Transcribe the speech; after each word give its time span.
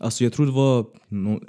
Alltså 0.00 0.24
jag 0.24 0.32
tror 0.32 0.46
det 0.46 0.52
var 0.52 0.78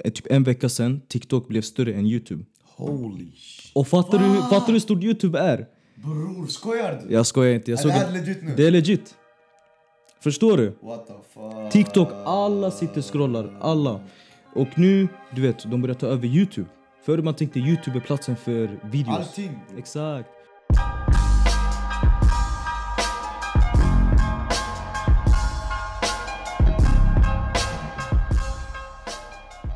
eh, 0.04 0.12
typ 0.12 0.26
en 0.32 0.42
vecka 0.42 0.68
sedan 0.68 1.00
TikTok 1.08 1.48
blev 1.48 1.62
större 1.62 1.92
än 1.94 2.06
Youtube. 2.06 2.44
Holy 2.76 3.30
shit. 3.36 3.72
Och 3.74 3.88
fattar 3.88 4.18
du, 4.18 4.34
fattar 4.42 4.66
du 4.66 4.72
hur 4.72 4.80
stort 4.80 5.02
Youtube 5.04 5.38
är? 5.38 5.66
Bror, 5.94 6.46
skojar 6.46 7.02
du? 7.06 7.14
Jag 7.14 7.26
skojar 7.26 7.54
inte. 7.54 7.70
Jag 7.70 7.78
Är 7.78 7.82
såg 7.82 7.90
det 7.90 7.94
här 7.98 8.12
legit 8.12 8.42
nu? 8.42 8.54
det 8.56 8.66
är 8.66 8.70
legit. 8.70 9.14
Förstår 10.20 10.56
du? 10.56 10.76
What 10.82 11.06
the 11.06 11.12
fuck? 11.34 11.72
TikTok, 11.72 12.08
alla 12.24 12.70
sitter 12.70 12.98
och 12.98 13.04
scrollar. 13.12 13.58
Alla. 13.60 14.00
Och 14.54 14.68
nu, 14.78 15.08
du 15.34 15.42
vet, 15.42 15.70
de 15.70 15.82
börjar 15.82 15.94
ta 15.94 16.06
över 16.06 16.26
Youtube. 16.26 16.68
Förr 17.06 17.18
man 17.18 17.34
tänkte 17.34 17.58
Youtube 17.58 17.96
är 17.96 18.00
platsen 18.00 18.36
för 18.36 18.80
videos. 18.90 19.18
Allting. 19.18 19.58
Exakt. 19.78 20.28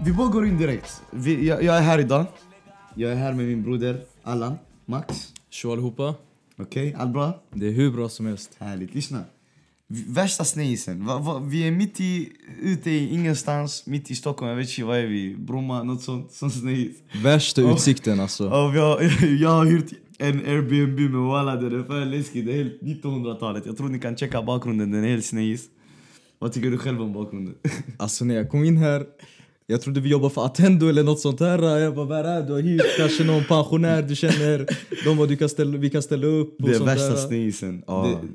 Vi 0.06 0.12
bara 0.12 0.28
går 0.28 0.46
in 0.46 0.58
direkt. 0.58 1.02
Vi, 1.10 1.46
jag, 1.46 1.62
jag 1.62 1.76
är 1.76 1.80
här 1.80 1.98
idag. 1.98 2.26
Jag 2.94 3.12
är 3.12 3.16
här 3.16 3.32
med 3.32 3.46
min 3.46 3.62
broder 3.62 4.00
Allan, 4.22 4.56
Max. 4.84 5.32
Tjo 5.50 5.72
allihopa. 5.72 6.14
Okej, 6.58 6.94
allt 6.98 7.12
bra? 7.12 7.42
Det 7.54 7.66
är 7.66 7.70
hur 7.70 7.90
bra 7.90 8.08
som 8.08 8.26
helst. 8.26 8.56
Härligt, 8.58 8.94
lyssna. 8.94 9.24
Värsta 9.88 10.44
va, 10.94 11.38
vi 11.38 11.68
är 11.68 11.70
mitt 11.70 12.00
i, 12.00 12.32
ute 12.62 12.90
i 12.90 13.14
ingenstans, 13.14 13.86
mitt 13.86 14.10
i 14.10 14.14
Stockholm. 14.14 14.48
Jag 14.48 14.56
vet 14.56 14.68
inte, 14.68 14.84
vad 14.84 14.98
är 14.98 15.06
vi? 15.06 15.36
Bromma, 15.38 15.82
något 15.82 16.02
sånt. 16.02 16.32
Sån 16.32 16.50
snejis. 16.50 16.96
Värsta 17.22 17.60
utsikten 17.60 18.20
alltså. 18.20 18.46
Och 18.48 18.72
har, 18.72 19.26
jag 19.40 19.50
har 19.50 19.64
hyrt 19.66 19.92
en 20.18 20.38
Airbnb 20.38 21.00
med 21.00 21.20
walla, 21.20 21.56
det 21.56 21.78
är 21.78 21.82
för 21.82 22.04
läskigt. 22.04 22.46
Det 22.46 22.52
är 22.52 22.56
helt 22.56 22.82
1900-talet. 22.82 23.66
Jag 23.66 23.76
tror 23.76 23.88
ni 23.88 23.98
kan 23.98 24.16
checka 24.16 24.42
bakgrunden, 24.42 24.90
den 24.90 25.04
är 25.04 25.08
helt 25.08 25.24
snejis. 25.24 25.68
Vad 26.38 26.52
tycker 26.52 26.70
du 26.70 26.78
själv 26.78 27.02
om 27.02 27.12
bakgrunden? 27.12 27.54
Alltså 27.98 28.24
när 28.24 28.34
jag 28.34 28.50
kom 28.50 28.64
in 28.64 28.76
här, 28.76 29.06
jag 29.66 29.82
trodde 29.82 30.00
vi 30.00 30.08
jobbar 30.08 30.28
för 30.28 30.46
Attendo 30.46 30.88
eller 30.88 31.02
något 31.02 31.20
sånt 31.20 31.40
här. 31.40 31.58
Jag 31.78 31.94
bara, 31.94 32.06
vad 32.06 32.26
är? 32.26 32.42
Du 32.42 32.52
har 32.52 32.60
hyrt 32.60 32.96
kanske 32.96 33.24
någon 33.24 33.44
pensionär 33.44 34.02
du 34.02 34.16
känner. 34.16 34.66
De 35.04 35.16
bara, 35.16 35.26
du 35.26 35.36
kan 35.36 35.48
ställa, 35.48 35.78
vi 35.78 35.90
kan 35.90 36.02
ställa 36.02 36.26
upp 36.26 36.60
och 36.62 36.68
Det 36.68 36.74
är 36.74 36.78
sånt 36.78 36.90
värsta. 36.90 37.16
Ja. 37.86 38.20
Det- 38.22 38.28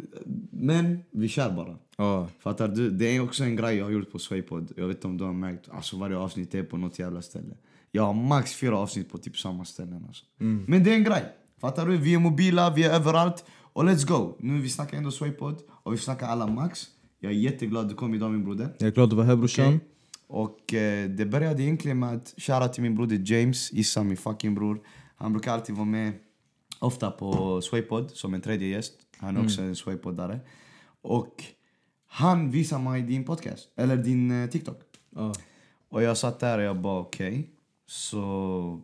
Men 0.51 0.99
vi 1.11 1.27
kör 1.27 1.51
bara. 1.51 1.75
Ja. 1.97 2.27
Fattar 2.39 2.67
du? 2.67 2.89
Det 2.89 3.15
är 3.15 3.19
också 3.23 3.43
en 3.43 3.55
grej 3.55 3.77
jag 3.77 3.85
har 3.85 3.91
gjort 3.91 4.11
på 4.11 4.19
Swaypod. 4.19 4.71
Jag 4.75 4.87
vet 4.87 4.97
inte 4.97 5.07
om 5.07 5.17
du 5.17 5.23
har 5.23 5.33
märkt. 5.33 5.69
Alltså 5.71 5.97
varje 5.97 6.17
avsnitt 6.17 6.55
är 6.55 6.63
på 6.63 6.77
något 6.77 6.99
jävla 6.99 7.21
ställe. 7.21 7.53
Jag 7.91 8.03
har 8.03 8.13
max 8.13 8.55
fyra 8.55 8.77
avsnitt 8.77 9.11
på 9.11 9.17
typ 9.17 9.37
samma 9.37 9.65
ställen. 9.65 10.03
Alltså. 10.07 10.25
Men 10.67 10.83
det 10.83 10.91
är 10.91 10.95
en 10.95 11.03
grej. 11.03 11.23
Fattar 11.61 11.87
du? 11.87 11.97
Vi 11.97 12.13
är 12.13 12.19
mobila, 12.19 12.73
vi 12.75 12.83
är 12.83 12.93
överallt. 12.93 13.43
Och 13.73 13.83
let's 13.83 14.07
go! 14.07 14.35
Nu 14.39 14.61
vi 14.61 14.69
snackar 14.69 14.97
ändå 14.97 15.11
Swaypod 15.11 15.55
och 15.83 15.93
vi 15.93 15.97
snackar 15.97 16.27
alla 16.27 16.47
max. 16.47 16.83
Jag 17.19 17.31
är 17.31 17.35
jätteglad 17.35 17.89
du 17.89 17.95
kom 17.95 18.13
idag 18.13 18.31
min 18.31 18.43
broder. 18.43 18.67
Jag 18.77 18.87
är 18.87 18.91
glad 18.91 19.09
du 19.09 19.15
var 19.15 19.23
här 19.23 19.35
brorsan. 19.35 19.65
Okej. 19.67 19.79
Och 20.31 20.73
eh, 20.73 21.09
det 21.09 21.25
började 21.25 21.63
egentligen 21.63 21.99
med 21.99 22.13
att 22.13 22.33
köra 22.37 22.67
till 22.67 22.83
min 22.83 22.95
broder 22.95 23.21
James, 23.25 23.71
Issa 23.73 24.03
min 24.03 24.17
fucking 24.17 24.55
bror. 24.55 24.81
Han 25.15 25.33
brukar 25.33 25.53
alltid 25.53 25.75
vara 25.75 25.85
med 25.85 26.13
ofta 26.79 27.11
på 27.11 27.61
Swaypod 27.61 28.11
som 28.11 28.33
en 28.33 28.41
tredje 28.41 28.67
gäst. 28.67 28.93
Han 29.17 29.37
är 29.37 29.43
också 29.43 29.61
en 29.61 29.75
Swaypoddare. 29.75 30.39
Och 31.01 31.43
han 32.07 32.51
visade 32.51 32.83
mig 32.83 33.01
din 33.01 33.23
podcast, 33.23 33.69
eller 33.75 33.97
din 33.97 34.43
eh, 34.43 34.49
TikTok. 34.49 34.77
Ja. 35.15 35.33
Och 35.89 36.03
jag 36.03 36.17
satt 36.17 36.39
där 36.39 36.57
och 36.57 36.63
jag 36.63 36.81
bara 36.81 36.99
okej, 36.99 37.49
så 37.87 38.81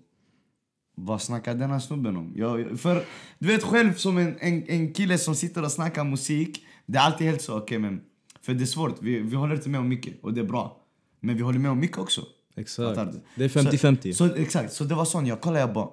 vad 0.96 1.22
snackar 1.22 1.56
denna 1.56 1.80
snubben 1.80 2.18
om? 2.18 2.34
Jag, 2.36 2.80
för 2.80 3.04
du 3.40 3.48
vet 3.48 3.64
själv 3.64 3.94
som 3.94 4.18
en, 4.18 4.38
en, 4.40 4.64
en 4.68 4.94
kille 4.94 5.18
som 5.18 5.36
sitter 5.36 5.64
och 5.64 5.72
snackar 5.72 6.04
musik, 6.04 6.66
det 6.86 6.98
är 6.98 7.02
alltid 7.02 7.28
helt 7.28 7.42
så 7.42 7.58
okej 7.58 7.80
men 7.80 8.02
för 8.42 8.54
det 8.54 8.64
är 8.64 8.66
svårt, 8.66 9.02
vi, 9.02 9.20
vi 9.20 9.36
håller 9.36 9.56
inte 9.56 9.70
med 9.70 9.80
om 9.80 9.90
mycket 9.90 10.24
och 10.24 10.34
det 10.34 10.42
är 10.42 10.46
bra. 10.46 10.77
Men 11.20 11.36
vi 11.38 11.42
håller 11.42 11.60
med 11.60 11.72
om 11.72 11.80
mycket 11.80 11.98
också. 11.98 12.22
Exakt. 12.56 12.96
Det 13.36 13.44
är 13.44 13.50
50-50. 13.50 14.12
Så, 14.14 14.28
så, 14.30 14.36
exakt, 14.36 14.74
så 14.74 14.84
det 14.84 14.96
var 14.96 15.06
sån, 15.06 15.26
jag 15.26 15.42
kollade 15.42 15.60
jag 15.60 15.74
bara 15.74 15.90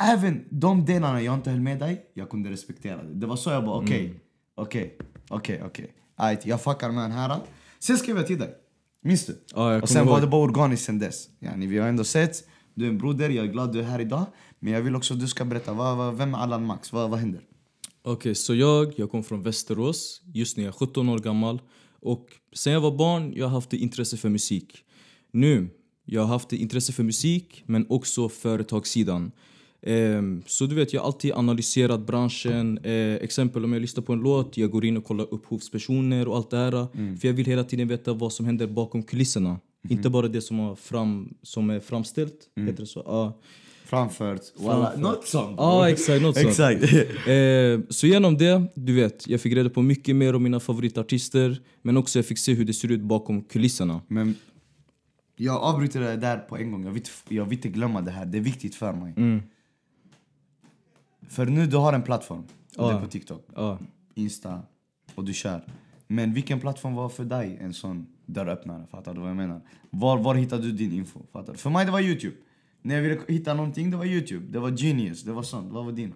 Även 0.00 0.44
de 0.50 0.84
delarna 0.84 1.22
jag 1.22 1.34
inte 1.34 1.50
höll 1.50 1.60
med 1.60 1.78
dig, 1.78 2.10
jag 2.14 2.30
kunde 2.30 2.50
respektera 2.50 3.02
det. 3.02 3.14
Det 3.14 3.26
var 3.26 3.36
så 3.36 3.50
jag 3.50 3.64
bara 3.64 3.76
okej, 3.76 4.04
Mm. 4.06 4.18
okej, 4.56 4.98
okej, 5.28 5.62
okej. 5.64 5.94
Ajt, 6.16 6.46
Jag 6.46 6.60
fuckar 6.62 6.90
med 6.90 7.04
den 7.04 7.12
här. 7.12 7.40
Sen 7.78 7.96
skrev 7.98 8.16
jag 8.16 8.26
till 8.26 8.38
dig. 8.38 8.54
Minns 9.02 9.26
du? 9.26 9.44
Ja, 9.54 9.72
jag 9.72 9.82
och 9.82 9.88
sen 9.88 10.06
var 10.06 10.12
ihåg. 10.12 10.22
det 10.22 10.26
bara 10.26 10.42
organiskt 10.42 10.84
sen 10.84 10.98
dess. 10.98 11.28
Yani, 11.40 11.66
vi 11.66 11.78
har 11.78 11.88
ändå 11.88 12.04
sett, 12.04 12.44
du 12.74 12.84
är 12.84 12.88
en 12.88 12.98
broder, 12.98 13.30
jag 13.30 13.44
är 13.44 13.48
glad 13.52 13.72
du 13.72 13.78
är 13.80 13.84
här 13.84 14.00
idag. 14.00 14.24
Men 14.58 14.72
jag 14.72 14.80
vill 14.82 14.96
också 14.96 15.14
att 15.14 15.20
du 15.20 15.28
ska 15.28 15.44
berätta, 15.44 15.72
vad, 15.72 15.96
vad, 15.96 16.16
vem 16.16 16.34
är 16.34 16.38
Allan 16.38 16.66
Max? 16.66 16.92
Vad, 16.92 17.10
vad 17.10 17.18
händer? 17.18 17.40
Okej, 18.02 18.34
så 18.34 18.54
jag, 18.54 18.92
jag 18.96 19.10
kom 19.10 19.24
från 19.24 19.42
Västerås. 19.42 20.22
Just 20.34 20.56
nu 20.56 20.62
är 20.62 20.66
jag 20.66 20.74
17 20.74 21.08
år 21.08 21.18
gammal. 21.18 21.60
Och 22.04 22.28
sen 22.52 22.72
jag 22.72 22.80
var 22.80 22.96
barn 22.96 23.32
jag 23.36 23.46
har 23.46 23.50
haft 23.50 23.72
ett 23.72 23.80
intresse 23.80 24.16
för 24.16 24.28
musik. 24.28 24.84
Nu, 25.30 25.68
jag 26.04 26.20
har 26.20 26.28
haft 26.28 26.52
ett 26.52 26.58
intresse 26.58 26.92
för 26.92 27.02
musik 27.02 27.62
men 27.66 27.86
också 27.88 28.28
företagssidan. 28.28 29.32
Ehm, 29.82 30.42
så 30.46 30.66
du 30.66 30.74
vet, 30.74 30.92
jag 30.92 31.00
har 31.00 31.06
alltid 31.06 31.32
analyserat 31.32 32.06
branschen. 32.06 32.78
Eh, 32.78 33.14
exempel 33.14 33.64
om 33.64 33.72
jag 33.72 33.82
lyssnar 33.82 34.02
på 34.02 34.12
en 34.12 34.18
låt, 34.18 34.56
jag 34.56 34.70
går 34.70 34.84
in 34.84 34.96
och 34.96 35.04
kollar 35.04 35.26
upphovspersoner 35.34 36.28
och 36.28 36.36
allt 36.36 36.50
det 36.50 36.56
här. 36.56 36.70
För 37.16 37.28
jag 37.28 37.34
vill 37.34 37.46
hela 37.46 37.64
tiden 37.64 37.88
veta 37.88 38.12
vad 38.12 38.32
som 38.32 38.46
händer 38.46 38.66
bakom 38.66 39.02
kulisserna. 39.02 39.60
Inte 39.88 40.10
bara 40.10 40.28
det 40.28 40.40
som, 40.40 40.58
har 40.58 40.74
fram, 40.76 41.34
som 41.42 41.70
är 41.70 41.80
framställt. 41.80 42.50
Heter 42.66 42.80
det 42.80 42.86
så? 42.86 43.02
Ja. 43.06 43.40
Framfört, 43.94 44.40
Framfört. 44.64 44.96
något 45.00 45.26
sånt. 45.26 45.54
Ja, 45.58 45.90
exakt. 45.90 46.22
Något 46.22 46.36
sånt. 46.36 46.48
Exakt. 46.48 46.82
Eh, 47.28 47.80
så 47.88 48.06
genom 48.06 48.38
det, 48.38 48.62
du 48.74 48.94
vet, 48.94 49.28
jag 49.28 49.40
fick 49.40 49.52
reda 49.54 49.70
på 49.70 49.82
mycket 49.82 50.16
mer 50.16 50.34
om 50.34 50.42
mina 50.42 50.60
favoritartister. 50.60 51.60
Men 51.82 51.96
också 51.96 52.18
jag 52.18 52.26
fick 52.26 52.38
se 52.38 52.54
hur 52.54 52.64
det 52.64 52.72
ser 52.74 52.92
ut 52.92 53.00
bakom 53.00 53.42
kulisserna. 53.42 54.00
Men 54.08 54.34
jag 55.36 55.56
avbryter 55.62 56.00
det 56.00 56.16
där 56.16 56.38
på 56.38 56.56
en 56.56 56.72
gång. 56.72 56.84
Jag 56.84 56.92
vill, 56.92 57.02
jag 57.28 57.44
vill 57.44 57.58
inte 57.58 57.68
glömma 57.68 58.00
det 58.00 58.10
här. 58.10 58.26
Det 58.26 58.38
är 58.38 58.42
viktigt 58.42 58.74
för 58.74 58.92
mig. 58.92 59.14
Mm. 59.16 59.42
För 61.28 61.46
nu 61.46 61.66
du 61.66 61.76
har 61.76 61.92
en 61.92 62.02
plattform. 62.02 62.44
Och 62.76 62.88
det 62.88 62.94
är 62.94 63.00
på 63.00 63.06
TikTok, 63.06 63.46
Ja. 63.54 63.78
Insta 64.14 64.62
och 65.14 65.24
du 65.24 65.32
kör. 65.34 65.64
Men 66.08 66.34
vilken 66.34 66.60
plattform 66.60 66.94
var 66.94 67.08
för 67.08 67.24
dig 67.24 67.58
en 67.60 67.74
sån 67.74 68.06
dörröppnare? 68.26 68.86
Fattar 68.90 69.14
du 69.14 69.20
vad 69.20 69.28
jag 69.30 69.36
menar? 69.36 69.60
Var, 69.90 70.18
var 70.18 70.34
hittade 70.34 70.62
du 70.62 70.72
din 70.72 70.92
info? 70.92 71.20
Fattar 71.32 71.52
du? 71.52 71.58
För 71.58 71.70
mig 71.70 71.86
det 71.86 71.92
var 71.92 72.00
Youtube. 72.00 72.36
När 72.84 72.94
jag 72.94 73.02
ville 73.02 73.18
hitta 73.28 73.54
någonting 73.54 73.90
det 73.90 73.96
var 73.96 74.04
Youtube. 74.04 74.46
Det 74.50 74.58
var 74.58 74.70
Genius. 74.70 75.22
Det 75.22 75.32
var 75.32 75.42
sånt. 75.42 75.72
Vad 75.72 75.84
var 75.84 75.92
din? 75.92 76.12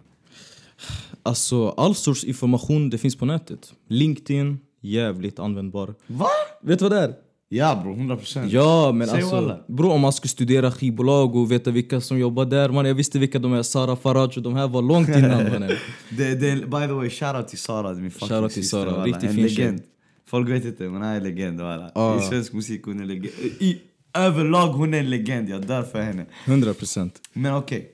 Alltså, 1.23 1.69
all 1.69 1.95
sorts 1.95 2.25
information 2.25 2.91
det 2.91 2.99
finns 2.99 3.17
på 3.17 3.25
nätet. 3.25 3.73
LinkedIn, 3.89 4.59
jävligt 4.81 5.39
användbar. 5.39 5.95
Va? 6.06 6.27
Vet 6.62 6.79
du 6.79 6.84
vad 6.84 6.93
det 6.93 6.99
är? 6.99 7.15
Ja 7.49 7.81
bror, 7.83 7.95
100 7.95 8.17
procent. 8.17 8.53
Ja, 8.53 8.93
men 8.93 9.09
Säg 9.09 9.23
alltså... 9.23 9.65
Bro, 9.69 9.91
om 9.91 10.01
man 10.01 10.12
skulle 10.12 10.29
studera 10.29 10.73
skivbolag 10.73 11.37
och 11.37 11.53
veta 11.53 11.71
vilka 11.71 12.01
som 12.01 12.19
jobbar 12.19 12.45
där. 12.45 12.69
Man, 12.69 12.85
jag 12.85 12.95
visste 12.95 13.19
vilka 13.19 13.39
de 13.39 13.53
är. 13.53 13.62
Sara 13.62 13.97
Faraj 13.97 14.31
och 14.37 14.43
de 14.43 14.55
här 14.55 14.69
var 14.69 14.83
långt 14.83 15.09
innan. 15.09 15.31
mannen. 15.31 15.71
Det, 16.11 16.35
det, 16.35 16.55
by 16.55 16.87
the 16.87 16.93
way, 16.93 17.11
shoutout 17.11 17.49
till 17.49 17.59
Sara, 17.59 17.95
min 17.95 18.11
fucking 18.11 18.29
Shoutout 18.29 18.53
till 18.53 18.69
Sara, 18.69 19.05
riktigt 19.05 19.31
fin 19.31 19.43
legend. 19.43 19.83
Folk 20.27 20.49
vet 20.49 20.65
inte, 20.65 20.83
men 20.83 21.03
han 21.03 21.12
är 21.12 21.17
en 21.17 21.23
legend. 21.23 21.61
Ja. 21.61 22.19
I 22.19 22.23
svensk 22.23 22.53
musik 22.53 22.85
hon 22.85 22.99
är 22.99 23.03
en 23.03 23.09
legend. 23.09 23.35
I, 23.61 23.81
överlag 24.15 24.67
hon 24.67 24.95
är 24.95 24.99
en 24.99 25.11
legend, 25.11 25.49
jag 25.49 25.67
dör 25.67 25.83
för 25.83 26.01
henne. 26.03 26.27
100 26.45 26.75
procent. 26.75 27.21
Men 27.33 27.55
okej, 27.55 27.91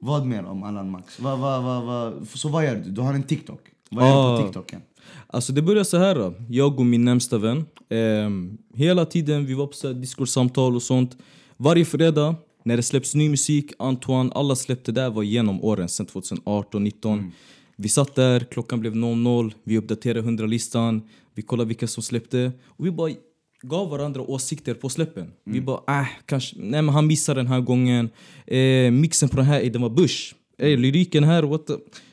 vad 0.00 0.26
mer 0.26 0.44
om 0.44 0.62
Allan 0.62 0.90
Max? 0.90 1.20
Va, 1.20 1.36
va, 1.36 1.60
va, 1.60 1.80
va, 1.80 2.12
så 2.34 2.48
vad 2.48 2.64
gör 2.64 2.74
du? 2.84 2.90
Du 2.90 3.00
har 3.00 3.14
en 3.14 3.22
TikTok. 3.22 3.60
Vad 3.90 4.04
gör 4.08 4.12
du 4.14 4.18
Ah. 4.18 4.36
på 4.38 4.42
TikToken? 4.46 4.80
Alltså 5.26 5.52
det 5.52 5.62
började 5.62 5.84
så 5.84 5.98
här. 5.98 6.14
Då. 6.14 6.34
Jag 6.48 6.80
och 6.80 6.86
min 6.86 7.04
närmsta 7.04 7.38
vän. 7.38 7.66
ehm, 7.90 8.58
hela 8.74 9.04
tiden 9.04 9.46
vi 9.46 9.54
var 9.54 9.66
på 9.66 9.72
så 9.72 9.86
här 9.86 9.94
Discord-samtal 9.94 10.74
och 10.76 10.82
sånt. 10.82 11.16
Varje 11.56 11.84
fredag 11.84 12.34
när 12.62 12.76
det 12.76 12.82
släpps 12.82 13.14
ny 13.14 13.28
musik, 13.28 13.72
Antoine, 13.78 14.32
alla 14.34 14.56
släppte 14.56 14.92
där 14.92 15.10
var 15.10 15.22
genom 15.22 15.64
åren 15.64 15.88
sen 15.88 16.06
2018, 16.06 16.84
19. 16.84 17.32
Vi 17.76 17.88
satt 17.88 18.14
där, 18.14 18.40
klockan 18.40 18.80
blev 18.80 18.96
00, 18.96 19.54
vi 19.64 19.78
uppdaterade 19.78 20.22
100-listan, 20.22 21.02
vi 21.34 21.42
kollade 21.42 21.68
vilka 21.68 21.86
som 21.86 22.02
släppte 22.02 22.52
och 22.66 22.86
vi 22.86 22.90
bara 22.90 23.10
gav 23.62 23.90
varandra 23.90 24.20
åsikter 24.22 24.74
på 24.74 24.88
släppen. 24.88 25.32
Vi 25.44 25.60
bara, 25.60 26.00
äh, 26.00 26.06
kanske, 26.26 26.56
nej 26.58 26.82
men 26.82 26.88
han 26.88 27.06
missade 27.06 27.40
den 27.40 27.46
här 27.46 27.60
gången. 27.60 28.10
Eh, 28.46 28.90
mixen 28.90 29.28
på 29.28 29.36
den 29.36 29.44
här, 29.46 29.64
den 29.64 29.82
var 29.82 29.90
Bush. 29.90 30.34
Eh, 30.58 30.78
lyriken 30.78 31.24
här, 31.24 31.42
what 31.42 31.66
the, 31.66 31.72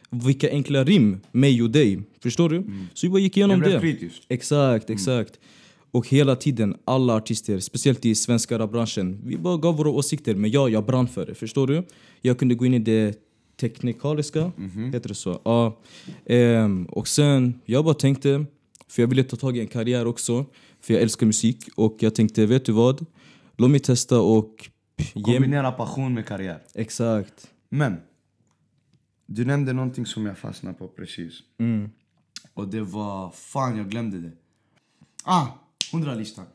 vilka 0.10 0.50
enkla 0.50 0.84
rim, 0.84 1.20
mig 1.32 1.62
och 1.64 1.70
dig. 1.70 2.02
Förstår 2.24 2.50
du? 2.50 2.64
Så 2.94 3.08
vi 3.08 3.12
bara 3.12 3.20
gick 3.20 3.38
igenom 3.38 3.60
Det 3.62 3.70
det. 3.74 3.80
kritiskt. 3.80 4.24
Exakt, 4.30 4.90
exakt. 4.90 5.40
Och 5.92 6.08
hela 6.08 6.36
tiden, 6.36 6.76
alla 6.86 7.16
artister, 7.16 7.60
speciellt 7.60 8.06
i 8.06 8.16
svenska 8.16 8.60
rapbranschen, 8.60 9.22
vi 9.26 9.38
bara 9.38 9.58
gav 9.58 9.78
våra 9.78 9.90
åsikter. 9.90 10.36
Men 10.36 10.52
ja, 10.52 10.70
jag 10.70 10.86
brann 10.86 11.08
för 11.08 11.26
det. 11.26 11.36
Förstår 11.36 11.68
du? 11.68 11.84
Jag 12.22 12.40
kunde 12.40 12.56
gå 12.56 12.66
in 12.66 12.74
i 12.74 12.80
det 12.80 13.18
teknikaliska, 13.60 14.52
heter 14.94 15.10
det 15.10 15.16
så? 15.16 15.42
Ja. 15.44 15.78
Ehm, 16.26 16.86
och 16.86 17.08
sen, 17.08 17.60
jag 17.66 17.86
bara 17.86 17.94
tänkte, 17.94 18.46
för 18.88 19.02
jag 19.02 19.08
ville 19.08 19.24
ta 19.24 19.36
tag 19.36 19.58
i 19.58 19.60
en 19.60 19.68
karriär 19.68 20.08
också, 20.08 20.46
för 20.86 20.94
jag 20.94 21.04
älskar 21.04 21.26
musik. 21.26 21.70
Och 21.76 21.96
jag 22.00 22.16
tänkte, 22.16 22.46
vet 22.46 22.66
du 22.66 22.72
vad? 22.72 23.06
Låt 23.58 23.72
mig 23.72 23.80
testa 23.80 24.20
och. 24.20 24.70
Kombinera 25.14 25.72
passion 25.72 26.14
med 26.14 26.26
karriär. 26.26 26.62
Exakt. 26.74 27.52
Men, 27.70 27.98
du 29.26 29.46
nämnde 29.46 29.74
någonting 29.74 30.06
som 30.06 30.26
jag 30.26 30.38
fastnade 30.38 30.78
på 30.78 30.88
precis. 30.88 31.34
Och 32.54 32.68
det 32.68 32.82
var, 32.82 33.32
fan 33.32 33.78
jag 33.78 33.90
glömde 33.90 34.18
det. 34.18 34.32
Ah, 35.24 35.48
100-listan. 35.92 36.46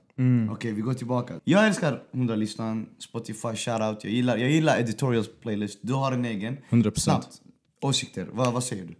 Okej, 0.51 0.73
vi 0.73 0.81
går 0.81 0.95
tillbaka. 0.95 1.41
Jag 1.45 1.67
älskar 1.67 2.03
100-listan, 2.13 2.87
Spotify, 2.99 3.57
shoutout. 3.57 4.05
Jag 4.05 4.13
gillar, 4.13 4.37
jag 4.37 4.51
gillar 4.51 4.79
editorials 4.79 5.29
playlist. 5.43 5.79
Du 5.83 5.93
har 5.93 6.13
en 6.13 6.25
egen. 6.25 6.57
100%. 6.71 6.99
Snabbt. 6.99 7.43
Åsikter, 7.81 8.29
vad, 8.33 8.53
vad 8.53 8.65
säger 8.65 8.87
du? 8.87 8.95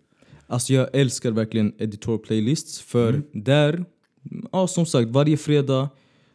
Alltså 0.47 0.73
jag 0.73 0.89
älskar 0.93 1.31
verkligen 1.31 1.75
editor 1.79 2.19
playlists 2.19 2.81
för 2.81 3.23
där, 3.33 3.85
ja 4.53 4.67
som 4.67 4.87
sagt 4.87 5.11
varje 5.11 5.37
fredag, 5.37 5.89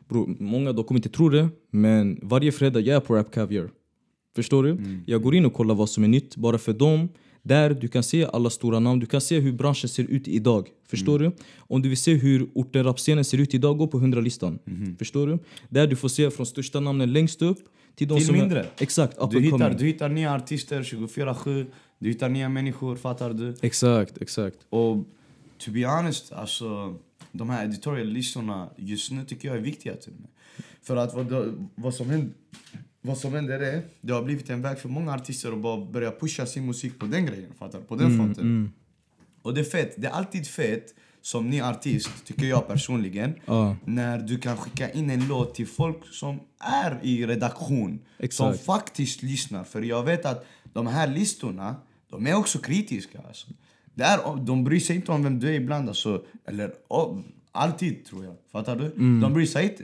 bro, 0.10 0.36
många 0.40 0.72
då 0.72 0.84
kommer 0.84 1.00
inte 1.00 1.10
tro 1.10 1.30
det, 1.30 1.50
men 1.72 2.20
varje 2.22 2.52
fredag 2.52 2.80
jag 2.80 2.96
är 2.96 3.00
på 3.00 3.16
Rap 3.16 3.32
Caviar. 3.32 3.70
Förstår 4.36 4.64
du? 4.64 4.78
Jag 5.06 5.22
går 5.22 5.36
in 5.36 5.46
och 5.46 5.54
kollar 5.54 5.76
vad 5.76 5.90
som 5.90 6.04
är 6.04 6.08
nytt 6.08 6.36
bara 6.36 6.58
för 6.58 6.74
dem. 6.74 7.10
Där 7.42 7.70
du 7.70 7.88
kan 7.88 8.04
se 8.04 8.26
alla 8.26 8.50
stora 8.50 8.80
namn, 8.80 9.00
du 9.00 9.06
kan 9.06 9.22
se 9.22 9.40
hur 9.40 9.52
branschen 9.52 9.90
ser 9.90 10.04
ut 10.04 10.28
idag. 10.28 10.70
Förstår 10.88 11.20
du? 11.20 11.32
Om 11.58 11.82
du 11.82 11.90
vill 11.90 11.98
se 11.98 12.14
hur 12.14 12.50
orten 12.54 12.84
rapscenen 12.84 13.26
ser 13.26 13.38
ut 13.38 13.54
idag, 13.54 13.78
gå 13.78 13.88
på 13.88 14.00
100-listan. 14.00 14.60
Förstår 15.00 15.28
du? 15.28 15.40
Där 15.70 15.88
du 15.88 15.96
får 15.96 16.10
se 16.10 16.32
från 16.32 16.46
största 16.46 16.80
namnen 16.80 17.14
längst 17.14 17.42
upp 17.42 17.60
till 17.96 18.08
de 18.08 18.18
Till 18.18 18.26
som 18.26 18.36
mindre. 18.36 18.60
Är, 18.60 18.70
exakt, 18.78 19.18
Du 19.32 19.42
hittar, 19.42 19.74
du 19.74 19.86
hittar 19.86 20.10
nya 20.10 20.36
artister 20.36 20.84
24-7, 20.84 21.66
du 22.00 22.10
hittar 22.10 22.30
nya 22.30 22.50
människor, 22.50 22.96
fattar 22.96 23.34
du? 23.34 23.56
Exakt, 23.62 24.18
exakt. 24.22 24.58
Och 24.70 24.98
to 25.58 25.72
be 25.72 25.86
honest, 25.88 26.34
alltså 26.34 26.96
de 27.38 27.50
här 27.50 27.66
editorial-listorna 27.66 28.70
just 28.78 29.12
nu 29.12 29.26
tycker 29.26 29.48
jag 29.48 29.58
är 29.58 29.62
viktiga 29.62 29.96
till 29.96 30.14
mig. 30.14 30.30
För 30.82 30.96
att 30.96 31.14
vad, 31.14 31.68
vad, 31.76 31.94
som 31.94 32.10
händer, 32.10 32.30
vad 33.02 33.18
som 33.18 33.34
händer 33.34 33.60
är, 33.60 33.82
det 34.02 34.14
har 34.14 34.24
blivit 34.24 34.50
en 34.50 34.62
väg 34.62 34.80
för 34.80 34.90
många 34.90 35.14
artister 35.14 35.52
att 35.52 35.62
bara 35.62 35.86
börja 35.86 36.12
pusha 36.12 36.46
sin 36.46 36.66
musik 36.66 37.00
på 37.00 37.06
den 37.06 37.26
grejen, 37.26 37.54
fattar? 37.60 37.80
På 37.80 37.96
den 37.96 38.18
fronten. 38.18 38.74
Och 39.42 39.54
det 39.54 39.60
är 39.62 39.66
fett, 39.66 39.94
det 39.98 40.08
är 40.08 40.12
alltid 40.12 40.48
fett 40.48 40.96
som 41.22 41.50
ny 41.50 41.62
artist, 41.62 42.26
tycker 42.26 42.46
jag 42.46 42.68
personligen, 42.68 43.36
Ja. 43.46 43.76
när 43.86 44.18
du 44.18 44.38
kan 44.38 44.58
skicka 44.58 44.92
in 44.92 45.10
en 45.10 45.28
låt 45.28 45.56
till 45.56 45.68
folk 45.68 46.08
som 46.12 46.40
är 46.60 47.00
i 47.04 47.26
redaktion. 47.26 47.90
Som 47.90 48.26
Exakt. 48.26 48.66
faktiskt 48.66 49.24
lyssnar. 49.24 49.64
För 49.64 49.82
jag 49.82 50.04
vet 50.04 50.26
att 50.26 50.46
de 50.74 50.88
här 50.88 51.08
listorna, 51.08 51.76
de 52.10 52.28
är 52.28 52.36
också 52.36 52.60
kritiska. 52.60 53.20
Alltså. 53.28 53.48
Det 53.96 54.04
är, 54.04 54.46
de 54.46 54.64
bryr 54.64 54.80
sig 54.80 54.96
inte 54.96 55.12
om 55.12 55.24
vem 55.24 55.40
du 55.40 55.48
är 55.48 55.54
ibland. 55.54 55.90
Alltså, 55.90 56.24
eller 56.46 56.74
oh, 56.88 57.20
alltid 57.52 58.06
tror 58.06 58.26
jag. 58.26 58.36
Fattar 58.52 58.76
du? 58.76 58.90
De 59.22 59.34
bryr 59.34 59.46
sig 59.46 59.64
inte. 59.64 59.84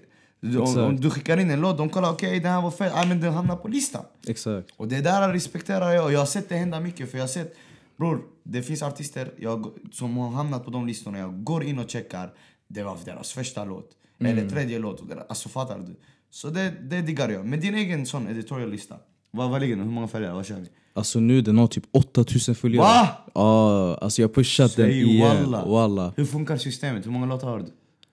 Om, 0.60 0.78
om 0.78 1.00
du 1.00 1.10
skickar 1.10 1.38
in 1.38 1.52
en 1.52 1.62
låt, 1.62 1.78
de 1.78 1.90
kollar 1.90 2.12
okej 2.12 2.40
det 2.40 2.50
här 2.50 2.62
var 2.62 2.72
fett, 2.72 2.94
ah, 2.96 3.06
men 3.06 3.22
den 3.22 3.34
hamnar 3.34 3.56
på 3.56 3.68
listan. 3.68 4.06
Exakt. 4.28 4.70
Och 4.78 4.88
det 4.88 5.02
där 5.02 5.34
respekterar 5.34 5.92
jag 5.92 6.06
och 6.06 6.14
jag 6.14 6.20
har 6.20 6.26
sett 6.26 6.50
det 6.50 6.56
hända 6.56 6.80
mycket 6.80 7.12
för 7.12 7.18
jag 7.18 7.30
sett 7.30 7.56
Bror, 7.98 8.22
det 8.44 8.64
finns 8.64 8.84
artister 8.84 9.32
jag, 9.38 9.72
som 9.92 10.18
har 10.18 10.32
hamnat 10.32 10.66
på 10.66 10.72
de 10.72 10.88
listorna, 10.88 11.20
jag 11.20 11.44
går 11.44 11.64
in 11.64 11.80
och 11.80 11.90
checkar 11.90 12.34
Det 12.68 12.84
var 12.84 12.98
deras 13.06 13.34
första 13.34 13.66
låt, 13.66 13.90
eller 14.20 14.50
tredje 14.50 14.80
låt, 14.80 15.02
alltså 15.30 15.50
fattar 15.50 15.80
du? 15.80 15.96
Så 16.30 16.50
det, 16.50 16.74
det 16.82 17.02
diggar 17.02 17.30
jag. 17.30 17.46
Men 17.46 17.60
din 17.60 17.76
egen 17.76 18.06
sån 18.06 18.28
editorial-lista, 18.28 18.96
vad, 19.32 19.50
vad 19.50 19.62
ligger 19.62 19.76
den? 19.76 19.86
Hur 19.86 19.92
många 19.94 20.08
följare? 20.08 20.34
Vad 20.34 20.46
kör 20.46 20.56
vi? 20.60 20.68
Alltså 20.94 21.20
nu 21.20 21.42
den 21.42 21.58
har 21.58 21.68
typ 21.68 21.84
8000 21.92 22.56
följare. 22.56 22.84
Va? 22.86 23.08
Ja, 23.34 23.96
alltså 24.02 24.22
jag 24.22 24.34
pushat 24.34 24.76
den 24.76 24.92
igen. 24.92 25.22
walla. 25.52 25.66
Walla. 25.66 26.14
Hur 26.18 26.26
funkar 26.26 26.58
systemet? 26.58 27.06
Hur 27.06 27.12
många 27.12 27.26
låtar 27.26 27.48
har 27.48 27.60
du? 27.60 27.66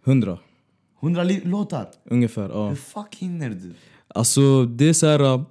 100 0.05 0.39
100 1.03 1.23
li- 1.25 1.41
låtar? 1.45 1.87
ungefär. 2.05 2.49
Ja. 2.49 2.69
Hur 2.69 2.77
fuck 2.77 3.15
hinner 3.19 3.51
du? 3.51 3.75
Alltså 4.09 4.65
det 4.65 4.89
är 4.89 4.93
så 4.93 5.07
här. 5.07 5.21
äh, 5.35 5.43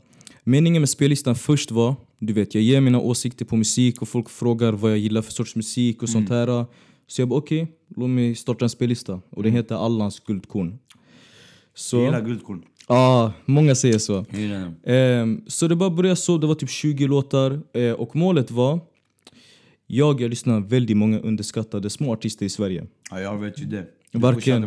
Meningen 0.43 0.81
med 0.81 0.89
spellistan 0.89 1.35
först 1.35 1.71
var, 1.71 1.95
du 2.19 2.33
vet 2.33 2.55
jag 2.55 2.63
ger 2.63 2.81
mina 2.81 2.99
åsikter 2.99 3.45
på 3.45 3.55
musik 3.55 4.01
och 4.01 4.07
folk 4.09 4.29
frågar 4.29 4.73
vad 4.73 4.91
jag 4.91 4.97
gillar 4.97 5.21
för 5.21 5.31
sorts 5.31 5.55
musik 5.55 6.03
och 6.03 6.09
sånt 6.09 6.29
här. 6.29 6.65
Så 7.07 7.21
jag 7.21 7.27
bara 7.29 7.39
okej, 7.39 7.67
låt 7.95 8.09
mig 8.09 8.35
starta 8.35 8.65
en 8.65 8.69
spellista. 8.69 9.21
Och 9.29 9.43
den 9.43 9.51
heter 9.51 9.75
Allans 9.75 10.19
guldkorn. 10.19 10.79
Så, 11.75 12.01
gillar 12.03 12.21
guldkorn. 12.21 12.63
Ja, 12.87 13.33
många 13.45 13.75
säger 13.75 13.97
så. 13.99 14.25
Ehm, 14.83 15.41
så 15.47 15.67
det 15.67 15.75
bara 15.75 15.89
började 15.89 16.15
så, 16.15 16.37
det 16.37 16.47
var 16.47 16.55
typ 16.55 16.69
20 16.69 17.07
låtar 17.07 17.59
eh, 17.73 17.91
och 17.91 18.15
målet 18.15 18.51
var 18.51 18.79
jag, 19.87 20.21
jag 20.21 20.29
lyssnar 20.29 20.59
väldigt 20.59 20.97
många 20.97 21.19
underskattade 21.19 21.89
små 21.89 22.13
artister 22.13 22.45
i 22.45 22.49
Sverige. 22.49 22.87
Ja, 23.11 23.19
jag 23.19 23.37
vet 23.37 23.59
ju 23.59 23.65
det. 23.65 23.87
Varken- 24.11 24.61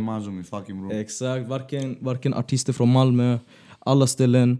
bror. 0.66 0.92
Exakt, 0.92 1.48
varken, 1.48 1.96
varken 2.00 2.34
artister 2.34 2.72
från 2.72 2.92
Malmö, 2.92 3.38
alla 3.78 4.06
ställen. 4.06 4.58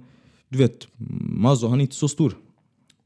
Du 0.49 0.59
vet, 0.59 0.89
Mazo 1.21 1.67
han 1.69 1.81
är 1.81 1.83
inte 1.83 1.95
så 1.95 2.09
stor. 2.09 2.37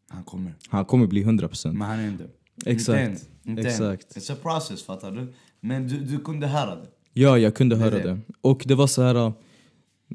Han 0.09 0.25
kommer. 0.25 0.55
Han 0.69 0.85
kommer 0.85 1.07
bli 1.07 1.25
100%. 1.25 1.73
Men 1.73 1.89
han 1.89 1.99
är 1.99 2.09
inte. 2.09 2.27
Exakt. 2.67 3.11
Inte. 3.11 3.23
Inte 3.45 3.63
Exakt. 3.63 4.17
It's 4.17 4.33
a 4.33 4.37
process, 4.43 4.83
fattar 4.83 5.11
du? 5.11 5.33
Men 5.61 5.89
du, 5.89 5.97
du 6.01 6.19
kunde 6.19 6.47
höra 6.47 6.75
det. 6.77 6.87
Ja, 7.13 7.39
jag 7.39 7.55
kunde 7.55 7.77
höra 7.77 7.91
det. 7.91 8.03
det. 8.03 8.19
Och 8.41 8.63
det 8.67 8.75
var 8.75 8.87
så 8.87 9.03
här. 9.03 9.33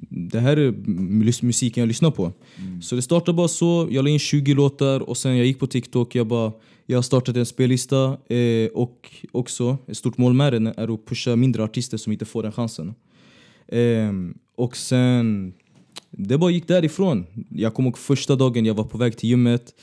Det 0.10 0.40
här 0.40 0.58
är 0.58 0.72
mus- 0.88 1.42
musiken 1.42 1.82
jag 1.82 1.88
lyssnar 1.88 2.12
på. 2.12 2.32
Så 2.82 2.96
det 2.96 3.02
startade 3.02 3.36
bara 3.36 3.48
så, 3.48 3.88
jag 3.92 4.04
la 4.04 4.10
in 4.10 4.20
20 4.20 4.54
låtar 4.54 5.00
och 5.00 5.18
sen 5.18 5.38
jag 5.38 5.46
gick 5.46 5.60
på 5.60 5.68
TikTok, 5.68 6.16
jag 6.16 6.28
bara 6.28 6.52
jag 6.86 6.98
har 6.98 7.02
startat 7.04 7.36
en 7.36 7.46
spellista 7.46 8.18
eh, 8.36 8.70
och 8.74 9.12
också 9.32 9.78
ett 9.88 9.98
stort 9.98 10.18
mål 10.18 10.34
med 10.34 10.54
den 10.54 10.68
är 10.68 10.94
att 10.94 11.06
pusha 11.06 11.36
mindre 11.36 11.64
artister 11.64 11.98
som 11.98 12.12
inte 12.12 12.26
får 12.26 12.44
den 12.44 12.52
chansen. 12.52 12.94
Ehm, 13.68 14.38
och 14.56 14.78
sen, 14.78 15.54
det 16.12 16.38
bara 16.38 16.52
gick 16.52 16.68
därifrån. 16.68 17.26
Jag 17.50 17.74
kommer 17.74 17.90
ihåg 17.90 17.98
första 17.98 18.36
dagen 18.36 18.66
jag 18.66 18.74
var 18.74 18.84
på 18.84 18.98
väg 18.98 19.18
till 19.18 19.30
gymmet. 19.30 19.74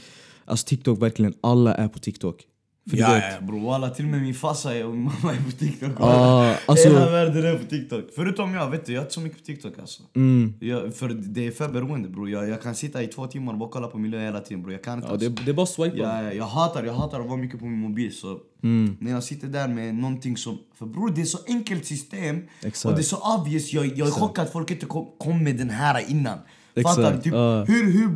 Alltså 0.44 0.66
TikTok, 0.66 1.02
verkligen 1.02 1.34
alla 1.40 1.74
är 1.74 1.88
på 1.88 1.98
TikTok. 1.98 2.42
För 2.90 2.96
ja, 2.96 3.16
ja 3.18 3.40
bror 3.46 3.60
walla 3.60 3.90
till 3.90 4.04
och 4.04 4.10
med 4.10 4.22
min 4.22 4.34
farsa 4.34 4.86
och 4.86 4.94
min 4.94 5.04
mamma 5.04 5.32
är 5.34 5.44
på 5.44 5.50
TikTok. 5.50 5.90
Ah, 6.00 6.54
alltså- 6.66 6.88
Hela 6.88 7.10
världen 7.10 7.44
är 7.44 7.58
på 7.58 7.64
TikTok. 7.64 8.04
Förutom 8.14 8.54
jag, 8.54 8.70
vet 8.70 8.86
du, 8.86 8.92
jag 8.92 9.00
är 9.00 9.04
inte 9.04 9.14
så 9.14 9.20
mycket 9.20 9.38
på 9.38 9.44
TikTok 9.44 9.78
alltså. 9.78 10.02
Mm. 10.16 10.54
Jag, 10.60 10.94
för 10.94 11.08
det 11.08 11.46
är 11.46 11.50
för 11.50 11.68
beroende 11.68 12.08
bror. 12.08 12.30
Jag, 12.30 12.48
jag 12.48 12.62
kan 12.62 12.74
sitta 12.74 13.02
i 13.02 13.06
två 13.06 13.26
timmar 13.26 13.52
och 13.52 13.58
bara 13.58 13.68
kolla 13.70 13.86
på 13.88 13.98
miljö 13.98 14.20
hela 14.20 14.40
tiden 14.40 14.62
bror. 14.62 14.72
Jag 14.72 14.82
kan 14.84 14.94
inte 14.94 15.06
Ja, 15.08 15.12
alltså. 15.12 15.28
det, 15.30 15.42
det 15.44 15.50
är 15.50 15.54
bara 15.54 15.66
swipa. 15.66 15.96
Ja, 15.96 16.22
ja, 16.22 16.32
jag 16.32 16.44
hatar, 16.44 16.84
jag 16.84 16.94
hatar 16.94 17.20
att 17.20 17.26
vara 17.26 17.36
mycket 17.36 17.58
på 17.60 17.66
min 17.66 17.78
mobil 17.80 18.14
så 18.14 18.38
Mm. 18.62 18.96
när 19.00 19.10
jag 19.10 19.22
sitter 19.24 19.48
där 19.48 19.68
med 19.68 19.94
någonting 19.94 20.36
som... 20.36 20.58
För 20.78 20.86
bror 20.86 21.10
det 21.14 21.20
är 21.20 21.24
så 21.24 21.38
enkelt 21.46 21.86
system 21.86 22.42
Exakt. 22.62 22.84
och 22.84 22.92
det 22.92 23.00
är 23.00 23.02
så 23.02 23.16
obvious. 23.40 23.72
Jag, 23.72 23.86
jag 23.86 24.08
är 24.08 24.12
chockad 24.12 24.44
att 24.46 24.52
folk 24.52 24.70
inte 24.70 24.86
kom, 24.86 25.06
kom 25.18 25.44
med 25.44 25.56
den 25.56 25.70
här 25.70 26.10
innan. 26.10 26.38
Exakt, 26.74 26.96
Fattar 26.96 27.12
du? 27.16 27.20
Typ, 27.22 27.32
ja. 27.32 27.64
hur, 27.64 27.92
hur... 27.92 28.10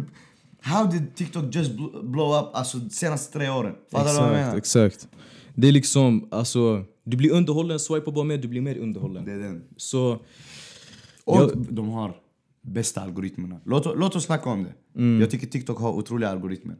How 0.62 0.86
did 0.90 1.14
TikTok 1.14 1.54
just 1.54 1.70
bl- 1.70 2.10
blow 2.10 2.38
up 2.40 2.54
alltså 2.54 2.88
senaste 2.90 3.32
tre 3.38 3.50
åren? 3.50 3.74
Fattar 3.90 4.12
du 4.12 4.18
vad 4.18 4.28
jag 4.28 4.32
menar? 4.32 4.56
Exakt. 4.56 5.08
Det 5.54 5.68
är 5.68 5.72
liksom, 5.72 6.28
alltså, 6.30 6.84
du 7.04 7.16
blir 7.16 7.32
underhållen, 7.32 7.78
swipa 7.80 8.10
bara 8.10 8.24
mer, 8.24 8.38
du 8.38 8.48
blir 8.48 8.60
mer 8.60 8.78
underhållen. 8.78 9.24
Det 9.24 9.32
är 9.32 9.38
den. 9.38 9.64
Så, 9.76 10.18
Och 11.24 11.36
Jag- 11.36 11.66
de 11.70 11.88
har 11.88 12.16
bästa 12.62 13.00
algoritmerna. 13.00 13.60
Låt, 13.64 13.98
låt 13.98 14.16
oss 14.16 14.24
snacka 14.24 14.50
om 14.50 14.64
det. 14.64 14.98
Mm. 15.00 15.20
Jag 15.20 15.30
tycker 15.30 15.46
TikTok 15.46 15.78
har 15.78 15.92
otroliga 15.92 16.30
algoritmer. 16.30 16.76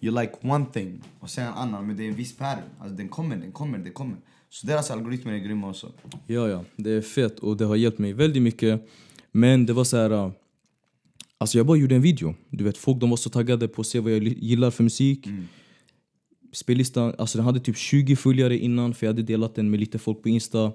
You 0.00 0.20
like 0.20 0.32
one 0.42 0.64
thing 0.72 1.02
och 1.20 1.30
sen 1.30 1.46
en 1.46 1.52
annan, 1.54 1.86
men 1.86 1.96
det 1.96 2.04
är 2.04 2.08
en 2.08 2.14
viss 2.14 2.36
pattern. 2.36 2.64
Alltså 2.80 2.96
den 2.96 3.08
kommer, 3.08 3.36
den 3.36 3.52
kommer, 3.52 3.78
den 3.78 3.92
kommer. 3.92 4.16
Så 4.50 4.66
deras 4.66 4.90
algoritmer 4.90 5.32
är 5.32 5.38
grymma 5.38 5.70
också. 5.70 5.92
ja 6.26 6.48
ja, 6.48 6.64
det 6.76 6.90
är 6.90 7.00
fett 7.00 7.38
och 7.38 7.56
det 7.56 7.64
har 7.64 7.76
hjälpt 7.76 7.98
mig 7.98 8.12
väldigt 8.12 8.42
mycket. 8.42 8.88
Men 9.32 9.66
det 9.66 9.72
var 9.72 9.84
så 9.84 9.96
här. 9.96 10.32
Alltså 11.42 11.58
jag 11.58 11.66
bara 11.66 11.76
gjorde 11.76 11.94
en 11.94 12.02
video. 12.02 12.34
Du 12.50 12.64
vet, 12.64 12.78
folk 12.78 13.00
de 13.00 13.10
var 13.10 13.16
så 13.16 13.30
taggade 13.30 13.68
på 13.68 13.80
att 13.80 13.86
se 13.86 14.00
vad 14.00 14.12
jag 14.12 14.22
gillar 14.22 14.70
för 14.70 14.82
musik. 14.84 15.26
Spellistan, 16.52 17.14
alltså 17.18 17.38
den 17.38 17.44
hade 17.44 17.60
typ 17.60 17.76
20 17.76 18.16
följare 18.16 18.58
innan 18.58 18.94
för 18.94 19.06
jag 19.06 19.12
hade 19.12 19.22
delat 19.22 19.54
den 19.54 19.70
med 19.70 19.80
lite 19.80 19.98
folk 19.98 20.22
på 20.22 20.28
Insta. 20.28 20.72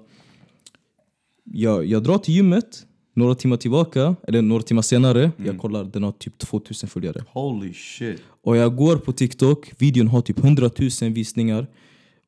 Jag, 1.44 1.86
jag 1.86 2.02
drar 2.02 2.18
till 2.18 2.34
gymmet, 2.34 2.86
några 3.14 3.34
timmar 3.34 3.56
tillbaka, 3.56 4.16
eller 4.28 4.42
några 4.42 4.62
timmar 4.62 4.82
senare. 4.82 5.30
Jag 5.44 5.58
kollar, 5.58 5.84
den 5.84 6.02
har 6.02 6.12
typ 6.12 6.38
2000 6.38 6.88
följare. 6.88 7.24
Holy 7.32 7.72
shit. 7.74 8.22
Och 8.42 8.56
jag 8.56 8.76
går 8.76 8.96
på 8.96 9.12
TikTok, 9.12 9.72
videon 9.78 10.08
har 10.08 10.20
typ 10.20 10.38
100 10.38 10.70
000 11.02 11.12
visningar. 11.12 11.66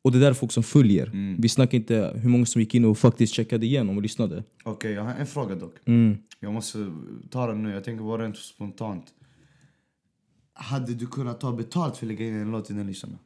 Och 0.03 0.13
det 0.13 0.19
där 0.19 0.31
är 0.31 0.35
folk 0.35 0.53
som 0.53 0.63
följer. 0.63 1.37
Vi 1.39 1.49
snackar 1.49 1.79
inte 1.79 2.13
hur 2.23 2.29
många 2.29 2.47
som 2.47 2.61
gick 2.61 2.75
in 2.75 2.85
och 2.85 2.99
faktiskt 2.99 3.35
checkade 3.35 3.67
igenom 3.67 3.97
och 3.97 4.03
lyssnade. 4.03 4.45
Okej, 4.65 4.93
jag 4.93 5.03
har 5.03 5.15
en 5.15 5.27
fråga 5.27 5.55
dock. 5.55 5.75
Mm. 5.85 6.19
Jag 6.41 6.53
måste 6.53 6.93
ta 7.31 7.47
den 7.47 7.63
nu, 7.63 7.71
jag 7.71 7.85
tänker 7.85 8.05
bara 8.05 8.25
rent 8.25 8.37
spontant. 8.37 9.05
Hade 10.53 10.95
du 10.95 11.07
kunnat 11.07 11.41
ta 11.41 11.53
betalt 11.53 11.97
för 11.97 12.07
att 12.07 12.09
lägga 12.09 12.27
in 12.27 12.35
en 12.35 12.51
låt 12.51 12.71
i 12.71 12.73
den 12.73 12.87
listan? 12.87 13.19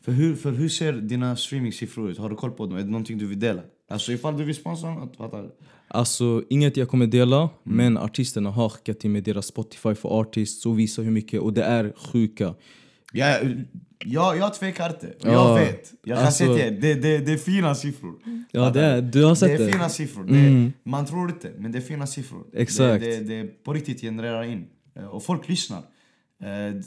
För 0.00 0.12
hur, 0.12 0.34
för 0.34 0.52
hur 0.52 0.68
ser 0.68 0.92
dina 0.92 1.36
streamingsiffror 1.36 2.10
ut? 2.10 2.18
Har 2.18 2.30
du 2.30 2.36
koll 2.36 2.50
på 2.50 2.66
dem? 2.66 2.76
Är 2.76 2.82
det 2.82 2.90
någonting 2.90 3.18
du 3.18 3.26
vill 3.26 3.40
dela? 3.40 3.62
Alltså 3.88 4.12
ifall 4.12 4.36
du 4.36 4.44
vill 4.44 4.54
sponsra 4.54 4.94
något, 4.94 5.16
fattar? 5.16 5.50
Alltså 5.88 6.44
inget 6.50 6.76
jag 6.76 6.88
kommer 6.88 7.06
dela, 7.06 7.50
men 7.62 7.98
artisterna 7.98 8.50
har 8.50 8.68
skickat 8.68 9.00
till 9.00 9.10
mig 9.10 9.20
deras 9.22 9.46
Spotify 9.46 9.94
för 9.94 10.20
artists 10.20 10.66
och 10.66 10.78
visar 10.78 11.02
hur 11.02 11.10
mycket. 11.10 11.40
Och 11.40 11.52
det 11.52 11.62
är 11.62 11.92
sjuka. 11.96 12.54
Jag, 13.12 13.64
jag, 14.04 14.36
jag 14.36 14.54
tvekar 14.54 14.90
inte. 14.90 15.14
Ja, 15.20 15.32
Jag 15.32 15.54
vet. 15.66 15.92
Jag 16.04 16.16
kan 16.18 16.26
alltså- 16.26 16.44
säga 16.56 16.70
det, 16.70 16.94
det, 16.94 17.18
det 17.18 17.32
är 17.32 17.36
fina 17.36 17.74
siffror. 17.74 18.14
Ja, 18.50 18.70
det 18.70 18.80
är, 18.80 19.02
du 19.02 19.24
har 19.24 19.34
sett 19.34 19.48
det 19.58 19.64
det. 19.64 19.68
är 19.68 19.72
fina 19.72 19.88
siffror. 19.88 20.24
Det 20.24 20.38
är, 20.38 20.72
man 20.82 21.06
tror 21.06 21.30
inte, 21.30 21.52
men 21.58 21.72
det 21.72 21.78
är 21.78 21.82
fina 21.82 22.06
siffror. 22.06 22.44
Exakt. 22.52 23.04
Det, 23.04 23.16
det, 23.16 23.42
det 23.42 23.64
på 23.64 23.72
riktigt 23.72 24.00
genererar 24.00 24.42
in. 24.42 24.66
Eh, 24.94 25.04
Och 25.04 25.22
folk 25.24 25.48
lyssnar. 25.48 25.78
Eh, 26.42 26.80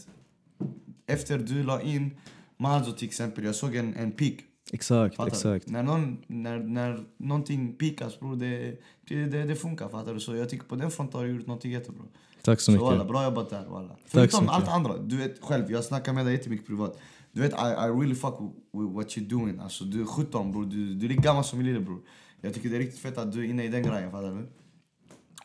Efter 1.08 1.38
du 1.38 1.64
la 1.64 1.82
in 1.82 2.12
Mazo 2.58 2.92
till 2.92 3.08
exempel, 3.08 3.44
jag 3.44 3.56
såg 3.56 3.76
en, 3.76 3.94
en 3.96 4.12
peak. 4.12 4.34
Exakt, 4.74 5.16
Fattar 5.16 5.28
exakt. 5.32 5.66
du? 5.68 5.72
När, 5.74 5.84
någon, 5.84 6.18
när, 6.28 6.60
när 6.60 7.04
någonting 7.18 7.74
pikas 7.74 8.20
bror, 8.20 8.36
det, 8.36 8.76
det, 9.10 9.26
det, 9.26 9.44
det 9.44 9.56
funkar. 9.56 9.90
Fattar 9.90 10.14
du? 10.14 10.20
Så 10.20 10.36
jag 10.36 10.50
tycker 10.50 10.66
på 10.66 10.76
den 10.76 10.92
fronten 10.92 11.20
har 11.20 11.26
du 11.28 11.34
gjort 11.36 11.48
någonting 11.48 11.72
jättebra. 11.72 12.04
Tack 12.46 12.60
så 12.60 12.66
Så 12.66 12.72
mycket. 12.72 12.84
walla, 12.88 13.06
bra 13.06 13.24
jobbat 13.24 13.50
där 13.50 13.66
walla. 13.66 13.96
Förutom 14.06 14.50
allt 14.50 14.68
andra. 14.68 14.98
Du 14.98 15.18
vet 15.18 15.44
själv, 15.44 15.72
jag 15.72 15.84
snackar 15.84 16.14
med 16.14 16.26
dig 16.26 16.34
jättemycket 16.34 16.68
privat. 16.68 17.00
Du 17.32 17.42
vet, 17.42 17.52
I, 17.54 17.56
I 17.56 17.88
really 18.00 18.16
fuck 18.16 18.34
with 18.74 18.94
what 18.96 19.08
you're 19.18 19.28
doing. 19.30 19.60
Alltså, 19.60 19.84
du 19.84 20.02
är 20.02 20.06
17 20.06 20.52
bror, 20.52 20.66
du, 20.66 20.94
du 20.96 21.06
är 21.06 21.10
lika 21.10 21.22
gammal 21.22 21.44
som 21.44 21.58
min 21.60 21.68
lillebror. 21.68 22.00
Jag 22.42 22.54
tycker 22.54 22.70
det 22.70 22.76
är 22.76 22.80
riktigt 22.80 23.00
fett 23.00 23.18
att 23.18 23.32
du 23.32 23.40
är 23.40 23.50
inne 23.50 23.64
i 23.64 23.68
den 23.68 23.84
grejen, 23.84 24.12
fattar 24.12 24.32
du? 24.32 24.48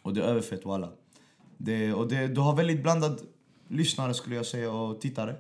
Och 0.03 0.15
det 0.15 0.21
är 0.21 0.25
överfett 0.25 0.65
walla. 0.65 0.89
Det, 1.59 1.93
och 1.93 2.09
det, 2.09 2.27
du 2.29 2.41
har 2.41 2.57
väldigt 2.57 2.83
blandad 2.83 3.21
lyssnare 3.69 4.15
skulle 4.15 4.37
jag 4.37 4.47
säga 4.47 4.73
och 4.73 5.01
tittare. 5.01 5.37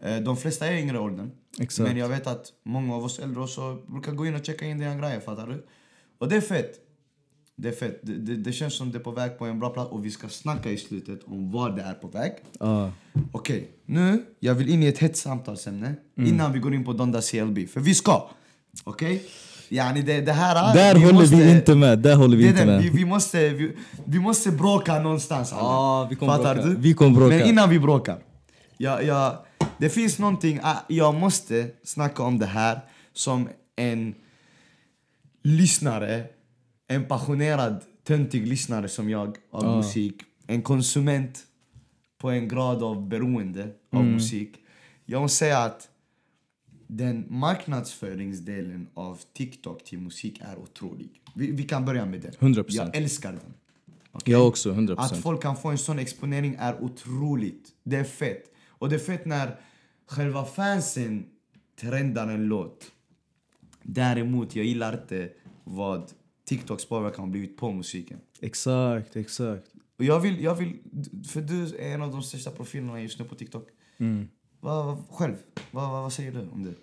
Eh, 0.00 0.16
De 0.16 0.36
flesta 0.36 0.66
är 0.66 0.78
yngre 0.78 0.98
åldern. 0.98 1.20
Mm. 1.20 1.32
Exakt. 1.60 1.88
Men 1.88 1.96
jag 1.96 2.08
vet 2.08 2.26
att 2.26 2.52
många 2.62 2.94
av 2.94 3.04
oss 3.04 3.18
äldre 3.18 3.42
också 3.42 3.78
brukar 3.86 4.12
gå 4.12 4.26
in 4.26 4.34
och 4.34 4.44
checka 4.44 4.66
in 4.66 4.78
dina 4.78 4.94
grejer, 4.96 5.20
fattar 5.20 5.46
du? 5.46 5.66
Och 6.18 6.28
det 6.28 6.36
är 6.36 6.40
fett. 6.40 6.74
Det 7.58 7.68
är 7.68 7.72
fett. 7.72 8.00
Det, 8.02 8.12
det, 8.12 8.36
det 8.36 8.52
känns 8.52 8.74
som 8.74 8.92
det 8.92 8.98
är 8.98 9.02
på 9.02 9.10
väg 9.10 9.38
på 9.38 9.44
en 9.46 9.58
bra 9.60 9.70
plats 9.70 9.90
och 9.90 10.04
vi 10.04 10.10
ska 10.10 10.28
snacka 10.28 10.70
i 10.70 10.76
slutet 10.76 11.20
om 11.24 11.50
vad 11.52 11.76
det 11.76 11.82
är 11.82 11.92
på 11.94 12.08
väg. 12.08 12.32
Ja. 12.60 12.92
Okej, 13.32 13.68
nu 13.86 14.22
jag 14.40 14.54
vill 14.54 14.68
in 14.68 14.82
i 14.82 14.86
ett 14.86 14.98
hett 14.98 15.16
samtalsämne 15.16 15.94
innan 16.16 16.52
vi 16.52 16.58
går 16.58 16.74
in 16.74 16.84
på 16.84 16.92
Donda 16.92 17.20
CLB. 17.22 17.58
För 17.68 17.80
vi 17.80 17.94
ska. 17.94 18.30
Okej? 18.84 19.22
Yani 19.68 20.02
det, 20.02 20.20
det 20.20 20.32
här... 20.32 20.74
Där 20.74 20.94
vi 20.94 21.00
håller 21.04 21.18
måste- 21.20 21.36
vi 21.36 21.50
inte 21.50 21.74
med. 21.74 21.98
Där 21.98 22.16
håller 22.16 22.36
vi 22.36 22.42
det 22.42 22.48
inte 22.50 22.66
med. 22.66 22.82
vi, 22.82 22.88
vi, 22.90 23.04
måste, 23.04 23.48
vi, 23.48 23.76
vi 24.04 24.18
måste 24.18 24.50
bråka 24.50 24.98
någonstans. 24.98 25.52
alla. 25.52 25.62
Ja, 25.62 26.06
vi 26.10 26.16
kommer 26.16 26.34
bråka. 26.36 26.54
du? 26.54 26.76
Vi 26.76 26.94
kommer 26.94 27.16
bråka. 27.18 27.36
Men 27.36 27.46
innan 27.48 27.70
vi 27.70 27.78
bråkar. 27.78 28.18
Jag, 28.76 29.04
jag, 29.04 29.36
det 29.78 29.88
finns 29.88 30.18
någonting, 30.18 30.60
ah, 30.62 30.76
jag 30.88 31.14
måste 31.14 31.66
snacka 31.84 32.22
om 32.22 32.38
det 32.38 32.46
här 32.46 32.80
som 33.12 33.48
en 33.76 34.14
lyssnare, 35.42 36.24
en 36.88 37.04
passionerad, 37.06 37.84
töntig 38.04 38.46
lyssnare 38.46 38.88
som 38.88 39.10
jag 39.10 39.28
av 39.50 39.64
Ja. 39.64 39.76
musik. 39.76 40.22
En 40.46 40.62
konsument 40.62 41.46
på 42.18 42.30
en 42.30 42.48
grad 42.48 42.82
av 42.82 43.08
beroende 43.08 43.62
av 43.92 44.00
Mm. 44.00 44.12
musik. 44.14 44.56
Jag 45.04 45.22
måste 45.22 45.36
säga 45.38 45.58
att 45.58 45.88
den 46.86 47.24
marknadsföringsdelen 47.28 48.86
av 48.94 49.20
TikTok 49.32 49.84
till 49.84 49.98
musik 49.98 50.40
är 50.40 50.58
otrolig. 50.58 51.20
Vi, 51.34 51.50
vi 51.50 51.62
kan 51.62 51.84
börja 51.84 52.06
med 52.06 52.20
det. 52.20 52.30
100%. 52.40 52.64
Jag 52.68 52.96
älskar 52.96 53.32
den. 53.32 53.54
Okej? 54.12 54.32
Jag 54.32 54.46
också, 54.48 54.72
100%. 54.72 54.94
Att 54.98 55.16
folk 55.22 55.42
kan 55.42 55.56
få 55.56 55.68
en 55.68 55.78
sån 55.78 55.98
exponering 55.98 56.56
är 56.58 56.82
otroligt. 56.82 57.68
Det 57.82 57.96
är 57.96 58.04
fett. 58.04 58.44
Och 58.68 58.88
det 58.88 58.94
är 58.94 58.98
fett 58.98 59.26
när 59.26 59.60
själva 60.06 60.44
fansen 60.44 61.26
trendar 61.80 62.28
en 62.28 62.44
låt. 62.46 62.90
Däremot, 63.82 64.56
jag 64.56 64.64
gillar 64.66 64.92
inte 65.02 65.30
vad 65.64 66.10
TikToks 66.48 66.84
påverkan 66.84 67.20
har 67.20 67.30
blivit 67.30 67.56
på 67.56 67.72
musiken. 67.72 68.18
Exakt, 68.40 69.16
exakt. 69.16 69.66
Och 69.98 70.04
jag 70.04 70.20
vill, 70.20 70.40
jag 70.40 70.54
vill, 70.54 70.72
för 71.28 71.40
du 71.40 71.64
är 71.76 71.94
en 71.94 72.02
av 72.02 72.10
de 72.10 72.22
största 72.22 72.50
profilerna 72.50 73.02
just 73.02 73.18
nu 73.18 73.24
på 73.24 73.34
TikTok. 73.34 73.68
Mm. 73.98 74.28
Vad, 74.60 74.86
vad, 74.86 74.98
själv, 75.10 75.34
vad, 75.70 75.90
vad, 75.90 76.12
säger 76.12 76.32
du 76.32 76.48
om 76.52 76.64
det? 76.64 76.74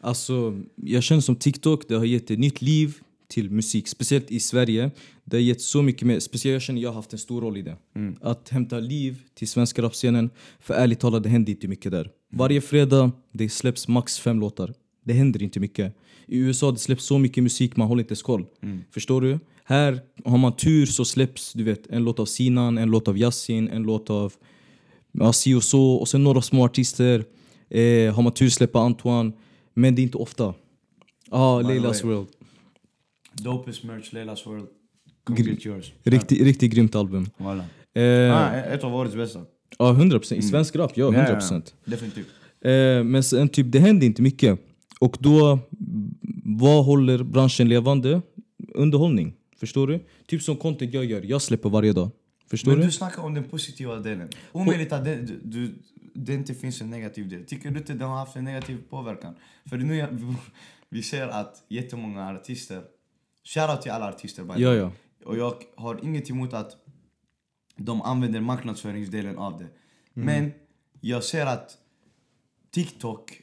Alltså, 0.00 0.62
jag 0.74 1.02
känner 1.02 1.20
som 1.20 1.36
TikTok, 1.36 1.88
det 1.88 1.94
har 1.94 2.04
gett 2.04 2.30
ett 2.30 2.38
nytt 2.38 2.62
liv 2.62 2.94
till 3.28 3.50
musik. 3.50 3.88
Speciellt 3.88 4.30
i 4.30 4.40
Sverige. 4.40 4.90
Det 5.24 5.36
har 5.36 5.42
gett 5.42 5.60
så 5.60 5.82
mycket 5.82 6.06
mer. 6.06 6.20
Speciellt 6.20 6.52
jag 6.52 6.62
känner 6.62 6.80
jag 6.80 6.90
har 6.90 6.94
haft 6.94 7.12
en 7.12 7.18
stor 7.18 7.40
roll 7.40 7.56
i 7.56 7.62
det. 7.62 7.76
Att 8.20 8.48
hämta 8.48 8.78
liv 8.78 9.22
till 9.34 9.48
svenska 9.48 9.82
rapscenen. 9.82 10.30
För 10.60 10.74
ärligt 10.74 11.00
talat, 11.00 11.22
det 11.22 11.28
händer 11.28 11.52
inte 11.52 11.68
mycket 11.68 11.92
där. 11.92 12.10
Varje 12.32 12.60
fredag 12.60 13.12
det 13.32 13.48
släpps 13.48 13.88
max 13.88 14.18
fem 14.18 14.40
låtar. 14.40 14.74
Det 15.04 15.12
händer 15.12 15.42
inte 15.42 15.60
mycket. 15.60 15.94
I 16.26 16.38
USA 16.38 16.70
det 16.72 16.78
släpps 16.78 17.04
så 17.04 17.18
mycket 17.18 17.42
musik, 17.42 17.76
man 17.76 17.88
håller 17.88 18.02
inte 18.02 18.12
ens 18.12 18.22
koll. 18.22 18.46
Förstår 18.90 19.20
du? 19.20 19.38
Här 19.64 20.00
har 20.24 20.38
man 20.38 20.56
tur 20.56 20.86
så 20.86 21.04
släpps 21.04 21.52
du 21.52 21.64
vet, 21.64 21.86
en 21.86 22.04
låt 22.04 22.18
av 22.18 22.26
Sinan, 22.26 22.78
en 22.78 22.90
låt 22.90 23.08
av 23.08 23.18
Yasin, 23.18 23.68
en 23.68 23.82
låt 23.82 24.10
av 24.10 24.32
ja, 25.12 25.32
si 25.32 25.54
och 25.54 25.64
så. 25.64 25.92
Och 25.92 26.08
sen 26.08 26.24
några 26.24 26.42
små 26.42 26.64
artister. 26.64 27.24
Eh, 27.70 28.14
har 28.14 28.22
man 28.22 28.32
tur 28.34 28.48
släppa 28.48 28.78
Antoine. 28.80 29.32
Men 29.74 29.94
det 29.94 30.00
är 30.00 30.04
inte 30.04 30.18
ofta. 30.18 30.54
Ja, 31.30 31.62
the 31.62 31.68
Leilas. 31.68 32.04
World. 32.04 32.26
Dopest 33.32 33.84
merch, 33.84 34.12
Leilas 34.12 34.46
World. 34.46 34.66
Come 35.24 35.38
Gr- 35.38 35.50
get 35.50 35.66
yours. 35.66 35.92
Riktigt, 36.02 36.40
riktigt 36.42 36.72
grymt 36.72 36.94
album. 36.94 37.26
Voilà. 37.38 37.62
Eh, 37.94 38.36
Ah, 38.36 38.50
ett 38.56 38.84
av 38.84 38.94
årets 38.94 39.14
bästa. 39.14 39.40
Ja, 39.78 39.92
100%. 39.92 40.34
I 40.38 40.42
svensk 40.42 40.76
rap, 40.76 40.92
ja. 40.96 41.10
100%. 41.10 41.74
Definitivt. 41.84 42.26
Eh, 42.64 43.04
men 43.04 43.22
sen 43.22 43.48
typ, 43.48 43.66
det 43.72 43.78
händer 43.78 44.06
inte 44.06 44.22
mycket. 44.22 44.60
Och 45.00 45.16
då, 45.20 45.58
vad 46.44 46.84
håller 46.84 47.22
branschen 47.22 47.68
levande? 47.68 48.22
Underhållning. 48.74 49.34
Förstår 49.56 49.86
du? 49.86 50.00
Typ 50.26 50.42
som 50.42 50.56
content 50.56 50.94
jag 50.94 51.04
gör. 51.04 51.22
Jag 51.22 51.42
släpper 51.42 51.68
varje 51.68 51.92
dag. 51.92 52.10
Förstår 52.50 52.70
Men 52.70 52.80
du? 52.80 52.86
du 52.86 52.92
snackar 52.92 53.22
om 53.22 53.34
den 53.34 53.44
positiva 53.44 53.96
delen. 53.96 54.28
Omöjligt 54.52 54.92
att 54.92 55.04
det, 55.04 55.16
du, 55.16 55.40
du, 55.44 55.74
det 56.14 56.34
inte 56.34 56.54
finns 56.54 56.80
en 56.80 56.90
negativ 56.90 57.28
del. 57.28 57.44
Tycker 57.44 57.70
du 57.70 57.78
inte 57.78 57.92
den 57.92 58.08
har 58.08 58.16
haft 58.16 58.36
en 58.36 58.44
negativ 58.44 58.78
påverkan? 58.90 59.34
För 59.64 59.76
nu 59.76 59.96
jag, 59.96 60.08
vi 60.88 61.02
ser 61.02 61.28
att 61.28 61.64
jättemånga 61.68 62.30
artister, 62.30 62.82
shoutout 63.44 63.82
till 63.82 63.90
alla 63.90 64.08
artister 64.08 64.44
by 64.44 64.62
Ja, 64.62 64.74
ja. 64.74 64.92
Och 65.24 65.38
jag 65.38 65.54
har 65.76 66.04
inget 66.04 66.30
emot 66.30 66.52
att 66.52 66.76
de 67.76 68.02
använder 68.02 68.40
marknadsföringsdelen 68.40 69.38
av 69.38 69.58
det. 69.58 69.68
Mm. 70.16 70.26
Men 70.26 70.52
jag 71.00 71.24
ser 71.24 71.46
att 71.46 71.76
TikTok, 72.70 73.42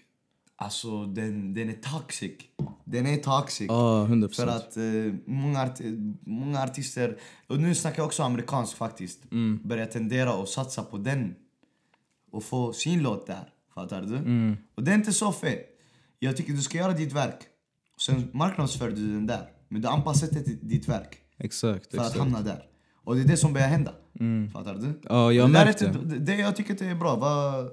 alltså 0.58 1.06
den, 1.06 1.54
den 1.54 1.70
är 1.70 1.74
toxic. 1.74 2.32
Den 2.86 3.06
är 3.08 3.18
toxic. 3.18 3.68
Ja, 3.70 4.08
100%. 4.10 4.36
För 4.36 4.48
att 4.48 4.78
eh, 4.78 4.84
många, 5.26 5.66
arti- 5.66 6.16
många 6.22 6.64
artister, 6.64 7.18
och 7.48 7.60
nu 7.60 7.76
snackar 7.76 8.00
jag 8.00 8.06
också 8.06 8.24
amerikansk 8.24 8.78
faktiskt, 8.78 9.20
börjar 9.64 9.86
tendera 9.86 10.34
att 10.34 10.50
satsa 10.50 10.84
på 10.84 10.98
den 10.98 11.36
och 12.32 12.44
få 12.44 12.74
sin 12.74 13.04
låt 13.04 13.28
där. 13.28 13.50
Fattar 13.76 14.02
du? 14.02 14.56
Och 14.76 14.84
det 14.84 14.92
är 14.92 14.96
inte 14.96 15.14
så 15.14 15.32
fett. 15.32 15.66
Jag 16.20 16.38
tycker 16.38 16.54
du 16.54 16.62
ska 16.62 16.78
göra 16.78 16.94
ditt 16.94 17.14
verk. 17.14 17.40
Sen 18.00 18.30
marknadsför 18.34 18.90
du 18.92 19.08
den 19.14 19.28
där. 19.28 19.50
Men 19.70 19.82
du 19.82 19.88
anpassar 19.88 20.28
inte 20.28 20.44
till 20.44 20.58
ditt 20.62 20.88
verk 20.90 21.18
Exakt, 21.38 21.92
för 21.92 21.98
att 21.98 22.06
exakt. 22.06 22.20
hamna 22.20 22.42
där. 22.42 22.64
Och 23.04 23.16
det 23.16 23.22
är 23.22 23.26
det 23.28 23.38
som 23.38 23.54
börjar 23.54 23.68
hända. 23.68 23.92
Fattar 24.54 24.76
du? 24.76 25.02
Ja, 25.10 25.32
jag 25.34 25.48
det, 25.50 25.54
märkte. 25.54 25.88
det, 26.06 26.20
det 26.20 26.36
jag 26.36 26.56
tycker 26.56 26.72
inte 26.72 26.86
är 26.86 26.96
bra. 26.96 27.16
Vad, 27.16 27.70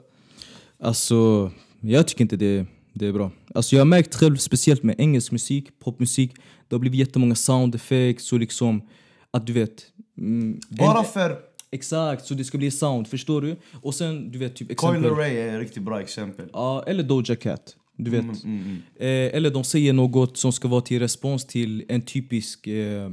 Alltså, 0.80 1.50
jag 1.92 2.08
tycker 2.08 2.24
inte 2.24 2.36
det, 2.36 2.66
det 2.92 3.06
är 3.06 3.12
bra. 3.12 3.30
Alltså 3.54 3.76
jag 3.76 3.80
har 3.80 3.86
märkt 3.86 4.14
själv, 4.14 4.36
speciellt 4.36 4.82
med 4.82 4.94
engelsk 4.98 5.32
musik, 5.32 5.78
popmusik, 5.78 6.34
det 6.68 6.74
har 6.74 6.80
blivit 6.80 6.98
jättemånga 6.98 7.34
sound 7.34 7.74
effects 7.74 8.32
och 8.32 8.40
liksom 8.40 8.88
att 9.30 9.46
du 9.46 9.52
vet... 9.52 9.86
Mm, 10.18 10.60
bara 10.68 10.98
en, 10.98 11.04
för 11.04 11.38
Exakt, 11.70 12.26
så 12.26 12.34
det 12.34 12.44
ska 12.44 12.58
bli 12.58 12.70
sound, 12.70 13.08
förstår 13.08 13.42
du? 13.42 13.56
Och 13.82 13.94
sen, 13.94 14.30
du 14.30 14.38
vet, 14.38 14.56
typ 14.56 14.76
Coil 14.76 14.96
exempel... 14.96 15.18
Ray 15.18 15.36
är 15.36 15.54
ett 15.54 15.60
riktigt 15.60 15.82
bra 15.82 16.00
exempel. 16.00 16.48
Ja, 16.52 16.84
eller 16.86 17.02
Doja 17.02 17.36
Cat. 17.36 17.76
Du 17.96 18.10
vet. 18.10 18.20
Mm, 18.22 18.36
mm, 18.44 18.60
mm. 18.60 18.76
Eh, 18.96 19.36
eller 19.36 19.50
de 19.50 19.64
säger 19.64 19.92
något 19.92 20.36
som 20.36 20.52
ska 20.52 20.68
vara 20.68 20.80
till 20.80 20.98
respons 20.98 21.46
till 21.46 21.84
en 21.88 22.02
typisk... 22.02 22.66
Eh, 22.66 23.10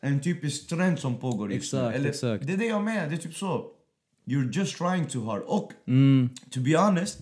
En 0.00 0.20
typisk 0.20 0.68
trend 0.68 0.98
som 0.98 1.16
pågår 1.16 1.52
just 1.52 1.72
nu. 1.72 1.78
Exakt, 1.78 1.96
Eller, 1.96 2.08
exakt. 2.08 2.46
Det 2.46 2.52
är 2.52 2.56
det 2.56 2.66
jag 2.66 2.84
menar, 2.84 3.08
det 3.08 3.14
är 3.14 3.18
typ 3.18 3.34
så. 3.34 3.66
You're 4.26 4.52
just 4.52 4.76
trying 4.76 5.06
too 5.06 5.24
hard. 5.24 5.42
Och 5.42 5.72
mm, 5.86 6.30
to 6.50 6.60
be 6.60 6.78
honest, 6.78 7.18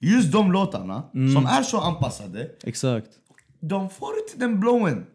just 0.00 0.32
de 0.32 0.52
låtarna 0.52 1.02
som 1.12 1.46
är 1.46 1.62
så 1.62 1.80
anpassade, 1.80 2.50
exakt. 2.62 3.08
de 3.60 3.90
får 3.90 4.08
inte 4.18 4.46
den 4.46 4.60
blowen. 4.60 5.06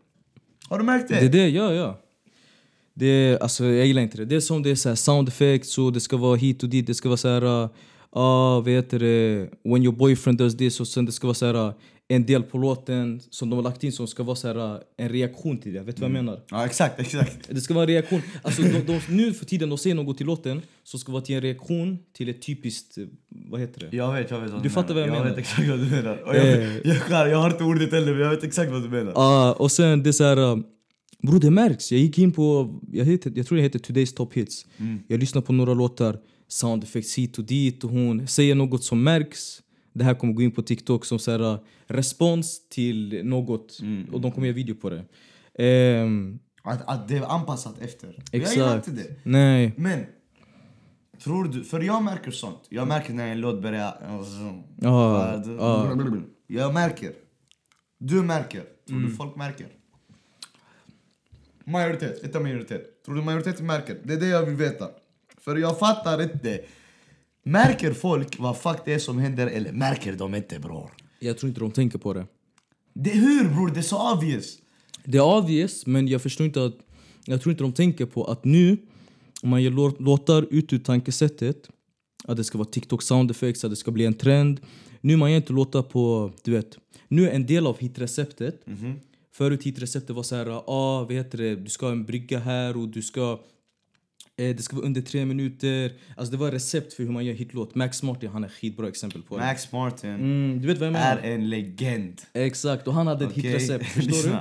Har 0.69 0.77
du 0.77 0.83
märkt 0.83 1.07
det? 1.07 1.15
Det 1.15 1.25
är 1.25 1.29
det, 1.29 1.49
ja 1.49 1.73
ja. 1.73 1.97
Det 2.93 3.05
är, 3.05 3.37
alltså, 3.43 3.65
jag 3.65 3.87
gillar 3.87 4.01
inte 4.01 4.17
det. 4.17 4.25
Det 4.25 4.35
är 4.35 4.39
som 4.39 4.63
det 4.63 4.71
är 4.71 4.75
så 4.75 4.89
här 4.89 4.95
sound 4.95 5.27
effects 5.27 5.77
och 5.77 5.93
det 5.93 5.99
ska 5.99 6.17
vara 6.17 6.35
hit 6.35 6.63
och 6.63 6.69
dit. 6.69 6.87
Det 6.87 6.93
ska 6.93 7.09
vara 7.09 7.17
så 7.17 7.27
här... 7.27 7.43
Uh, 7.43 7.69
vad 8.63 8.69
heter 8.69 8.99
det? 8.99 9.49
When 9.63 9.83
your 9.83 9.95
boyfriend 9.95 10.37
does 10.37 10.57
this 10.57 10.79
och 10.79 10.87
sen 10.87 11.05
det 11.05 11.11
ska 11.11 11.27
vara 11.27 11.35
så 11.35 11.45
här... 11.45 11.73
uh, 12.11 12.15
En 12.15 12.25
del 12.25 12.43
på 12.43 12.57
låten 12.57 13.21
som 13.29 13.49
de 13.49 13.55
har 13.55 13.63
lagt 13.63 13.83
in 13.83 13.91
som 13.91 14.07
ska 14.07 14.23
vara 14.23 14.35
så 14.35 14.47
här, 14.47 14.57
uh, 14.75 14.79
en 14.97 15.09
reaktion 15.09 15.57
till 15.57 15.73
det. 15.73 15.79
Vet 15.83 15.95
du 15.95 16.01
vad 16.01 16.09
jag 16.09 16.13
menar? 16.13 16.39
Ja, 16.49 16.65
exakt, 16.65 16.99
exakt. 16.99 17.49
Det 17.49 17.61
ska 17.61 17.73
vara 17.73 17.83
en 17.83 17.89
reaktion. 17.89 18.21
Alltså, 18.41 18.61
de, 18.61 18.79
de, 18.79 18.99
nu 19.09 19.33
för 19.33 19.45
tiden 19.45 19.69
de 19.69 19.77
säger 19.77 19.95
något 19.95 20.17
till 20.17 20.25
låten 20.25 20.61
som 20.83 20.99
ska 20.99 21.11
vara 21.11 21.21
till 21.21 21.35
en 21.35 21.41
reaktion 21.41 21.97
till 22.13 22.29
ett 22.29 22.41
typiskt... 22.41 22.97
eh, 22.97 23.03
Vad 23.49 23.59
heter 23.61 23.79
det? 23.91 23.97
Jag 23.97 24.13
vet, 24.13 24.31
jag 24.31 24.39
vet 24.41 24.51
vad 24.51 24.63
Du 24.63 24.69
fattar 24.69 24.93
vad 24.93 25.03
jag 25.03 25.09
jag 25.09 25.13
menar. 25.13 25.29
vet 25.29 25.37
exakt 25.37 25.69
vad 25.69 25.79
du 25.79 25.85
menar. 25.85 26.17
Och 26.27 26.35
jag, 26.35 26.47
Eh. 26.47 26.77
jag, 26.83 26.97
jag, 27.09 27.29
jag 27.29 27.37
har 27.37 27.49
inte 27.51 27.63
ordet 27.63 27.91
heller, 27.91 28.11
men 28.11 28.21
jag 28.21 28.29
vet 28.29 28.43
exakt 28.43 28.71
vad 28.71 28.83
du 28.83 28.89
menar. 28.89 29.11
Ja, 29.15 29.53
och 29.53 29.71
sen 29.71 30.03
det 30.03 30.09
är 30.09 30.11
så 30.11 30.23
här... 30.23 30.37
Uh, 30.39 30.57
bro, 31.23 31.39
det 31.39 31.51
märks. 31.51 31.91
Jag 31.91 32.01
gick 32.01 32.17
in 32.17 32.31
på... 32.31 32.75
Jag, 32.91 33.05
heter, 33.05 33.31
jag 33.35 33.47
tror 33.47 33.55
det 33.57 33.63
heter 33.63 33.79
Today's 33.79 34.15
Top 34.15 34.33
Hits. 34.33 34.65
Jag 35.07 35.19
lyssnar 35.19 35.41
på 35.41 35.53
några 35.53 35.73
låtar. 35.73 36.17
Sound 36.47 36.83
effects 36.83 37.17
hit 37.17 37.37
och 37.37 37.43
dit. 37.43 37.83
Och 37.83 37.89
hon 37.89 38.27
säger 38.27 38.55
något 38.55 38.83
som 38.83 39.03
märks. 39.03 39.61
Det 39.93 40.03
här 40.03 40.13
kommer 40.13 40.33
gå 40.33 40.41
in 40.41 40.51
på 40.51 40.61
TikTok 40.61 41.05
som 41.05 41.19
så 41.19 41.31
här, 41.31 41.41
uh, 41.53 41.59
respons 41.87 42.67
till 42.69 43.21
något. 43.25 43.77
Och 44.11 44.21
de 44.21 44.31
kommer 44.31 44.47
göra 44.47 44.55
video 44.55 44.75
på 44.75 44.89
det. 44.89 45.05
Ehm, 45.53 46.39
Att, 46.63 46.87
att 46.89 47.07
det 47.07 47.17
är 47.17 47.35
anpassat 47.35 47.79
efter. 47.81 48.23
Jag 48.31 48.51
gillar 48.51 48.77
exakt. 48.77 48.87
inte 48.87 49.03
det. 49.03 49.15
Nej. 49.23 49.73
Men, 49.77 50.05
tror 51.23 51.43
du, 51.45 51.63
för 51.63 51.79
jag 51.81 52.03
märker 52.03 52.31
sånt. 52.31 52.59
Jag 52.69 52.87
märker 52.87 53.13
när 53.13 53.27
en 53.27 53.41
låt 53.41 53.61
börjar... 53.61 53.97
Ja, 54.81 55.21
att- 55.21 55.45
ja. 55.47 55.95
Jag 56.47 56.73
märker. 56.73 57.11
Du 57.97 58.21
märker. 58.21 58.63
Tror 58.87 58.99
du 58.99 59.09
folk 59.09 59.35
märker? 59.35 59.67
Majoritet, 61.65 62.23
inte 62.23 62.39
minoritet. 62.39 63.03
Tror 63.05 63.15
du 63.15 63.21
majoriteten 63.21 63.65
märker? 63.65 63.97
Det 64.03 64.13
är 64.13 64.19
det 64.19 64.27
jag 64.27 64.45
vill 64.45 64.55
veta. 64.55 64.87
För 65.37 65.55
jag 65.55 65.79
fattar 65.79 66.21
inte. 66.21 66.59
Märker 67.43 67.93
folk 67.93 68.39
vad 68.39 68.57
fuck 68.57 68.77
det 68.85 68.93
är 68.93 68.99
som 68.99 69.19
händer 69.19 69.47
eller 69.47 69.71
märker 69.71 70.13
de 70.13 70.35
inte 70.35 70.59
bror? 70.59 70.91
Jag 71.19 71.37
tror 71.37 71.47
inte 71.47 71.59
de 71.61 71.71
tänker 71.71 71.97
på 71.99 72.13
det. 72.13 72.25
Det 72.93 73.09
hur 73.09 73.49
bror? 73.49 73.71
Det 73.73 73.79
är 73.79 73.81
så 73.81 74.13
obvious. 74.13 74.57
Det 75.05 75.17
är 75.17 75.37
obvious, 75.37 75.85
men 75.85 76.07
jag 76.07 76.21
förstår 76.21 76.45
inte 76.45 76.65
att... 76.65 76.75
Jag 77.25 77.41
tror 77.41 77.51
inte 77.51 77.63
de 77.63 77.73
tänker 77.73 78.05
på 78.05 78.23
att 78.23 78.45
nu, 78.45 78.77
om 79.43 79.49
man 79.49 79.63
gör 79.63 79.71
lå- 79.71 79.95
låtar 80.03 80.47
ut 80.49 80.73
ur 80.73 80.79
tankesättet, 80.79 81.69
att 82.23 82.37
det 82.37 82.43
ska 82.43 82.57
vara 82.57 82.67
TikTok 82.69 83.01
sound 83.01 83.31
effects, 83.31 83.63
att 83.63 83.71
det 83.71 83.75
ska 83.75 83.91
bli 83.91 84.05
en 84.05 84.13
trend. 84.13 84.61
Nu 85.01 85.17
man 85.17 85.31
gör 85.31 85.37
inte 85.37 85.53
låtar 85.53 85.81
på, 85.81 86.31
du 86.43 86.51
vet, 86.51 86.77
nu 87.07 87.29
är 87.29 87.31
en 87.35 87.45
del 87.45 87.67
av 87.67 87.79
hitreceptet. 87.79 88.65
Förut 89.33 89.63
hitreceptet 89.63 90.15
var 90.15 90.23
så 90.23 90.35
här, 90.35 90.47
ah, 90.49 90.99
vad 91.03 91.11
heter 91.13 91.37
det, 91.37 91.55
du 91.55 91.69
ska 91.69 91.85
ha 91.85 91.91
en 91.91 92.05
brygga 92.05 92.39
här 92.39 92.77
och 92.77 92.87
du 92.87 93.01
ska 93.01 93.39
det 94.43 94.63
ska 94.63 94.75
vara 94.75 94.85
under 94.85 95.01
tre 95.01 95.25
minuter. 95.25 95.93
Alltså 96.15 96.31
det 96.31 96.37
var 96.37 96.51
recept 96.51 96.93
för 96.93 97.03
hur 97.03 97.11
man 97.11 97.25
gör 97.25 97.33
hitlåt. 97.33 97.75
Max 97.75 98.03
Martin 98.03 98.29
han 98.29 98.43
är 98.43 98.49
skitbra 98.49 98.87
exempel 98.87 99.21
på 99.21 99.37
det. 99.37 99.43
Max 99.45 99.71
Martin 99.71 100.09
Mm, 100.09 100.61
du 100.61 100.67
vet 100.67 100.77
vad 100.77 100.87
jag 100.87 100.93
menar? 100.93 101.17
är 101.17 101.31
en 101.31 101.49
legend. 101.49 102.21
Exakt, 102.33 102.87
och 102.87 102.93
han 102.93 103.07
hade 103.07 103.25
ett 103.25 103.31
Okej? 103.31 103.43
hitrecept. 103.43 103.85
Förstår 103.91 104.29
du? 104.29 104.37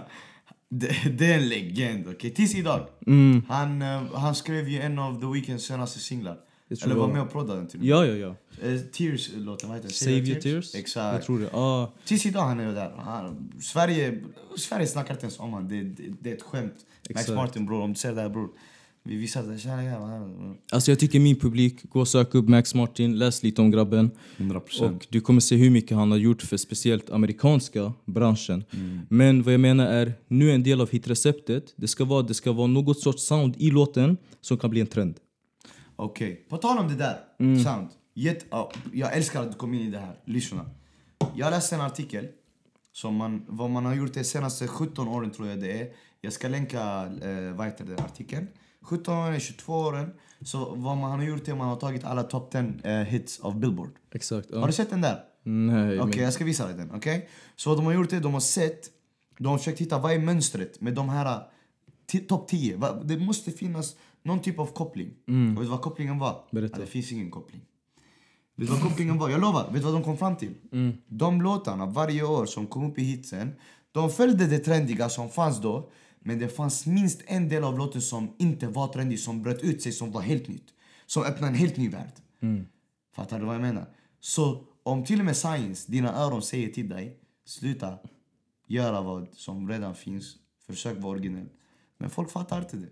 Det, 0.73 0.95
det 1.19 1.26
är 1.33 1.38
en 1.38 1.49
legend, 1.49 2.09
okej? 2.09 2.30
Tills 2.30 2.54
idag. 2.54 2.87
Mm. 3.07 3.42
Han, 3.49 3.83
eh, 3.83 4.02
han 4.14 4.35
skrev 4.35 4.69
ju 4.69 4.80
en 4.80 4.99
av 4.99 5.21
The 5.21 5.26
Weeknds 5.26 5.64
senaste 5.64 5.99
singlar. 5.99 6.37
Eller 6.85 6.95
var 6.95 7.09
med 7.09 7.23
och 7.23 7.33
proddade 7.33 7.59
den 7.61 7.69
till 7.69 7.78
och 7.80 7.85
med. 7.87 7.90
Ja, 7.92 8.07
ja, 8.07 8.14
ja. 8.61 8.69
Eh, 8.69 8.78
Tears-låten, 8.80 9.69
vad 9.69 9.78
heter 9.78 9.88
den? 9.88 9.95
Save 9.95 10.16
your 10.16 10.40
tears? 10.40 10.75
Exakt. 10.75 11.14
Jag 11.14 11.23
tror 11.23 11.38
det. 11.38 11.50
Ah, 11.52 11.92
Tills 12.04 12.26
idag 12.26 12.42
han 12.42 12.61
är 12.61 12.75
där. 12.75 12.92
Han, 12.99 13.52
Sverige, 13.61 14.21
Sverige 14.57 14.87
snackar 14.87 15.14
inte 15.14 15.25
ens 15.25 15.40
om 15.40 15.52
han. 15.52 15.69
Det, 15.69 15.83
det, 15.83 16.02
det 16.21 16.30
är 16.30 16.35
ett 16.35 16.42
skämt. 16.42 16.73
Max 16.75 17.21
Exakt. 17.21 17.30
Martin 17.37 17.66
bror, 17.66 17.80
om 17.83 17.92
du 17.92 17.99
ser 17.99 18.14
det 18.14 18.21
här 18.21 18.28
bror. 18.28 18.49
Vi 19.02 19.16
visar 19.16 19.42
det. 19.42 19.59
Tjena 19.59 19.85
grabbar. 19.85 20.57
alltså 20.73 20.90
jag 20.90 20.99
tycker 20.99 21.21
min 21.21 21.37
publik, 21.37 21.83
gå 21.90 22.00
och 22.00 22.09
sök 22.09 22.35
upp 22.35 22.49
Max 22.49 22.75
Martin, 22.75 23.19
läs 23.19 23.42
lite 23.42 23.62
om 23.62 23.71
grabben. 23.71 24.11
100%. 24.37 24.83
Och 24.83 25.07
du 25.11 25.21
kommer 25.21 25.40
se 25.40 25.57
hur 25.57 25.71
mycket 25.71 25.97
han 25.97 26.11
har 26.11 26.19
gjort 26.19 26.42
för 26.42 26.57
speciellt 26.57 27.11
amerikanska 27.11 27.92
branschen. 28.04 28.64
Men 29.09 29.42
vad 29.42 29.54
jag 29.54 29.61
menar 29.61 29.87
är, 29.87 30.12
nu 30.28 30.50
är 30.50 30.54
en 30.54 30.62
del 30.62 30.80
av 30.80 30.90
hitreceptet, 30.90 31.75
det 31.76 31.88
ska, 31.88 32.04
vara, 32.04 32.23
det 32.23 32.35
ska 32.35 32.52
vara 32.52 32.66
något 32.66 33.00
sorts 33.00 33.23
sound 33.23 33.54
i 33.59 33.71
låten 33.71 34.16
som 34.40 34.59
kan 34.59 34.71
bli 34.71 34.80
en 34.80 34.87
trend. 34.87 35.14
Okej, 35.97 36.47
på 36.49 36.57
tal 36.57 36.78
om 36.78 36.88
det 36.88 36.95
där. 36.95 37.16
Mm. 37.40 37.64
Sound. 37.64 37.88
Jätte, 38.14 38.45
ja, 38.50 38.73
jag 38.92 39.16
älskar 39.16 39.42
att 39.42 39.52
du 39.52 39.59
kom 39.59 39.75
in 39.75 39.80
i 39.80 39.90
det 39.90 39.99
här. 39.99 40.16
Lyssna. 40.25 40.71
Jag 41.35 41.50
läste 41.50 41.75
en 41.75 41.80
artikel. 41.80 42.26
Som 42.92 43.14
man, 43.14 43.45
vad 43.49 43.71
man 43.71 43.85
har 43.85 43.95
gjort 43.95 44.14
de 44.14 44.25
senaste 44.25 44.69
17 44.69 45.09
åren 45.09 45.30
tror 45.30 45.49
jag 45.49 45.61
det 45.61 45.80
är. 45.80 45.88
Jag 46.21 46.33
ska 46.33 46.49
länka 46.49 46.80
eh, 47.23 47.57
vad 47.57 47.66
heter 47.66 47.85
det, 47.85 48.02
artikeln. 48.02 48.47
17 48.82 49.14
åren, 49.18 49.40
22 49.40 49.72
åren. 49.72 50.10
Så 50.44 50.75
vad 50.75 50.96
man 50.96 51.10
har 51.18 51.22
gjort 51.26 51.49
är 51.49 51.52
att 51.52 51.58
man 51.58 51.68
har 51.68 51.76
tagit 51.76 52.04
alla 52.04 52.22
top 52.22 52.50
10 52.50 52.75
eh, 52.84 53.04
hits 53.04 53.40
av 53.40 53.60
Billboard. 53.60 53.90
Exakt. 54.12 54.50
Har 54.54 54.60
Ja. 54.60 54.66
du 54.66 54.72
sett 54.72 54.90
den 54.90 55.00
där? 55.00 55.25
Nej, 55.42 56.00
Okej, 56.00 56.14
men, 56.16 56.25
jag 56.25 56.32
ska 56.32 56.44
visa 56.44 56.66
dig 56.66 56.76
den. 56.76 56.90
Okej? 56.94 57.28
Så 57.56 57.70
vad 57.70 57.78
de 57.78 57.87
har 57.87 57.92
gjort 57.92 58.12
är 58.12 58.20
de 58.20 58.32
har 58.32 58.40
sett, 58.40 58.90
de 59.38 59.46
har 59.46 59.58
försökt 59.58 59.80
hitta 59.80 59.99
vad 59.99 60.12
är 60.12 60.18
mönstret 60.18 60.80
med 60.80 60.94
de 60.94 61.08
här 61.08 61.40
ti- 62.12 62.26
topp 62.26 62.49
10. 62.49 62.76
Va- 62.76 63.02
Det 63.04 63.18
måste 63.18 63.50
finnas 63.50 63.96
någon 64.22 64.40
typ 64.40 64.58
av 64.58 64.66
koppling. 64.66 65.08
Och 65.26 65.32
vet 65.34 65.56
du 65.56 65.64
vad 65.70 65.80
kopplingen 65.80 66.18
var? 66.18 66.44
Berätta. 66.50 66.75
Ja, 66.78 66.84
det 66.84 66.90
finns 66.90 67.12
ingen 67.12 67.30
koppling. 67.30 67.60
Vet 68.56 68.68
du 68.68 68.75
vad 68.75 68.82
kopplingen 68.82 69.18
var? 69.18 69.28
Jag 69.30 69.40
lovar. 69.40 69.64
Vet 69.64 69.75
du 69.75 69.80
vad 69.80 69.92
de 69.94 70.02
kom 70.02 70.16
fram 70.16 70.37
till? 70.37 70.54
De 71.06 71.42
låtarna 71.42 71.87
varje 71.87 72.22
år 72.22 72.46
som 72.46 72.66
kom 72.66 72.90
upp 72.90 72.99
i 72.99 73.02
hitsen, 73.02 73.52
de 73.92 74.10
följde 74.10 74.46
det 74.46 74.58
trendiga 74.58 75.08
som 75.08 75.28
fanns 75.28 75.60
då. 75.60 75.90
Men 76.25 76.39
det 76.39 76.49
fanns 76.49 76.87
minst 76.87 77.23
en 77.27 77.49
del 77.49 77.65
av 77.65 77.79
låten 77.79 78.03
som 78.03 78.35
inte 78.39 78.67
var 78.69 78.89
trendig, 78.89 79.21
som 79.21 79.43
bröt 79.43 79.62
ut 79.62 79.83
sig, 79.83 79.93
som 79.93 80.12
var 80.12 80.21
helt 80.21 80.49
nytt. 80.49 80.67
Som 81.07 81.23
öppnade 81.23 81.47
en 81.47 81.55
helt 81.55 81.77
ny 81.77 81.89
värld. 81.89 82.12
Fattar 83.15 83.39
du 83.39 83.45
vad 83.45 83.54
jag 83.54 83.63
menar? 83.63 83.87
Så 84.21 84.65
om 84.83 85.04
till 85.04 85.19
och 85.19 85.25
med 85.25 85.37
science, 85.37 85.93
dina 85.93 86.15
öron 86.15 86.43
säger 86.43 86.69
till 86.69 86.89
dig, 86.89 87.19
sluta 87.45 87.99
göra 88.67 89.00
vad 89.02 89.28
som 89.33 89.69
redan 89.69 89.95
finns, 89.95 90.37
försök 90.67 90.99
vara 90.99 91.13
originell. 91.13 91.49
Men 91.99 92.11
folk 92.11 92.30
fattar 92.30 92.59
inte 92.59 92.76
det. 92.76 92.91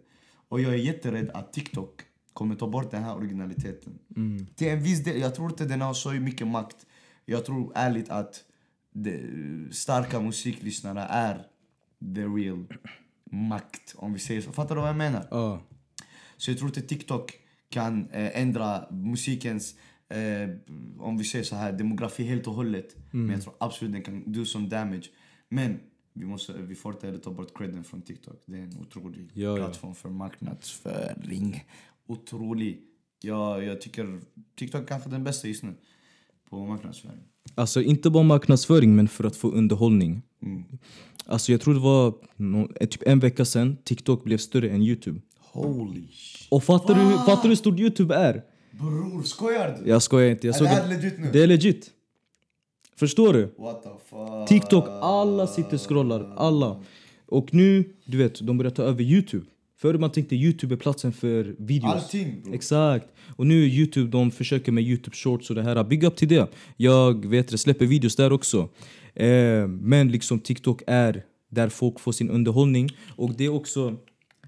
Och 0.49 0.61
jag 0.61 0.73
är 0.73 0.79
jätterädd 0.79 1.31
att 1.31 1.53
TikTok 1.53 2.03
kommer 2.33 2.55
ta 2.55 2.69
bort 2.69 2.91
den 2.91 3.03
här 3.03 3.17
originaliteten. 3.17 3.99
Till 4.57 4.69
en 4.69 4.83
viss 4.83 5.05
del, 5.05 5.21
jag 5.21 5.35
tror 5.35 5.51
inte 5.51 5.65
den 5.65 5.81
har 5.81 5.95
så 5.95 6.13
mycket 6.13 6.47
makt. 6.47 6.87
Jag 7.25 7.45
tror 7.45 7.73
ärligt 7.75 8.09
att 8.11 8.45
de, 8.93 9.69
starka 9.73 10.21
musiklyssnare 10.21 11.01
är 11.01 11.47
the 12.15 12.25
real 12.25 12.67
makt, 13.31 13.95
om 13.97 14.13
vi 14.13 14.19
säger 14.19 14.41
så. 14.41 14.53
Fattar 14.53 14.75
du 14.75 14.81
vad 14.81 14.91
jag 14.91 14.97
menar? 14.97 15.29
ja. 15.31 15.63
Så 16.37 16.51
jag 16.51 16.59
tror 16.59 16.69
inte 16.69 16.83
TikTok 16.83 17.33
kan 17.69 18.11
eh, 18.11 18.41
ändra 18.41 18.91
musikens, 18.91 19.75
eh, 20.09 20.51
om 20.99 21.19
vi 21.19 21.25
säger 21.25 21.45
så 21.45 21.57
här, 21.57 21.73
demografi 21.73 22.25
helt 22.25 22.47
och 22.47 22.55
hållet. 22.55 22.97
Men 23.11 23.31
jag 23.31 23.43
tror 23.43 23.55
absolut 23.61 23.93
den 23.93 24.03
kan 24.03 24.33
do 24.33 24.45
some 24.45 24.69
damage. 24.69 25.11
Men 25.49 25.81
vi, 26.13 26.25
måste, 26.25 26.53
vi 26.53 26.75
får 26.75 26.93
inte 26.93 27.07
heller 27.07 27.19
ta 27.19 27.31
bort 27.31 27.59
credden 27.59 27.85
från 27.85 28.03
TikTok. 28.03 28.43
Det 28.47 28.59
är 28.59 28.63
en 28.63 28.79
otrolig 28.79 29.31
Ja, 29.35 29.57
plattform 29.57 29.95
för 29.95 30.09
marknadsföring. 30.09 31.65
Otrolig. 32.07 32.83
Ja, 33.21 33.63
jag 33.63 33.81
tycker 33.81 34.21
TikTok 34.55 34.89
kanske 34.89 35.09
är 35.09 35.13
den 35.13 35.25
bästa 35.25 35.49
just 35.49 35.63
nu 35.63 35.75
på 36.51 36.67
marknadsföring. 36.67 37.19
Alltså 37.55 37.83
inte 37.83 38.11
bara 38.11 38.23
marknadsföring 38.23 38.97
men 38.97 39.09
för 39.09 39.25
att 39.25 39.37
få 39.37 39.51
underhållning. 39.51 40.23
Mm. 40.43 40.65
Alltså 41.27 41.53
jag 41.53 41.61
tror 41.61 41.75
det 41.75 41.81
var 41.81 42.07
eh, 42.81 42.89
typ 42.89 43.03
en 43.07 43.19
vecka 43.19 43.45
sedan 43.45 43.77
TikTok 43.85 44.25
blev 44.25 44.39
större 44.39 44.71
än 44.71 44.83
Youtube. 44.83 45.21
Holy 45.53 46.09
shit. 46.13 46.49
Och 46.51 46.65
fattar 46.65 46.95
du, 46.95 47.17
fattar 47.19 47.43
du 47.43 47.49
hur 47.49 47.57
stort 47.57 47.81
Youtube 47.81 48.15
är? 48.15 48.43
Bror, 48.71 49.23
skojar 49.23 49.79
du? 49.83 49.91
Jag 49.91 50.03
skojar 50.03 50.31
inte. 50.31 50.47
Jag 50.47 50.57
Är 50.57 50.61
det 50.61 50.69
här 50.69 50.89
legit 50.89 51.19
nu? 51.19 51.31
Det 51.33 51.43
är 51.43 51.47
legit. 51.47 51.91
Förstår 52.97 53.33
du? 53.33 53.55
What 53.59 53.83
the 53.83 53.89
fuck? 54.11 54.49
TikTok, 54.49 54.85
alla 54.89 55.47
sitter 55.47 55.75
och 55.75 55.89
scrollar. 55.89 56.35
Alla. 56.37 56.85
Och 57.27 57.55
nu, 57.55 57.95
du 58.05 58.19
vet, 58.19 58.41
de 58.41 58.59
börjar 58.59 58.71
ta 58.71 58.83
över 58.83 59.03
Youtube. 59.03 59.47
Förr 59.81 59.99
man 59.99 60.13
tänkte 60.13 60.37
Youtube 60.37 60.75
är 60.75 60.77
platsen 60.77 61.13
för 61.13 61.55
videos. 61.59 61.95
Allting 61.95 62.43
bror. 62.43 62.55
Exakt. 62.55 63.07
Och 63.37 63.47
nu 63.47 63.65
är 63.65 63.67
Youtube, 63.67 64.11
de 64.11 64.31
försöker 64.31 64.73
med 64.73 64.85
Youtube 64.85 65.17
shorts 65.17 65.51
och 65.51 65.57
det 65.57 65.63
här. 65.63 65.85
Big 65.85 66.05
up 66.05 66.17
till 66.17 66.29
det. 66.29 66.51
Jag 66.77 67.27
vet 67.27 67.49
det, 67.49 67.59
släpper 67.59 67.87
videos 67.87 68.17
där 68.17 68.33
också. 68.33 68.69
Eh, 69.15 69.67
men 69.67 70.13
liksom 70.13 70.41
TikTok 70.41 70.83
är 70.87 71.25
där 71.51 71.69
folk 71.69 72.01
får 72.01 72.13
sin 72.13 72.31
underhållning. 72.31 72.91
Och 73.17 73.35
det 73.37 73.45
är 73.45 73.49
också, 73.49 73.97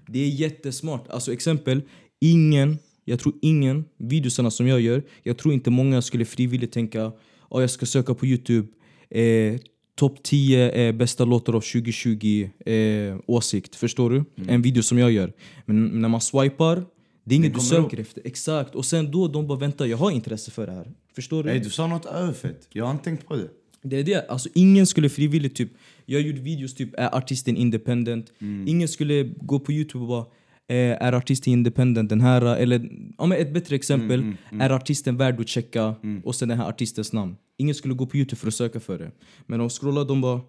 det 0.07 0.19
är 0.19 0.29
jättesmart. 0.29 1.07
Alltså 1.09 1.33
exempel, 1.33 1.81
ingen, 2.19 2.77
jag 3.05 3.19
tror 3.19 3.33
ingen, 3.41 3.85
videosarna 3.97 4.51
som 4.51 4.67
jag 4.67 4.81
gör, 4.81 5.03
jag 5.23 5.37
tror 5.37 5.53
inte 5.53 5.69
många 5.69 6.01
skulle 6.01 6.25
frivilligt 6.25 6.71
tänka 6.71 7.11
oh, 7.49 7.61
jag 7.61 7.69
ska 7.69 7.85
söka 7.85 8.13
på 8.13 8.25
Youtube 8.25 8.67
eh, 9.09 9.59
topp 10.01 10.23
10 10.23 10.71
eh, 10.71 10.91
bästa 10.91 11.25
låtar 11.25 11.53
av 11.53 11.61
2020 11.61 12.49
eh, 12.65 13.15
åsikt. 13.25 13.75
Förstår 13.75 14.09
du? 14.09 14.23
En 14.47 14.61
video 14.61 14.83
som 14.83 14.97
jag 14.97 15.11
gör. 15.11 15.33
Men 15.65 16.01
när 16.01 16.09
man 16.09 16.21
swipar, 16.21 16.83
det 17.23 17.35
är 17.35 17.37
inget 17.37 17.53
du 17.53 17.59
söker 17.59 17.99
efter. 17.99 18.21
Exakt. 18.25 18.75
Och 18.75 18.85
sen 18.85 19.11
då 19.11 19.27
de 19.27 19.47
bara 19.47 19.57
väntar, 19.57 19.85
jag 19.85 19.97
har 19.97 20.11
intresse 20.11 20.51
för 20.51 20.67
det 20.67 20.73
här. 20.73 20.91
Förstår 21.15 21.43
du? 21.43 21.49
Ey, 21.49 21.59
du 21.59 21.69
sa 21.69 21.87
något 21.87 22.05
överfett. 22.05 22.67
Jag 22.69 22.85
har 22.85 22.91
inte 22.91 23.03
tänkt 23.03 23.27
på 23.27 23.35
det. 23.35 23.47
Det 23.81 23.99
är 23.99 24.03
det. 24.03 24.29
Alltså 24.29 24.49
ingen 24.53 24.87
skulle 24.87 25.09
frivilligt 25.09 25.55
typ... 25.55 25.71
Jag 26.05 26.21
gjorde 26.21 26.39
videos 26.39 26.73
typ, 26.75 26.89
är 26.97 27.15
artisten 27.15 27.57
independent? 27.57 28.31
Ingen 28.67 28.87
skulle 28.87 29.23
gå 29.23 29.59
på 29.59 29.71
youtube 29.71 30.01
och 30.01 30.07
bara 30.07 30.25
eh, 30.71 31.07
är 31.07 31.13
artisten 31.13 31.53
independent 31.53 32.09
den 32.09 32.21
här? 32.21 32.55
Eller 32.55 32.89
ja, 33.17 33.35
ett 33.35 33.53
bättre 33.53 33.75
exempel, 33.75 34.35
är 34.59 34.69
artisten 34.69 35.17
värd 35.17 35.39
att 35.39 35.47
checka? 35.47 35.95
Och 36.23 36.35
sen 36.35 36.49
den 36.49 36.57
här 36.57 36.69
artistens 36.69 37.13
namn. 37.13 37.35
Ingen 37.57 37.75
skulle 37.75 37.93
gå 37.93 38.05
på 38.05 38.17
youtube 38.17 38.39
för 38.39 38.47
att 38.47 38.53
söka 38.53 38.79
för 38.79 38.99
det. 38.99 39.11
Men 39.45 39.59
de 39.59 39.69
scrollar, 39.69 40.05
de 40.05 40.21
bara 40.21 40.41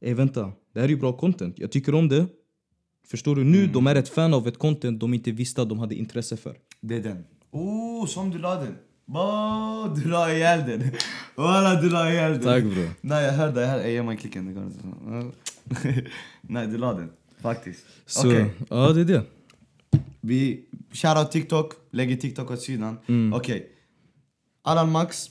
Ey 0.00 0.14
vänta, 0.14 0.52
det 0.74 0.80
här 0.80 0.84
är 0.84 0.90
ju 0.90 0.96
bra 0.96 1.12
content. 1.12 1.58
Jag 1.58 1.70
tycker 1.70 1.94
om 1.94 2.08
det. 2.08 2.26
Förstår 3.06 3.36
du? 3.36 3.44
Nu 3.44 3.66
de 3.66 3.86
är 3.86 3.94
ett 3.94 4.08
fan 4.08 4.34
av 4.34 4.48
ett 4.48 4.58
content 4.58 5.00
de 5.00 5.14
inte 5.14 5.30
visste 5.30 5.62
att 5.62 5.68
de 5.68 5.78
hade 5.78 5.94
intresse 5.94 6.36
för. 6.36 6.56
Det 6.80 6.96
är 6.96 7.02
den. 7.02 7.24
Oh, 7.50 8.06
som 8.06 8.30
du 8.30 8.38
la 8.38 8.54
den. 8.54 8.74
Ba, 9.06 9.94
du 9.94 10.08
la 10.08 10.32
ihjäl 10.32 10.60
den. 10.66 10.90
Walla, 11.34 11.80
du 11.82 11.90
la 11.90 12.10
ihjäl 12.10 12.32
den. 12.32 12.42
Tack, 12.42 12.64
bro. 12.64 12.84
Nej, 13.00 13.24
jag 13.24 13.32
hörde. 13.32 13.60
Jag 13.60 13.68
hörde. 13.68 13.90
Ge 13.90 14.02
mig 14.02 14.16
klicken. 14.16 14.72
Nej, 16.40 16.66
du 16.66 16.78
la 16.78 16.92
den. 16.94 17.10
Faktiskt. 17.40 17.86
Okej. 18.24 18.46
ja, 18.68 18.92
det 18.92 19.00
är 19.00 19.04
det. 19.04 19.22
Vi 20.20 20.64
shoutout 20.92 21.30
TikTok. 21.32 21.72
Lägger 21.90 22.16
TikTok 22.16 22.50
åt 22.50 22.60
sidan. 22.60 22.98
Mm. 23.06 23.32
Okej. 23.32 23.68
Allan 24.62 24.92
Max. 24.92 25.30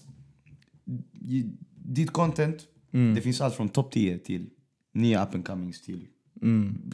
i- 1.21 1.51
Ditt 1.88 2.12
content. 2.12 2.58
Mm. 2.93 3.15
Det 3.15 3.21
finns 3.21 3.41
allt 3.41 3.56
från 3.56 3.69
topp 3.69 3.91
10 3.91 4.17
till 4.17 4.49
nya 4.93 5.23
up 5.25 5.36
and 5.36 5.45
comings 5.47 5.82
till 5.82 6.08
Mm. 6.41 6.91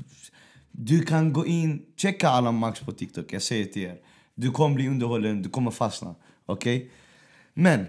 Du 0.71 1.01
kan 1.05 1.33
gå 1.33 1.45
in, 1.45 1.85
checka 1.97 2.29
Allan 2.29 2.55
Max 2.55 2.79
på 2.79 2.91
TikTok, 2.91 3.33
jag 3.33 3.41
säger 3.41 3.65
till 3.65 3.81
er. 3.81 3.97
Du 4.35 4.51
kommer 4.51 4.75
bli 4.75 4.87
underhållen, 4.87 5.41
du 5.41 5.49
kommer 5.49 5.71
fastna. 5.71 6.15
Okej? 6.45 6.91
Men, 7.53 7.85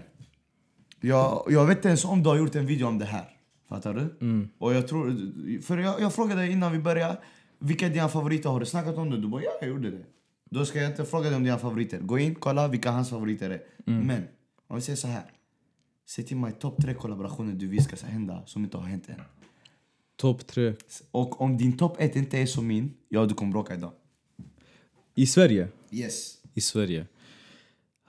jag, 1.01 1.45
jag 1.49 1.65
vet 1.65 1.77
inte 1.77 1.87
ens 1.87 2.05
om 2.05 2.23
du 2.23 2.29
har 2.29 2.37
gjort 2.37 2.55
en 2.55 2.65
video 2.65 2.87
om 2.87 2.99
det 2.99 3.05
här. 3.05 3.25
Fattar 3.69 3.93
du? 3.93 4.15
Och 4.57 4.73
jag 4.73 4.87
tror... 4.87 5.61
För 5.61 5.77
jag, 5.77 6.01
jag 6.01 6.13
frågade 6.13 6.41
dig 6.41 6.51
innan 6.51 6.71
vi 6.71 6.79
började, 6.79 7.17
vilka 7.63 7.85
är 7.85 7.89
dina 7.89 8.09
favoriter? 8.09 8.49
Har 8.49 8.59
du 8.59 8.65
snackat 8.65 8.97
om 8.97 9.09
det? 9.09 9.17
Du 9.21 9.27
bara, 9.27 9.43
ja 9.43 9.51
jag 9.61 9.69
gjorde 9.69 9.91
det. 9.91 10.05
Då 10.49 10.65
ska 10.65 10.81
jag 10.81 10.91
inte 10.91 11.05
fråga 11.05 11.29
dig 11.29 11.35
om 11.37 11.43
dina 11.43 11.57
favoriter. 11.57 11.99
Gå 11.99 12.19
in, 12.19 12.35
kolla 12.35 12.67
vilka 12.67 12.91
hans 12.91 13.09
favoriter 13.09 13.49
är. 13.49 13.63
Men, 13.85 14.23
om 14.67 14.75
vi 14.75 14.81
säger 14.81 14.97
så 14.97 15.07
här. 15.07 15.31
Säg 16.05 16.25
till 16.25 16.37
mig 16.37 16.51
topp 16.51 16.81
tre 16.81 16.93
kollaborationer 16.93 17.53
du 17.53 17.67
vill 17.67 17.83
ska 17.83 18.05
hända 18.05 18.43
som 18.45 18.63
inte 18.63 18.77
har 18.77 18.83
hänt 18.85 19.09
än. 19.09 19.21
Topp 20.15 20.47
tre. 20.47 20.73
Och 21.11 21.41
om 21.41 21.57
din 21.57 21.77
topp 21.77 21.95
ett 21.99 22.15
inte 22.15 22.37
är 22.39 22.45
som 22.45 22.67
min, 22.67 22.93
ja 23.09 23.25
du 23.25 23.33
kommer 23.33 23.51
bråka 23.51 23.75
idag. 23.75 23.91
I 25.15 25.25
Sverige? 25.25 25.67
Yes. 25.91 26.37
I 26.53 26.61
Sverige. 26.61 27.07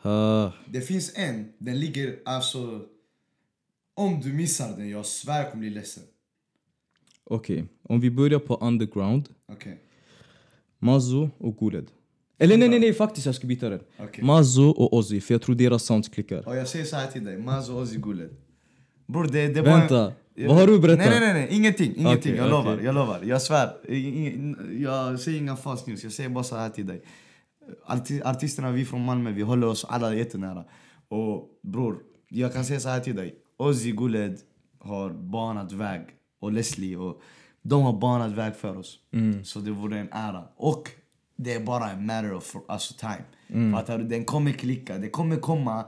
Ah, 0.03 0.51
Det 0.67 0.81
finns 0.81 1.13
en, 1.17 1.53
den 1.59 1.81
ligger 1.81 2.19
alltså... 2.25 2.83
Om 3.97 4.21
du 4.21 4.33
missar 4.33 4.77
den, 4.77 4.89
jag 4.89 5.07
svär 5.07 5.43
jag 5.43 5.51
kommer 5.51 5.61
bli 5.61 5.71
ledsen. 5.71 6.03
Okej, 7.25 7.65
om 7.83 8.01
vi 8.01 8.11
börjar 8.11 8.39
på 8.39 8.57
underground. 8.57 9.29
Okej. 9.53 9.79
Mazzo 10.79 11.31
och 11.39 11.57
Guled. 11.57 11.91
Eller 12.39 12.59
nej, 12.59 12.69
nej, 12.69 12.81
nej, 12.81 12.93
faktiskt 12.93 13.27
jag 13.27 13.35
ska 13.35 13.47
byta 13.47 13.69
den. 13.69 13.81
Okej. 13.99 14.25
Mazzo 14.25 14.69
och 14.69 14.95
Ozzy, 14.95 15.21
för 15.21 15.35
jag 15.35 15.43
tror 15.43 15.55
deras 15.55 15.83
sounds 15.83 16.09
klickar. 16.09 16.49
Och 16.49 16.57
jag 16.57 16.69
säger 16.69 16.85
så 16.85 16.97
här 16.97 17.07
till 17.07 17.25
dig, 17.25 17.39
Mazo 17.39 17.83
Ozzy 17.83 17.97
Guled. 17.97 18.31
Bror 19.07 19.29
det, 19.33 19.49
det 19.49 19.63
var... 19.63 19.79
Vänta, 19.79 20.13
vad 20.37 20.57
har 20.57 20.67
du 20.67 20.75
att 20.75 20.83
berätta? 20.83 21.11
Nej, 21.11 21.21
nej, 21.21 21.35
nej, 21.35 21.49
ingenting, 21.51 21.93
ingenting. 21.97 22.33
Okej, 22.33 22.37
jag 22.37 22.51
lovar, 22.51 22.75
okej. 22.75 22.85
jag 22.85 22.95
lovar. 22.95 23.21
Jag 23.25 23.43
svär. 23.43 23.71
Jag 24.79 25.21
säger 25.21 25.39
inga 25.39 25.57
false 25.57 25.91
news, 25.91 26.05
jag 26.05 26.13
säger 26.13 26.31
bara 26.31 26.45
så 26.45 26.57
här 26.57 26.71
till 26.71 26.87
dig. 26.87 27.03
Arti- 27.87 28.23
Artisterna 28.25 28.71
vi 28.73 28.85
från 28.85 29.05
Malmö, 29.05 29.33
vi 29.33 29.43
håller 29.43 29.67
oss 29.67 29.85
alla 29.85 30.15
jättenära. 30.15 30.65
Och 31.09 31.49
bror, 31.63 31.99
jag 32.29 32.53
kan 32.53 32.65
säga 32.65 32.81
så 32.81 32.89
här 32.89 33.01
till 33.01 33.17
dig. 33.17 33.35
Ozzy 33.57 33.93
Guled 33.93 34.39
har 34.79 35.11
banat 35.11 35.73
väg, 35.73 36.03
och 36.45 36.53
Leslie, 36.53 36.97
och 36.97 37.23
de 37.63 37.83
har 37.83 37.93
banat 37.93 38.33
väg 38.33 38.57
för 38.57 38.77
oss. 38.77 38.99
Mm. 39.13 39.45
Så 39.45 39.61
det 39.61 39.71
vore 39.71 39.99
en 39.99 40.09
ära. 40.13 40.45
Och 40.57 40.91
det 41.37 41.55
är 41.55 41.61
bara 41.61 41.91
en 41.91 42.07
matter 42.07 42.33
of 42.33 42.57
alltså, 42.69 42.95
time. 42.95 43.73
Fattar 43.73 43.99
du? 43.99 44.05
Den 44.05 44.25
kommer 44.25 44.53
klicka. 44.53 44.99
Det 44.99 45.09
kommer 45.09 45.37
komma 45.37 45.85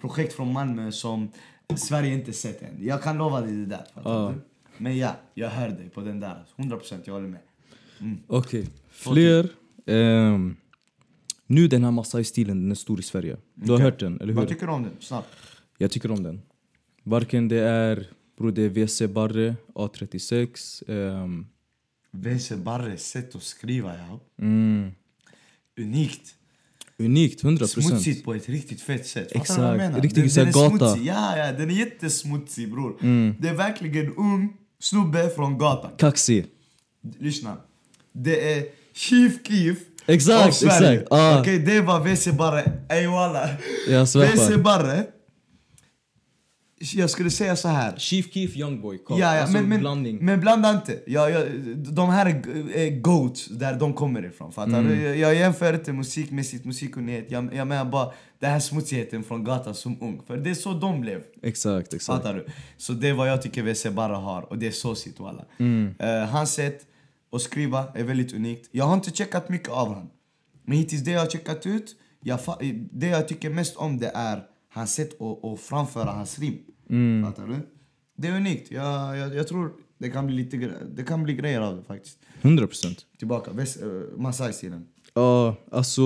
projekt 0.00 0.32
från 0.32 0.52
Malmö 0.52 0.92
som 0.92 1.30
Sverige 1.76 2.14
inte 2.14 2.32
sett 2.32 2.62
än. 2.62 2.76
Jag 2.80 3.02
kan 3.02 3.18
lova 3.18 3.40
dig 3.40 3.52
det 3.52 3.66
där. 3.66 3.84
Fattar 3.94 4.32
du? 4.32 4.40
Men 4.78 4.98
ja, 4.98 5.16
jag 5.34 5.48
hör 5.48 5.68
dig 5.68 5.88
på 5.90 6.00
den 6.00 6.20
där. 6.20 6.44
100% 6.56 7.00
jag 7.04 7.14
håller 7.14 7.28
med. 7.28 7.40
Okej, 8.26 8.66
fler. 8.90 9.48
ehm, 9.86 10.56
nu 11.46 11.68
den 11.68 11.84
här 11.84 11.90
Masai-stilen, 11.90 12.60
den 12.60 12.70
är 12.70 12.74
stor 12.74 13.00
i 13.00 13.02
Sverige. 13.02 13.36
Du 13.54 13.72
har 13.72 13.78
hört 13.78 14.00
den, 14.00 14.20
eller 14.20 14.32
hur? 14.32 14.40
Vad 14.40 14.48
tycker 14.48 14.66
du 14.66 14.72
om 14.72 14.82
den? 14.82 14.92
Snabbt. 15.00 15.28
Jag 15.78 15.90
tycker 15.90 16.10
om 16.10 16.22
den. 16.22 16.42
Varken 17.02 17.48
det 17.48 17.60
är, 17.60 18.06
bror 18.38 18.52
det 18.52 18.62
är 18.62 18.68
WC 18.68 19.02
Barre, 19.08 19.56
A36. 19.74 20.82
ehm, 20.90 21.46
Vese 22.10 22.56
Barres 22.56 23.10
sätt 23.10 23.34
att 23.34 23.42
skriva, 23.42 23.94
ja. 23.98 24.20
mm, 24.40 24.90
Unikt. 25.80 26.34
unikt, 26.98 27.42
100%. 27.42 27.66
Smutsigt 27.66 28.24
på 28.24 28.34
ett 28.34 28.48
riktigt 28.48 28.80
fett 28.80 29.06
sätt. 29.06 29.28
Exakt. 29.32 29.58
vad 29.60 29.76
menar? 29.76 30.00
Riktigt 30.00 30.34
den, 30.34 30.44
den 30.44 30.48
är 30.48 30.52
gata. 30.52 30.66
Mm. 30.66 30.78
smutsig. 30.78 31.06
Ja, 31.06 31.36
ja, 31.36 31.52
den 31.52 31.70
är 31.70 31.74
jättesmutsig 31.74 32.70
bror. 32.70 32.96
Det 33.40 33.48
är 33.48 33.54
verkligen 33.54 34.14
ung 34.16 34.56
snubbe 34.80 35.30
från 35.36 35.58
gatan. 35.58 35.90
Kaxig. 35.98 36.46
Lyssna. 37.18 37.56
Det 38.12 38.52
är 38.52 38.66
Chief 38.92 39.32
Keef 39.46 39.78
Exakt, 40.06 40.62
exakt. 40.62 41.04
Ah. 41.10 41.40
Okej, 41.40 41.58
det 41.58 41.80
var 41.80 42.00
WC 42.00 42.26
Barre. 42.32 42.72
Ey 42.88 43.06
walla. 43.06 43.48
WC. 43.88 44.56
Barre. 44.56 45.06
Jag 46.80 47.10
skulle 47.10 47.30
säga 47.30 47.56
så 47.56 47.68
här. 47.68 47.96
Chief 47.96 48.32
Keef, 48.32 48.56
Youngboy. 48.56 48.98
Ja, 49.08 49.18
ja, 49.18 49.40
alltså 49.40 49.52
men, 49.52 49.68
men, 49.68 49.80
blandning. 49.80 50.18
men 50.20 50.40
blanda 50.40 50.70
inte. 50.70 51.02
Ja, 51.06 51.30
ja, 51.30 51.44
de 51.76 52.08
här 52.08 52.26
är, 52.26 52.76
är 52.76 53.00
goats 53.00 53.46
där 53.46 53.74
de 53.74 53.92
kommer 53.94 54.24
ifrån. 54.24 54.52
Fattar 54.52 54.78
Mm. 54.78 55.04
Jag, 55.04 55.16
jag 55.16 55.34
jämför 55.34 55.74
inte 55.74 55.92
musikmässigt, 55.92 56.64
musikkunnighet. 56.64 57.30
Jag, 57.30 57.54
jag 57.54 57.66
menar 57.66 57.84
bara 57.84 58.12
den 58.38 58.50
här 58.50 58.60
smutsigheten 58.60 59.24
från 59.24 59.44
gatan 59.44 59.74
som 59.74 60.02
ung. 60.02 60.22
För 60.26 60.36
det 60.36 60.50
är 60.50 60.54
så 60.54 60.72
de 60.72 61.00
blev. 61.00 61.22
Exakt, 61.42 61.94
exakt. 61.94 62.22
Fattar 62.22 62.34
du? 62.34 62.46
Så 62.76 62.92
det 62.92 63.08
är 63.08 63.14
vad 63.14 63.28
jag 63.28 63.42
tycker 63.42 63.62
WC 63.62 63.86
bara 63.86 64.16
har 64.16 64.42
och 64.42 64.58
det 64.58 64.66
är 64.66 64.70
så 64.70 64.94
sitt 64.94 65.20
walla. 65.20 65.44
Mm. 65.58 65.94
Eh, 65.98 66.28
hans 66.28 66.52
sätt 66.52 66.86
att 67.32 67.42
skriva 67.42 67.84
är 67.94 68.04
väldigt 68.04 68.32
unikt. 68.32 68.68
Jag 68.72 68.84
har 68.84 68.94
inte 68.94 69.10
checkat 69.10 69.48
mycket 69.48 69.68
av 69.68 69.94
han. 69.94 70.10
Men 70.64 70.78
hittills 70.78 71.04
det 71.04 71.10
jag 71.10 71.20
har 71.20 71.30
checkat 71.30 71.66
ut, 71.66 71.96
jag 72.22 72.40
det 72.92 73.06
jag 73.06 73.28
tycker 73.28 73.50
mest 73.50 73.76
om 73.76 73.98
det 73.98 74.10
är 74.14 74.42
hans 74.68 74.94
sätt 74.94 75.20
att, 75.20 75.44
att 75.44 75.60
framföra 75.60 76.10
hans 76.10 76.38
rim. 76.38 76.58
Mm. 76.90 77.24
Fattar 77.24 77.46
du? 77.46 77.56
Det 78.16 78.28
är 78.28 78.36
unikt. 78.36 78.70
Jag, 78.70 79.16
jag, 79.16 79.34
jag 79.34 79.48
tror 79.48 79.72
det 79.98 80.10
kan 80.10 80.26
bli 80.26 80.36
lite 80.36 80.56
det 80.96 81.02
kan 81.02 81.22
bli 81.22 81.34
grejer 81.34 81.60
av 81.60 81.76
det 81.76 81.82
faktiskt. 81.82 82.18
100%. 82.42 83.04
Tillbaka, 83.18 83.50
Väst- 83.52 83.82
uh, 83.82 84.02
Masai-stilen. 84.16 84.86
Ja, 85.14 85.56
alltså 85.72 86.02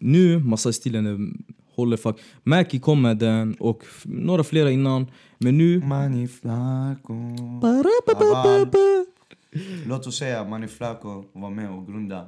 nu, 0.00 0.38
Masai-stilen 0.38 1.44
håller 1.74 1.96
fuck. 1.96 2.20
Mackie 2.42 2.80
kom 2.80 3.02
med 3.02 3.18
den 3.18 3.54
och 3.54 3.84
några 4.04 4.44
flera 4.44 4.70
innan. 4.70 5.06
Men 5.38 5.58
nu... 5.58 5.80
Mani 5.80 6.28
Flaco. 6.28 7.14
Låt 9.86 10.06
oss 10.06 10.18
säga 10.18 10.44
Mani 10.44 10.68
Flaco 10.68 11.24
var 11.32 11.50
med 11.50 11.70
och 11.70 11.86
grundade 11.86 12.26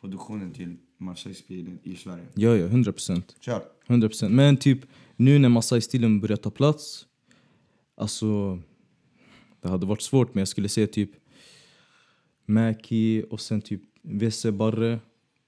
produktionen 0.00 0.52
till 0.52 0.76
Masai-stilen 1.02 1.78
i 1.82 1.96
Sverige. 1.96 2.24
Ja, 2.34 2.56
ja, 2.56 2.66
100%. 2.68 3.22
Kör. 3.40 3.62
100%. 3.86 4.28
Men 4.28 4.56
typ 4.56 4.78
nu 5.16 5.38
när 5.38 5.48
Masai-stilen 5.48 6.20
börjar 6.20 6.36
ta 6.36 6.50
plats. 6.50 7.06
Alltså, 7.96 8.58
det 9.62 9.68
hade 9.68 9.86
varit 9.86 10.02
svårt 10.02 10.34
men 10.34 10.40
jag 10.40 10.48
skulle 10.48 10.68
säga 10.68 10.86
typ 10.86 11.10
Mackie 12.46 13.22
och 13.22 13.40
sen 13.40 13.60
typ 13.60 13.82
WC 14.02 14.46
Barre. 14.52 14.98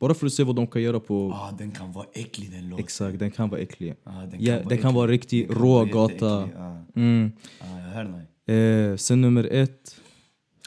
Bara 0.01 0.15
för 0.15 0.27
att 0.27 0.33
se 0.33 0.43
vad 0.45 0.57
de 0.57 0.67
kan 0.67 0.83
göra 0.83 1.01
på... 1.01 1.33
Ah, 1.33 1.53
den 1.59 1.71
kan 1.71 1.93
vara 1.93 2.07
äcklig 2.13 2.51
den 2.51 2.69
låten. 2.69 2.85
Exakt, 2.85 3.19
den 3.19 3.31
kan 3.31 3.49
vara 3.51 3.61
äcklig. 3.61 3.95
Ah, 4.05 4.27
den 4.27 4.45
ja, 4.45 4.55
vara 4.55 4.65
den 4.69 4.79
kan 4.79 4.95
vara 4.95 5.05
äcklig. 5.15 5.15
riktigt 5.41 5.49
Den 5.49 5.57
kan 5.57 5.63
rå 5.65 5.73
vara 5.75 5.85
gata. 5.85 6.41
jätteäcklig, 6.41 6.61
Ah, 6.63 6.85
Mm. 6.97 7.33
ah, 7.61 7.79
jag 7.79 7.89
hör 7.89 8.05
dig. 8.05 8.57
Eh, 8.57 8.97
sen 8.97 9.21
nummer 9.21 9.45
ett. 9.51 10.01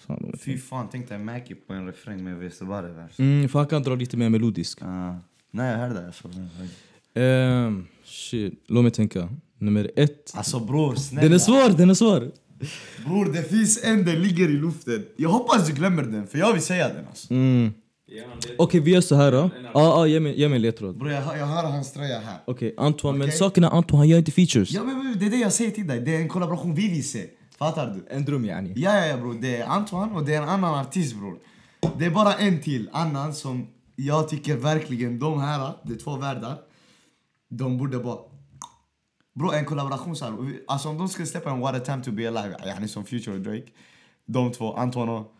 Fan, 0.07 0.33
Fy 0.39 0.57
fan, 0.57 0.87
tänk 0.91 1.09
dig 1.09 1.19
Mackie 1.19 1.55
på 1.55 1.73
en 1.73 1.85
refräng 1.85 2.23
med 2.23 2.37
Westerberg 2.37 2.91
vers. 2.91 3.19
mm, 3.19 3.49
för 3.49 3.59
han 3.59 3.67
kan 3.67 3.83
dra 3.83 3.95
lite 3.95 4.17
mer 4.17 4.29
melodisk. 4.29 4.79
Ah. 4.81 5.15
Nej, 5.51 5.71
jag 5.71 5.77
hör 5.79 5.93
dig. 5.93 6.05
Alltså. 6.05 6.27
Ehm, 7.13 7.87
shit, 8.05 8.63
låt 8.67 8.83
mig 8.83 8.91
tänka. 8.91 9.29
Nummer 9.59 9.91
ett. 9.95 10.31
alltså 10.35 10.59
bror, 10.59 10.95
snälla. 10.95 11.21
Den 11.21 11.33
är 11.33 11.37
svår, 11.39 11.77
den 11.77 11.89
är 11.89 11.93
svår. 11.93 12.31
Bror, 13.05 13.25
det 13.33 13.43
finns 13.43 13.83
en, 13.83 14.05
den 14.05 14.21
ligger 14.21 14.49
i 14.49 14.53
luften. 14.53 15.05
Jag 15.17 15.29
hoppas 15.29 15.67
du 15.67 15.73
glömmer 15.73 16.03
den, 16.03 16.27
för 16.27 16.37
jag 16.37 16.53
vill 16.53 16.61
säga 16.61 16.87
den 16.89 17.07
alltså. 17.07 17.33
Mm. 17.33 17.73
Okej, 18.57 18.79
vi 18.79 18.91
gör 18.91 19.01
så 19.01 19.15
här 19.15 19.31
då. 19.31 19.49
Ja, 19.73 19.81
ah, 19.81 20.05
ge, 20.05 20.19
mig, 20.19 20.39
ge 20.39 20.49
mig 20.49 20.55
en 20.55 20.61
ledtråd. 20.61 20.97
Bror, 20.97 21.11
jag, 21.11 21.37
jag 21.37 21.45
har 21.45 21.63
hans 21.63 21.93
tröja 21.93 22.19
här. 22.19 22.37
Okej, 22.45 22.73
Antoine. 22.77 23.17
Men 23.17 23.27
Okej. 23.27 23.37
saken 23.37 23.63
är 23.63 23.69
Antoine, 23.69 23.97
han 23.97 24.07
gör 24.07 24.17
inte 24.17 24.31
features. 24.31 24.71
Ja, 24.71 24.83
men, 24.83 24.97
men 24.97 25.19
det 25.19 25.25
är 25.25 25.29
det 25.29 25.37
jag 25.37 25.53
säger 25.53 25.71
till 25.71 25.87
dig. 25.87 26.01
Det 26.01 26.15
är 26.15 26.19
en 26.19 26.27
kollaboration 26.27 26.75
vi 26.75 26.89
vill 26.89 27.09
se. 27.09 27.25
Fattar 27.57 27.87
du? 27.93 28.15
En 28.15 28.25
dröm 28.25 28.45
yani. 28.45 28.73
Ja, 28.75 28.95
ja, 28.95 29.05
ja 29.05 29.17
bror. 29.17 29.33
Det 29.41 29.57
är 29.57 29.67
Antoine 29.67 30.11
och 30.11 30.25
det 30.25 30.35
är 30.35 30.41
en 30.41 30.49
annan 30.49 30.75
artist 30.75 31.15
bror. 31.15 31.39
Det 31.97 32.05
är 32.05 32.09
bara 32.09 32.33
en 32.33 32.61
till 32.61 32.89
annan 32.93 33.33
som 33.33 33.67
jag 33.95 34.29
tycker 34.29 34.55
verkligen 34.55 35.19
de 35.19 35.41
här, 35.41 35.73
det 35.83 35.93
är 35.93 35.97
två 35.97 36.15
världar. 36.15 36.57
De 37.49 37.77
borde 37.77 37.99
bara... 37.99 38.17
Bro, 39.35 39.51
en 39.51 39.65
kollaboration 39.65 40.15
så 40.15 40.25
här. 40.25 40.33
Alltså 40.67 40.89
om 40.89 40.97
de 40.97 41.09
skulle 41.09 41.27
släppa 41.27 41.49
en 41.49 41.59
What 41.59 41.75
a 41.75 41.79
time 41.79 42.03
to 42.03 42.11
be 42.11 42.27
alive, 42.27 42.55
yani 42.65 42.87
som 42.87 43.05
Future 43.05 43.35
och 43.35 43.41
Drake. 43.41 43.67
De 44.25 44.51
två, 44.51 44.73
Antoine 44.73 45.09
och... 45.09 45.33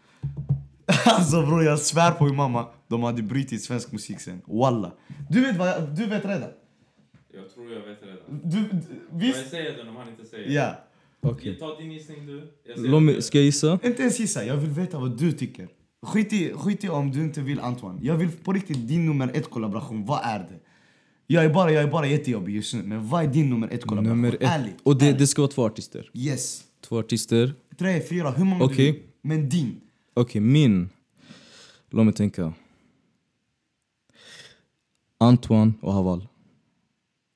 Alltså 1.06 1.46
bror 1.46 1.64
jag 1.64 1.80
svär 1.80 2.12
på 2.12 2.26
min 2.26 2.36
mamma, 2.36 2.68
de 2.88 3.04
hade 3.04 3.22
brutit 3.22 3.64
svensk 3.64 3.92
musik 3.92 4.20
sen. 4.20 4.42
Walla. 4.46 4.92
Du 5.30 5.42
vet 5.42 5.58
vad 5.58 5.68
jag, 5.68 5.96
du 5.96 6.06
vet 6.06 6.26
redan. 6.26 6.50
Jag 7.34 7.54
tror 7.54 7.72
jag 7.72 7.80
vet 7.80 8.04
redan. 8.04 8.42
Du, 8.44 8.62
du, 8.62 8.82
Får 9.10 9.20
visst? 9.20 9.38
jag 9.38 9.48
säga 9.48 9.78
den 9.78 9.90
om 9.90 9.96
han 9.96 10.10
inte 10.10 10.26
säger 10.26 10.52
Ja. 10.52 10.76
Okej. 11.30 11.56
Ta 11.56 11.78
din 11.80 11.92
gissning 11.92 12.26
du. 12.26 12.54
Jag 12.68 12.80
Låt 12.86 13.04
mig, 13.04 13.22
ska 13.22 13.38
jag 13.38 13.46
gissa? 13.46 13.80
Inte 13.84 14.02
ens 14.02 14.20
gissa, 14.20 14.46
jag 14.46 14.58
vill 14.58 14.70
veta 14.70 15.00
vad 15.00 15.18
du 15.18 15.32
tycker. 15.32 15.68
Skit 16.02 16.34
i, 16.34 16.54
skit 16.54 16.84
i 16.84 16.90
om 16.90 17.12
du 17.12 17.22
inte 17.22 17.42
vill 17.42 17.60
Antoine. 17.60 18.00
Jag 18.02 18.18
vill 18.18 18.30
på 18.44 18.54
riktigt 18.54 18.88
din 18.88 19.06
nummer 19.06 19.32
ett 19.34 19.50
kollaboration, 19.50 20.06
vad 20.06 20.20
är 20.24 20.40
det? 20.40 20.60
Jag 21.28 21.46
är 21.46 21.50
bara, 21.50 21.72
jag 21.72 21.84
är 21.84 21.88
bara 21.88 22.08
jättejobbig 22.08 22.56
just 22.56 22.74
nu, 22.74 22.84
men 22.84 23.08
vad 23.08 23.24
är 23.24 23.28
din 23.28 23.50
nummer 23.50 23.68
ett 23.68 23.86
kollaboration? 23.86 24.22
Nummer 24.22 24.36
ett. 24.36 24.42
Ärligt. 24.42 24.76
Och 24.84 24.98
det, 24.98 25.06
ärligt. 25.06 25.20
det 25.20 25.28
ska 25.28 25.42
vara 25.42 25.52
två 25.52 25.66
artister. 25.66 26.10
Yes. 26.14 26.64
Två 26.82 27.00
artister. 27.00 27.54
Tre, 27.78 28.02
fyra, 28.02 28.32
hur 28.32 28.46
många 28.46 28.64
Okej. 28.64 28.86
du 28.86 28.92
vill. 28.92 29.02
Men 29.22 29.50
din. 29.50 29.82
Okej, 30.14 30.42
min. 30.42 30.90
Låt 31.90 32.06
mig 32.06 32.14
tänka. 32.14 32.54
Antoine 35.18 35.74
och 35.82 35.94
Haval. 35.94 36.28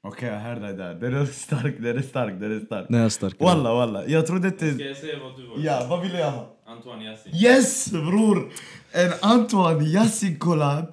Okej, 0.03 0.29
jag 0.29 0.39
hör 0.39 0.55
dig 0.55 0.73
där. 0.73 0.93
Den 0.93 1.15
är 1.15 1.25
stark, 1.25 1.75
den 1.79 1.97
är 1.97 2.01
stark, 2.01 2.39
den 2.39 2.51
är 2.61 2.65
stark. 2.65 2.85
Den 2.89 3.01
är 3.01 3.09
stark. 3.09 3.35
Walla, 3.39 3.73
walla. 3.73 4.05
Jag 4.05 4.27
trodde 4.27 4.51
Ska 4.51 4.67
inte... 4.67 4.83
jag 4.83 4.97
säga 4.97 5.19
vad 5.19 5.37
du 5.37 5.47
var? 5.47 5.57
Ja, 5.59 5.87
vad 5.89 6.01
ville 6.01 6.19
jag 6.19 6.31
ha? 6.31 6.55
Antoine 6.65 7.01
Yassin. 7.01 7.35
Yes 7.35 7.91
bror! 7.91 8.51
En 8.91 9.11
Antoine 9.21 9.85
Yasin 9.85 10.39
collab. 10.39 10.85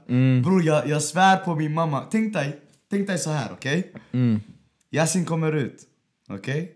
Bror 0.45 0.63
jag, 0.63 0.89
jag 0.89 1.03
svär 1.03 1.37
på 1.37 1.55
min 1.55 1.75
mamma. 1.75 2.05
Tänk 2.11 2.35
dig, 2.35 2.61
tänk 2.91 3.07
dig 3.07 3.19
så 3.19 3.31
här 3.31 3.53
okej? 3.53 3.93
Mm. 4.13 4.41
Yasin 4.91 5.25
kommer 5.25 5.53
ut, 5.53 5.83
okej? 6.29 6.75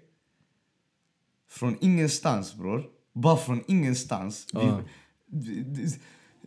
Från 1.50 1.76
ingenstans 1.80 2.54
bror. 2.54 2.84
Bara 3.14 3.36
från 3.36 3.64
ingenstans. 3.66 4.46
Ja. 4.52 4.80
Vi, 5.26 5.64
vi, 5.66 5.88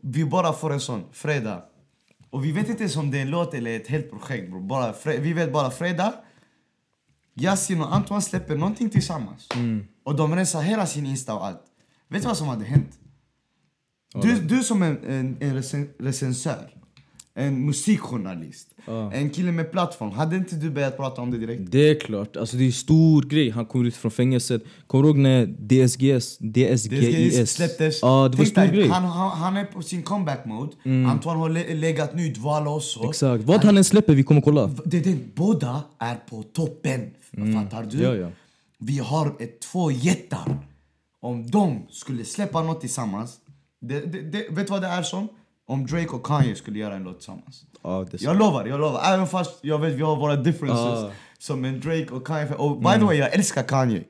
vi 0.01 0.25
bara 0.25 0.53
får 0.53 0.73
en 0.73 0.79
sån, 0.79 1.03
fredag. 1.11 1.63
Och 2.35 2.45
vi 2.45 2.51
vet 2.51 2.69
inte 2.69 2.83
ens 2.83 2.95
om 2.95 3.11
det 3.11 3.17
är 3.17 3.21
en 3.21 3.29
låt 3.29 3.53
eller 3.53 3.75
ett 3.75 3.87
helt 3.87 4.09
projekt 4.09 4.49
bror. 4.49 4.61
Bara, 4.61 4.93
vi 5.05 5.33
vet 5.33 5.53
bara 5.53 5.71
fredag. 5.71 6.13
Yasin 7.35 7.81
och 7.81 7.95
Antoine 7.95 8.21
släpper 8.21 8.55
någonting 8.55 8.89
tillsammans. 8.89 9.47
Och 10.03 10.15
de 10.15 10.35
rensar 10.35 10.61
hela 10.61 10.85
sin 10.85 11.05
Insta 11.05 11.35
och 11.35 11.45
allt. 11.45 11.63
Vet 12.07 12.21
du 12.21 12.27
vad 12.27 12.37
som 12.37 12.47
hade 12.47 12.65
hänt? 12.65 12.99
Du, 14.21 14.41
du 14.41 14.63
som 14.63 14.81
en, 14.81 14.97
en, 15.05 15.37
en 15.39 15.53
recen, 15.53 15.89
recensör, 15.99 16.69
en 17.37 17.65
musikjournalist, 17.65 18.67
Ja. 18.87 19.11
en 19.13 19.29
kille 19.29 19.51
med 19.51 19.71
plattform. 19.71 20.11
Hade 20.11 20.35
inte 20.35 20.55
du 20.55 20.69
börjat 20.69 20.97
prata 20.97 21.21
om 21.21 21.31
det 21.31 21.37
direkt? 21.37 21.71
Det 21.71 21.89
är 21.89 21.99
klart, 21.99 22.37
alltså 22.37 22.57
det 22.57 22.63
är 22.63 22.65
en 22.65 22.71
stor 22.71 23.21
grej. 23.23 23.49
Han 23.49 23.65
kommer 23.65 23.85
ut 23.85 23.95
från 23.95 24.11
fängelset. 24.11 24.63
Kommer 24.87 25.03
du 25.03 25.09
ihåg 25.09 25.17
när 25.17 25.45
DSGS, 25.45 26.37
DSGIS 26.37 27.51
släpptes. 27.51 27.99
Ja, 28.01 28.27
det 28.31 28.37
var 28.37 28.45
en 28.45 28.49
stor 28.51 28.61
dig, 28.61 28.71
grej. 28.71 28.87
Han, 28.87 29.03
han, 29.03 29.37
han 29.37 29.57
är 29.57 29.65
på 29.65 29.81
sin 29.81 30.03
comeback 30.03 30.45
mode. 30.45 30.71
Antoine 30.83 31.37
har 31.39 31.49
le, 31.49 31.75
legat 31.75 32.15
nu 32.15 32.25
i 32.25 32.29
dvala 32.29 32.69
också. 32.69 33.09
Exakt. 33.09 33.43
Vad 33.43 33.63
han 33.63 33.77
än 33.77 33.83
släpper, 33.83 34.13
vi 34.15 34.23
kommer 34.23 34.41
kolla. 34.41 34.67
Det 34.85 34.99
det, 34.99 35.35
båda 35.35 35.83
är 35.99 36.15
på 36.15 36.43
toppen. 36.43 37.01
Fattar 37.53 37.83
du? 37.91 38.03
Ja, 38.03 38.15
ja. 38.15 38.29
Vi 38.79 38.97
har 38.97 39.35
ett, 39.39 39.61
två 39.61 39.91
jättar. 39.91 40.59
Om 41.21 41.51
de 41.51 41.81
skulle 41.89 42.25
släppa 42.25 42.63
något 42.63 42.81
tillsammans. 42.81 43.37
Det, 43.81 43.99
det, 43.99 44.45
vet 44.49 44.67
du 44.67 44.71
vad 44.71 44.81
det 44.81 44.87
är 44.87 45.03
som? 45.03 45.27
Om 45.67 45.86
Drake 45.86 46.10
och 46.10 46.25
Kanye 46.25 46.56
skulle 46.56 46.80
göra 46.80 46.95
en 46.95 47.04
låt 47.04 47.17
tillsammans. 47.17 47.63
Är 47.84 48.23
Jag 48.23 48.38
lovar, 48.39 48.65
jag 48.65 48.80
lovar. 48.80 49.01
Även 49.13 49.28
fast 49.28 49.60
jag 49.62 49.80
vet 49.80 49.93
vi 49.93 50.01
har 50.01 50.15
våra 50.15 50.36
differences. 50.36 51.04
Ah. 51.04 51.12
Som 51.39 51.65
en 51.65 51.80
Drake 51.80 52.08
och 52.12 52.28
Kanye. 52.28 52.56
Och 52.56 52.80
by 52.80 52.93
the 52.93 52.99
way, 53.06 53.17
jag 53.17 53.34
älskar 53.34 53.63
Kanye. 53.63 54.04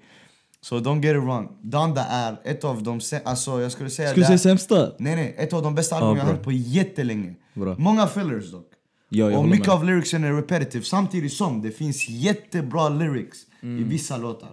Så 0.62 0.80
don't 0.80 1.04
get 1.04 1.16
it 1.18 1.24
wrong. 1.24 1.58
Donda 1.62 2.06
är 2.06 2.38
ett 2.44 2.64
av 2.64 2.84
de... 2.84 3.00
Alltså 3.26 3.62
jag 3.62 3.72
skulle 3.72 3.90
säga... 3.90 4.10
Ska 4.10 4.20
du 4.20 4.26
säga 4.26 4.38
sämsta? 4.38 4.92
Nej 5.00 5.16
nej, 5.16 5.36
ett 5.38 5.54
av 5.54 5.62
de 5.64 5.76
bästa 5.76 5.96
album 5.96 6.18
jag 6.18 6.24
har 6.26 6.32
hört 6.34 6.44
på 6.44 6.52
jättelänge. 6.52 7.36
Bra. 7.54 7.76
Många 7.78 8.08
fillers 8.08 8.52
dock. 8.52 8.68
Ja, 9.10 9.38
och 9.38 9.46
mycket 9.48 9.68
med. 9.68 9.76
av 9.76 9.84
lyricsen 9.86 10.24
är 10.24 10.34
repetitive. 10.34 10.84
Samtidigt 10.84 11.34
som 11.34 11.62
det 11.62 11.72
finns 11.72 12.10
jättebra 12.10 12.90
lyrics 12.90 13.38
i 13.62 13.66
Mm. 13.66 13.90
vissa 13.90 14.18
låtar. 14.18 14.50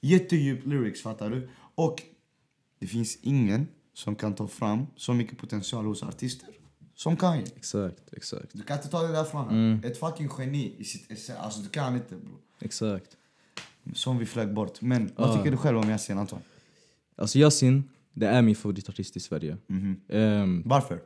Jättedjup 0.00 0.66
lyrics, 0.66 1.02
fattar 1.02 1.30
du? 1.30 1.48
Och 1.74 2.02
det 2.80 2.86
finns 2.86 3.18
ingen 3.22 3.66
som 3.98 4.14
kan 4.16 4.34
ta 4.34 4.46
fram 4.48 4.86
så 4.96 5.14
mycket 5.14 5.38
potential 5.38 5.84
hos 5.86 6.02
artister 6.02 6.48
som 6.94 7.16
Kanye. 7.16 7.44
Exakt, 7.56 8.02
exakt, 8.12 8.46
Du 8.52 8.62
kan 8.62 8.76
inte 8.76 8.88
ta 8.88 9.02
det 9.02 9.12
därifrån. 9.12 9.48
Mm. 9.48 9.80
Ett 9.84 9.98
fucking 10.00 10.28
geni 10.38 10.74
i 10.78 10.84
sitt 10.84 11.10
essä. 11.10 11.38
Alltså 11.38 11.60
du 11.60 11.68
kan 11.68 11.94
inte 11.94 12.14
bro. 12.14 12.38
exakt. 12.60 13.16
Som 13.94 14.18
vi 14.18 14.26
flög 14.26 14.54
bort. 14.54 14.80
Men 14.82 15.10
vad 15.16 15.30
Ah. 15.30 15.36
tycker 15.36 15.50
du 15.50 15.56
själv 15.56 15.78
om 15.78 15.88
Yasin 15.90 16.18
Anton? 16.18 16.38
Alltså 17.16 17.38
Yasin, 17.38 17.84
det 18.12 18.26
är 18.26 18.42
min 18.42 18.56
favoritartist 18.56 19.16
i 19.16 19.20
Sverige. 19.20 19.56
Mhm. 19.66 20.00
Ehm, 20.08 20.62
Varför? 20.66 21.00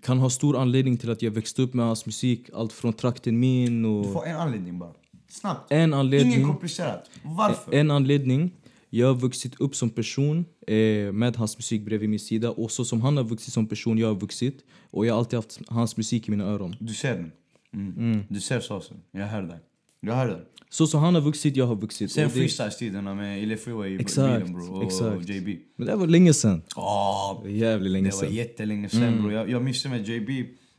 kan 0.00 0.18
ha 0.18 0.30
stor 0.30 0.56
anledning 0.56 0.96
till 0.98 1.10
att 1.10 1.22
jag 1.22 1.30
växte 1.30 1.62
upp 1.62 1.74
med 1.74 1.86
hans 1.86 2.06
musik. 2.06 2.50
Allt 2.54 2.72
från 2.72 2.92
trakten 2.92 3.40
min 3.40 3.82
Du 3.82 3.88
och... 3.88 4.12
får 4.12 4.26
en 4.26 4.36
anledning 4.36 4.78
bara. 4.78 4.92
Snabbt. 5.28 5.72
En 5.72 5.78
Ingen 5.78 5.94
anledning, 5.94 6.46
komplicerat. 6.46 7.10
Varför? 7.24 7.74
en 7.74 7.90
anledning. 7.90 8.50
Jag 8.94 9.06
har 9.06 9.14
vuxit 9.14 9.60
upp 9.60 9.74
som 9.76 9.90
person 9.90 10.44
eh, 10.66 11.12
med 11.12 11.36
hans 11.36 11.58
musik 11.58 11.82
bredvid 11.84 12.08
min 12.10 12.18
sida. 12.18 12.50
Och 12.50 12.70
så 12.70 12.84
som 12.84 13.00
han 13.00 13.16
har 13.16 13.24
vuxit 13.24 13.52
som 13.54 13.66
person, 13.68 13.98
jag 13.98 14.08
har 14.08 14.14
vuxit. 14.20 14.64
Och 14.90 15.06
jag 15.06 15.14
har 15.14 15.18
alltid 15.18 15.36
haft 15.38 15.60
hans 15.68 15.96
musik 15.96 16.28
i 16.28 16.30
mina 16.30 16.44
öron. 16.44 16.76
Du 16.80 16.94
ser 16.94 17.14
den. 17.16 17.32
Mm. 17.74 18.24
Du 18.28 18.40
ser 18.40 18.60
såsen. 18.60 18.96
Jag 19.12 19.26
hör 19.26 19.42
dig. 19.42 19.58
Jag 20.00 20.14
hör 20.14 20.28
dig. 20.28 20.40
Så 20.70 20.86
som 20.86 21.00
han 21.00 21.14
har 21.14 21.22
vuxit, 21.22 21.56
jag 21.56 21.66
har 21.66 21.76
vuxit. 21.76 22.12
Sen 22.12 22.24
Och 22.26 22.30
det- 22.32 22.38
freestyle-tiderna 22.38 23.14
med 23.14 23.42
Ille 23.42 23.56
Freeway 23.56 23.90
i 23.90 24.00
Exakt, 24.00 24.38
bilen 24.44 24.54
bro. 24.54 24.74
Och 24.76 24.82
exakt. 24.84 25.28
JB. 25.28 25.58
Men 25.76 25.86
det 25.86 25.96
var 25.96 26.06
länge 26.06 26.32
sen. 26.34 26.62
Var 26.76 27.46
jävligt 27.48 27.92
länge 27.92 28.08
det 28.08 28.14
var 28.16 28.24
sen. 28.24 28.34
jättelänge 28.34 28.88
sen 28.88 29.22
bro. 29.22 29.30
Jag, 29.32 29.50
jag 29.50 29.62
det 29.82 29.88
med 29.88 30.08
JB. 30.08 30.30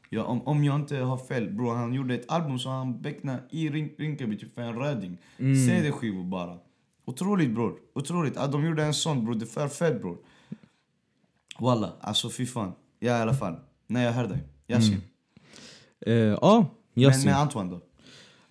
Jag, 0.09 0.29
om, 0.29 0.41
om 0.47 0.63
jag 0.63 0.75
inte 0.75 0.95
har 0.97 1.17
fel 1.17 1.49
bro, 1.49 1.69
han 1.69 1.93
gjorde 1.93 2.13
ett 2.15 2.25
album 2.31 2.59
som 2.59 2.71
han 2.71 3.01
becknade 3.01 3.39
i 3.51 3.69
Rin 3.69 3.89
Rinkeby 3.97 4.37
typ 4.37 4.53
för 4.55 4.61
en 4.61 4.75
röding. 4.75 5.17
CD-skivor 5.37 6.23
bara. 6.23 6.57
Otroligt 7.05 7.51
bror. 7.51 7.75
Otroligt. 7.95 8.37
Att 8.37 8.51
de 8.51 8.65
gjorde 8.65 8.83
en 8.83 8.93
sån 8.93 9.25
bror, 9.25 9.35
det 9.35 9.45
är 9.45 9.47
för 9.47 9.67
fett 9.67 10.01
bror. 10.01 10.17
Walla, 11.59 11.93
alltså 12.01 12.29
fy 12.29 12.45
fan. 12.45 12.71
Ja 12.99 13.17
i 13.17 13.21
alla 13.21 13.33
fall. 13.33 13.55
Nej 13.87 14.05
jag 14.05 14.13
hör 14.13 14.27
dig. 14.27 14.39
Yasin. 14.67 15.01
Eh, 16.05 16.13
ja, 16.15 16.75
Men 16.93 17.03
Yasin. 17.03 17.25
med 17.25 17.37
Antoine 17.39 17.69
då? 17.69 17.81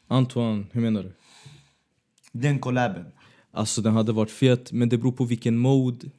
Antoine, 0.08 0.66
hur 0.72 0.80
menar 0.80 1.02
du? 1.02 1.12
Den 2.32 2.58
collaben. 2.58 3.04
Alltså 3.50 3.82
den 3.82 3.92
hade 3.94 4.12
varit 4.12 4.30
fet, 4.30 4.72
men 4.72 4.88
det 4.88 4.98
beror 4.98 5.12
på 5.12 5.24
vilken 5.24 5.58
mode 5.58 6.10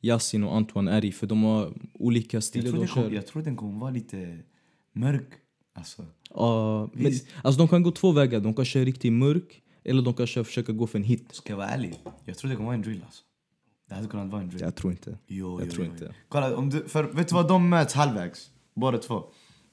Yasin 0.00 0.44
och 0.44 0.56
Antoine 0.56 0.88
är 0.88 1.04
i. 1.04 1.12
För 1.12 1.26
de 1.26 1.42
har 1.42 1.72
olika 1.92 2.40
stilar 2.40 2.72
de 2.72 2.86
kör. 2.86 3.10
jag 3.10 3.26
tror 3.26 3.42
den 3.42 3.56
kommer 3.56 3.80
vara 3.80 3.90
lite 3.90 4.38
mörk. 4.92 5.28
Alltså. 5.74 6.04
Ja, 6.30 6.90
men, 6.92 7.12
alltså 7.42 7.58
de 7.58 7.68
kan 7.68 7.82
gå 7.82 7.90
två 7.90 8.12
vägar. 8.12 8.40
De 8.40 8.54
kan 8.54 8.64
köra 8.64 8.84
riktigt 8.84 9.12
mörk, 9.12 9.62
eller 9.86 10.02
de 10.02 10.14
kan 10.14 10.26
köra, 10.26 10.44
försöka 10.44 10.72
gå 10.72 10.86
för 10.86 10.98
en 10.98 11.04
hit. 11.04 11.28
Ska 11.32 11.52
jag 11.52 11.56
vara 11.56 11.68
ärlig? 11.68 11.94
Jag 12.24 12.38
tror 12.38 12.50
det 12.50 12.56
kommer 12.56 12.66
vara 12.66 12.76
en 12.76 12.82
drill 12.82 13.02
alltså. 13.06 13.22
Det 13.88 13.94
hade 13.94 14.06
kunnat 14.08 14.28
vara 14.28 14.42
en 14.42 14.48
drill. 14.48 14.60
Jag 14.60 14.74
tror 14.74 14.92
inte. 14.92 15.18
Jo, 15.26 15.60
jag 15.60 15.66
jo, 15.68 15.72
tror 15.72 15.86
jo. 15.86 15.92
inte. 15.92 16.14
Kolla, 16.28 16.56
om 16.56 16.70
du, 16.70 16.88
för 16.88 17.04
vet 17.04 17.28
du 17.28 17.34
vad? 17.34 17.48
De 17.48 17.68
möts 17.68 17.94
halvvägs. 17.94 18.50
Båda 18.74 18.98
två. 18.98 19.24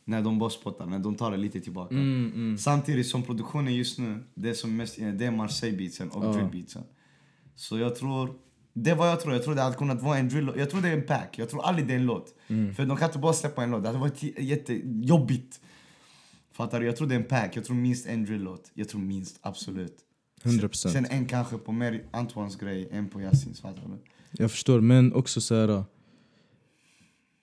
När 0.06 0.22
de 0.22 0.40
bara 0.40 0.50
spottar, 0.50 0.86
när 0.86 1.00
de 1.00 1.16
tar 1.16 1.32
det 1.32 1.38
lite 1.38 1.60
tillbaka. 1.62 1.96
Mm, 1.96 2.58
Samtidigt 2.58 3.08
som 3.08 3.24
produktionen 3.24 3.76
just 3.76 4.00
nu, 4.00 4.24
det 4.34 4.56
som 4.56 4.78
mest 4.78 4.96
det 4.96 5.26
är 5.26 5.32
Marseille-beatsen 5.32 6.10
och 6.10 6.26
Ja. 6.26 6.32
drill-beatsen. 6.34 6.84
Så 7.56 7.78
jag 7.80 7.96
tror, 7.96 8.34
det 8.74 8.90
är 8.92 8.96
vad 8.96 9.10
jag 9.10 9.22
tror. 9.22 9.34
Jag 9.34 9.44
tror 9.44 9.56
det 9.56 9.62
hade 9.62 9.76
kunnat 9.76 10.02
vara 10.02 10.18
en 10.18 10.30
drill 10.30 10.52
Jag 10.58 10.70
tror 10.70 10.82
det 10.82 10.90
är 10.90 10.98
en 10.98 11.06
pack. 11.06 11.36
Jag 11.40 11.50
tror 11.50 11.64
aldrig 11.66 11.88
det 11.88 11.94
är 11.94 11.98
en 11.98 12.06
låt. 12.06 12.36
Mm. 12.48 12.76
För 12.76 12.86
de 12.86 12.98
kan 12.98 13.10
inte 13.10 13.20
bara 13.20 13.34
släppa 13.34 13.64
en 13.64 13.72
låt. 13.72 13.82
Det 13.84 13.90
hade 13.90 14.00
varit 14.00 14.24
jättejobbigt. 14.40 15.60
Fattar 16.54 16.80
du? 16.80 16.86
Jag 16.86 16.96
tror 16.96 17.08
det 17.08 17.16
är 17.16 17.20
en 17.20 17.26
pack. 17.26 17.56
Jag 17.58 17.66
tror 17.66 17.76
minst 17.76 18.06
en 18.08 18.26
drill-låt. 18.26 18.72
Jag 18.74 18.90
tror 18.90 19.02
minst, 19.02 19.40
absolut. 19.42 19.98
100%. 20.44 20.88
Sen 20.90 21.06
en 21.10 21.26
kanske 21.26 21.58
på 21.58 21.72
mer 21.72 22.04
Antoines 22.12 22.56
grej, 22.56 22.88
en 22.92 23.10
på 23.10 23.22
Yasins. 23.22 23.62
Fattar 23.62 23.82
du? 23.88 23.98
Jag 24.44 24.52
förstår, 24.52 24.82
men 24.82 25.14
också 25.14 25.42
så 25.42 25.56
här. 25.56 25.84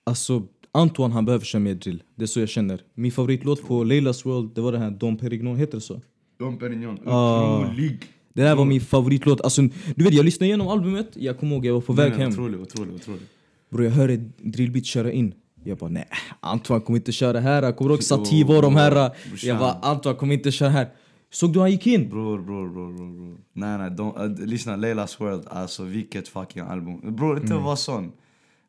Alltså, 0.03 0.47
Antoine 0.71 1.11
han 1.11 1.25
behöver 1.25 1.45
köra 1.45 1.59
mer 1.59 1.75
drill. 1.75 2.03
Det 2.15 2.23
är 2.23 2.27
så 2.27 2.39
jag 2.39 2.49
känner. 2.49 2.81
Min 2.93 3.11
favoritlåt 3.11 3.67
på 3.67 3.83
Leilas 3.83 4.25
World, 4.25 4.51
det 4.55 4.61
var 4.61 4.71
den 4.71 4.81
här 4.81 4.91
Dom 4.91 5.17
Perignon, 5.17 5.57
heter 5.57 5.73
det 5.77 5.81
så? 5.81 6.01
Dom 6.39 6.57
Perignon, 6.59 6.99
Ah. 7.05 7.59
otrolig. 7.65 8.05
Det 8.33 8.41
där 8.43 8.55
var 8.55 8.65
min 8.65 8.81
favoritlåt. 8.81 9.41
Alltså, 9.41 9.61
du 9.95 10.03
vet, 10.03 10.13
jag 10.13 10.25
lyssnade 10.25 10.45
igenom 10.47 10.67
albumet, 10.67 11.09
jag 11.13 11.39
kommer 11.39 11.55
ihåg 11.55 11.65
jag 11.65 11.73
var 11.73 11.81
på 11.81 11.93
väg 11.93 12.13
hem. 12.13 12.29
Otrolig, 12.31 12.59
otrolig, 12.61 12.95
otrolig. 12.95 13.21
Bro, 13.69 13.83
jag 13.83 13.91
hörde 13.91 14.17
drillbeat 14.37 14.85
köra 14.85 15.11
in. 15.11 15.33
Jag 15.63 15.77
bara 15.77 15.89
nej, 15.89 16.07
Antoine 16.39 16.81
kommer 16.81 16.99
inte 16.99 17.11
köra 17.11 17.39
här. 17.39 17.71
Kommer 17.71 17.89
du 17.89 17.95
ihåg 17.95 18.03
Sativa 18.03 18.55
och 18.55 18.61
de 18.61 18.75
här? 18.75 19.11
Jag 19.41 19.59
bara 19.59 19.73
Antoine 19.73 20.15
kommer 20.17 20.33
inte 20.33 20.51
köra 20.51 20.69
här. 20.69 20.89
Såg 21.29 21.53
du 21.53 21.59
han 21.59 21.71
gick 21.71 21.87
in? 21.87 22.09
Bror, 22.09 22.41
bror, 22.41 22.69
bror, 22.69 22.93
bror, 22.93 23.13
bror. 23.13 23.37
Nej, 23.53 23.77
nej, 23.77 23.91
de, 23.91 24.15
äh, 24.17 24.45
lyssna. 24.47 24.75
Leilas 24.75 25.19
World, 25.21 25.47
alltså 25.49 25.83
vilket 25.83 26.27
fucking 26.27 26.61
album. 26.61 27.15
Bror, 27.15 27.37
inte 27.37 27.53
Mm. 27.53 27.63
vara 27.63 27.75
sån. 27.75 28.11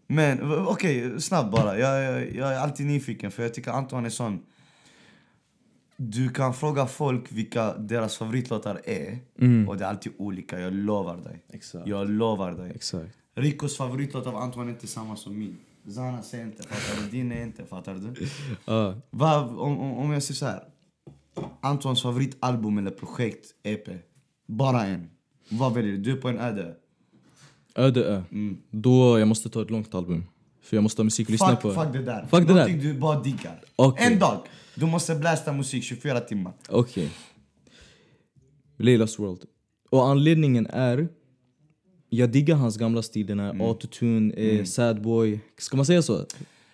Men 0.07 0.53
okej, 0.67 1.21
snabbt 1.21 1.51
bara. 1.53 1.79
Jag, 1.79 2.03
jag, 2.05 2.35
jag 2.35 2.53
är 2.55 2.59
alltid 2.59 2.87
nyfiken 2.87 3.31
för 3.31 3.43
jag 3.43 3.55
tycker 3.55 3.71
Antoine 3.71 4.07
är 4.07 4.11
sån. 4.11 4.41
Du 5.97 6.29
kan 6.29 6.55
fråga 6.55 6.87
folk 6.87 7.33
vilka 7.33 7.75
deras 7.75 8.17
favoritlåtar 8.17 8.81
är 8.85 9.19
och 9.69 9.77
det 9.77 9.85
är 9.85 9.89
alltid 9.89 10.13
olika, 10.19 10.61
jag 10.61 10.73
lovar 10.75 11.17
dig. 11.17 11.25
Mm. 11.27 11.41
Exakt. 11.53 11.87
Jag 11.87 12.11
lovar 12.11 12.53
dig. 12.53 12.73
Exakt. 12.75 13.11
Ricos 13.35 13.77
favoritlåt 13.77 14.27
av 14.27 14.37
Antoine 14.37 14.69
är 14.69 14.73
inte 14.73 14.87
samma 14.87 15.17
som 15.17 15.39
min. 15.39 15.57
Zana 15.91 16.23
säger 16.23 16.45
inte, 16.45 16.63
fattar 16.63 17.03
du? 17.03 17.11
Din 17.11 17.33
är 17.33 17.43
inte, 17.43 17.67
fattar 17.67 17.95
du? 17.95 18.27
Ja. 18.65 18.95
Va, 19.11 19.41
om, 19.41 19.79
om, 19.79 19.93
om 19.99 20.13
jag 20.13 20.23
säger 20.23 20.35
så 20.39 20.47
här. 20.47 20.63
Antons 21.61 22.03
favoritalbum 22.03 22.79
eller 22.79 22.91
projekt, 22.91 23.47
EP. 23.63 23.89
Bara 24.47 24.85
en. 24.85 25.11
Vad 25.49 25.75
väljer 25.75 25.93
du? 25.93 25.99
Du 25.99 26.13
är 26.13 26.17
på 26.17 26.29
en 26.29 26.39
öde. 26.39 26.75
Öde 27.75 28.05
ö. 28.05 28.23
Mm. 28.31 28.59
Då 28.71 29.19
jag 29.19 29.29
måste 29.29 29.51
ta 29.51 29.63
ett 29.63 29.71
långt 29.71 29.95
album. 29.95 30.25
För 30.63 30.77
jag 30.77 30.83
måste 30.83 31.01
ha 31.01 31.05
musik 31.05 31.27
att 31.27 31.31
lyssna 31.31 31.49
Fuck, 31.49 31.61
på. 31.61 31.73
fuck 31.73 31.93
det 31.93 32.03
där. 32.03 32.27
Fuck 32.31 32.47
det 32.49 32.55
där. 32.55 32.69
du 32.69 32.95
bara 32.95 33.21
diggar. 33.21 33.65
Okej. 33.77 34.07
En 34.13 34.19
dag. 34.19 34.39
Du 34.75 34.87
måste 34.87 35.15
blästa 35.15 35.53
musik 35.53 35.85
24 35.85 36.21
timmar. 36.21 36.53
Okej. 36.69 37.11
Leilas 38.77 39.19
World. 39.19 39.41
Och 39.91 40.07
anledningen 40.07 40.67
är... 40.67 41.09
Jag 42.15 42.31
diggar 42.31 42.57
hans 42.57 42.77
gamla 42.77 43.03
stil, 43.03 43.27
den 43.27 43.41
här 43.41 43.51
Mm. 43.51 43.61
autotune, 43.67 44.35
eh, 44.35 44.65
sad 44.65 45.03
boy. 45.03 45.41
Ska 45.59 45.77
man 45.77 45.87
säga 45.87 46.03
så? 46.03 46.27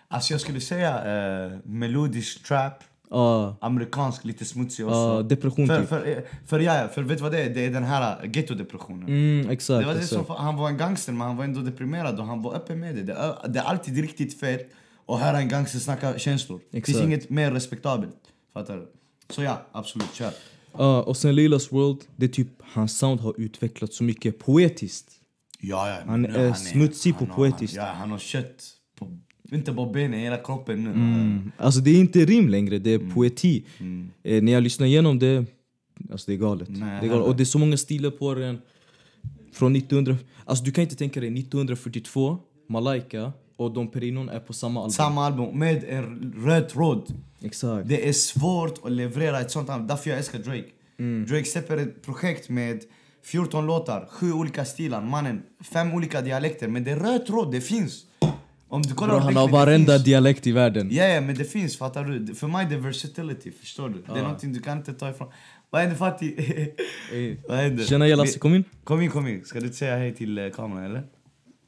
Alltså 0.08 0.34
jag 0.34 0.40
skulle 0.40 0.60
säga 0.60 0.94
eh, 1.44 1.52
melodisk 1.64 2.46
trap. 2.46 2.72
Ja. 3.10 3.56
Amerikansk, 3.60 4.24
lite 4.24 4.44
smutsig 4.44 4.86
också. 4.86 4.96
Ja, 4.98 5.22
depression 5.22 5.66
för, 5.66 5.80
typ. 5.80 5.88
för, 5.88 6.06
eh, 6.08 6.18
för, 6.46 6.60
ja, 6.60 6.88
för 6.94 7.02
vet 7.02 7.20
vad 7.20 7.32
det 7.32 7.42
är? 7.42 7.50
Det 7.54 7.64
är 7.66 7.70
den 7.70 7.84
här 7.84 8.26
ghetto-depressionen. 8.26 9.08
Mm, 9.08 9.50
exakt. 9.50 9.80
Det 9.80 9.86
var 9.86 9.94
det 9.94 10.00
exakt. 10.00 10.26
som, 10.26 10.36
han 10.36 10.56
var 10.56 10.68
en 10.68 10.76
gangster 10.76 11.12
men 11.12 11.26
han 11.26 11.36
var 11.36 11.44
ändå 11.44 11.60
deprimerad 11.60 12.20
och 12.20 12.26
han 12.26 12.42
var 12.42 12.54
öppen 12.54 12.80
med 12.80 12.94
det. 12.94 13.02
Det 13.02 13.12
är, 13.12 13.48
det 13.48 13.58
är 13.58 13.64
alltid 13.64 13.96
riktigt 13.98 14.40
fett 14.40 14.70
att 15.08 15.20
höra 15.20 15.38
en 15.38 15.48
gangster 15.48 15.78
snacka 15.78 16.18
känslor. 16.18 16.60
Det 16.70 16.76
finns 16.76 16.88
Exakt. 16.88 17.04
inget 17.06 17.30
mer 17.30 17.50
respektabelt. 17.52 18.16
Fattar 18.54 18.76
du? 18.76 18.88
Så 19.30 19.42
ja, 19.42 19.62
absolut, 19.72 20.14
kör. 20.14 20.30
Ja, 20.78 21.02
och 21.02 21.16
sen 21.16 21.34
Lilas 21.34 21.72
World, 21.72 22.00
det 22.16 22.26
är 22.26 22.30
typ 22.30 22.48
hans 22.60 22.98
sound 22.98 23.20
har 23.20 23.34
utvecklats 23.40 23.96
så 23.96 24.04
mycket 24.04 24.38
poetiskt. 24.38 25.12
Ja, 25.60 25.88
ja, 25.88 25.96
Han 26.06 26.24
är 26.26 26.52
smutsig 26.52 27.12
på 27.12 27.18
han 27.18 27.28
har- 27.28 27.36
poetiskt. 27.36 27.76
Ja, 27.76 27.84
han 27.84 28.10
har 28.10 28.18
kött 28.18 28.64
på, 28.98 29.18
inte 29.52 29.72
bara 29.72 29.92
benen, 29.92 30.20
hela 30.20 30.36
kroppen 30.36 30.84
nu. 30.84 30.90
Mm. 30.90 31.52
Alltså 31.56 31.80
det 31.80 31.90
är 31.90 32.00
inte 32.00 32.24
rim 32.24 32.48
längre, 32.48 32.78
det 32.78 32.90
är 32.90 32.98
Mm. 32.98 33.14
poeti. 33.14 33.64
Eh, 34.22 34.42
när 34.42 34.52
jag 34.52 34.62
lyssnar 34.62 34.86
igenom 34.86 35.18
det, 35.18 35.44
alltså 36.12 36.30
det 36.30 36.36
är 36.36 36.38
galet. 36.38 36.68
Nej, 36.68 37.00
det 37.00 37.06
är 37.06 37.10
galet. 37.10 37.26
Och 37.26 37.36
det 37.36 37.42
är 37.42 37.44
så 37.44 37.58
många 37.58 37.76
stilar 37.76 38.10
på 38.10 38.34
den. 38.34 38.58
Från 39.52 39.72
1900, 39.76 40.16
alltså 40.44 40.64
du 40.64 40.72
kan 40.72 40.82
inte 40.82 40.96
tänka 40.96 41.20
dig 41.20 41.30
1942, 41.30 42.38
Malaika 42.68 43.32
och 43.56 43.72
Dom 43.72 43.90
Perignon 43.90 44.28
är 44.28 44.40
på 44.40 44.52
samma 44.52 44.80
album. 44.80 44.90
Samma 44.92 45.26
album 45.26 45.58
med 45.58 45.84
en 45.88 46.34
röd 46.46 46.68
tråd. 46.68 47.14
Exakt. 47.42 47.88
Det 47.88 48.08
är 48.08 48.12
svårt 48.12 48.84
att 48.84 48.92
leverera 48.92 49.40
ett 49.40 49.50
sånt 49.50 49.70
album, 49.70 49.86
därför 49.86 50.10
jag 50.10 50.18
älskar 50.18 50.38
Drake. 50.38 50.64
Mm. 50.98 51.26
Drake 51.26 51.44
släpper 51.44 51.76
ett 51.76 52.02
projekt 52.02 52.48
med 52.48 52.80
14 53.28 53.66
låtar, 53.66 54.06
sju 54.10 54.32
olika 54.32 54.64
stilar, 54.64 55.02
mannen, 55.02 55.42
fem 55.60 55.94
olika 55.94 56.20
dialekter. 56.20 56.68
Men 56.68 56.84
det 56.84 56.90
är 56.90 56.96
röd 56.96 57.26
tråd, 57.26 57.52
det 57.52 57.60
finns. 57.60 58.04
Om 58.68 58.82
du 58.82 58.94
kollar 58.94 59.14
Bro, 59.14 59.22
han 59.22 59.36
har 59.36 59.46
det 59.46 59.52
varenda 59.52 59.92
finns. 59.92 60.04
dialekt 60.04 60.46
i 60.46 60.52
världen. 60.52 60.88
Ja, 60.90 61.04
ja, 61.04 61.20
men 61.20 61.34
det 61.34 61.44
finns, 61.44 61.78
fattar 61.78 62.04
du? 62.04 62.34
För 62.34 62.46
mig 62.48 62.66
det 62.66 62.74
är 62.74 62.78
versatility, 62.78 63.52
förstår 63.52 63.88
du? 63.88 64.02
Det 64.06 64.18
är 64.18 64.22
någonting 64.22 64.52
du 64.52 64.60
kan 64.60 64.78
inte 64.78 64.94
ta 64.94 65.10
ifrån. 65.10 65.28
Vad 65.70 65.80
händer 65.80 65.96
Fatih? 65.96 66.32
Vad 67.48 67.58
händer? 67.58 67.84
Tjena 67.84 68.08
jag 68.08 68.16
Lassie, 68.16 68.38
kom 68.38 68.54
in. 68.54 68.64
Kom 68.84 69.02
in, 69.02 69.10
kom 69.10 69.26
in. 69.26 69.44
Ska 69.44 69.60
du 69.60 69.72
säga 69.72 69.96
hej 69.96 70.14
till 70.14 70.38
eh, 70.38 70.50
kameran 70.50 70.84
eller? 70.84 71.02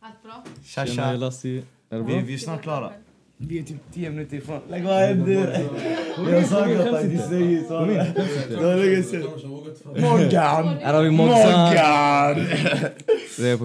Allt 0.01 0.23
bra? 0.23 0.45
Tja, 0.65 0.87
Tjena 0.87 1.15
jag 1.15 1.35
tja. 1.35 1.49
Är 1.49 1.99
det 1.99 2.03
Vi, 2.03 2.21
vi 2.21 2.35
är 2.35 2.39
snart 2.39 2.63
klara. 2.63 2.93
Vi 3.43 3.59
är 3.59 3.63
typ 3.63 3.77
10 3.95 4.11
minuter 4.11 4.37
ifrån. 4.37 4.61
Lägg 4.71 4.85
vad 4.85 4.95
händer? 4.95 5.69
Jag 6.31 6.47
sa 6.47 6.71
in, 6.71 6.77
gott 6.77 6.87
skäms 6.87 6.95
att 6.97 7.05
ni 7.07 7.13
inte. 7.15 7.29
säger 7.29 7.63
så. 7.63 7.85
Det 8.49 8.57
var 8.57 8.77
länge 8.77 9.03
sedan. 9.03 9.23
Morgan! 9.85 10.69
Här 10.69 10.95
har 10.95 11.03
vi. 11.03 11.11
Morgan! 11.11 12.37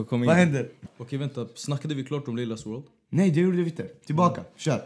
Kom. 0.05 0.25
Vad 0.25 0.35
händer? 0.35 0.69
Okej 0.97 1.19
vänta, 1.19 1.47
snackade 1.55 1.95
vi 1.95 2.03
klart 2.03 2.27
om 2.27 2.35
Lilas 2.37 2.65
World? 2.65 2.83
Nej, 3.09 3.31
det 3.31 3.39
gjorde 3.39 3.57
vi 3.57 3.63
inte. 3.63 3.83
Tillbaka, 3.83 4.41
kör. 4.57 4.81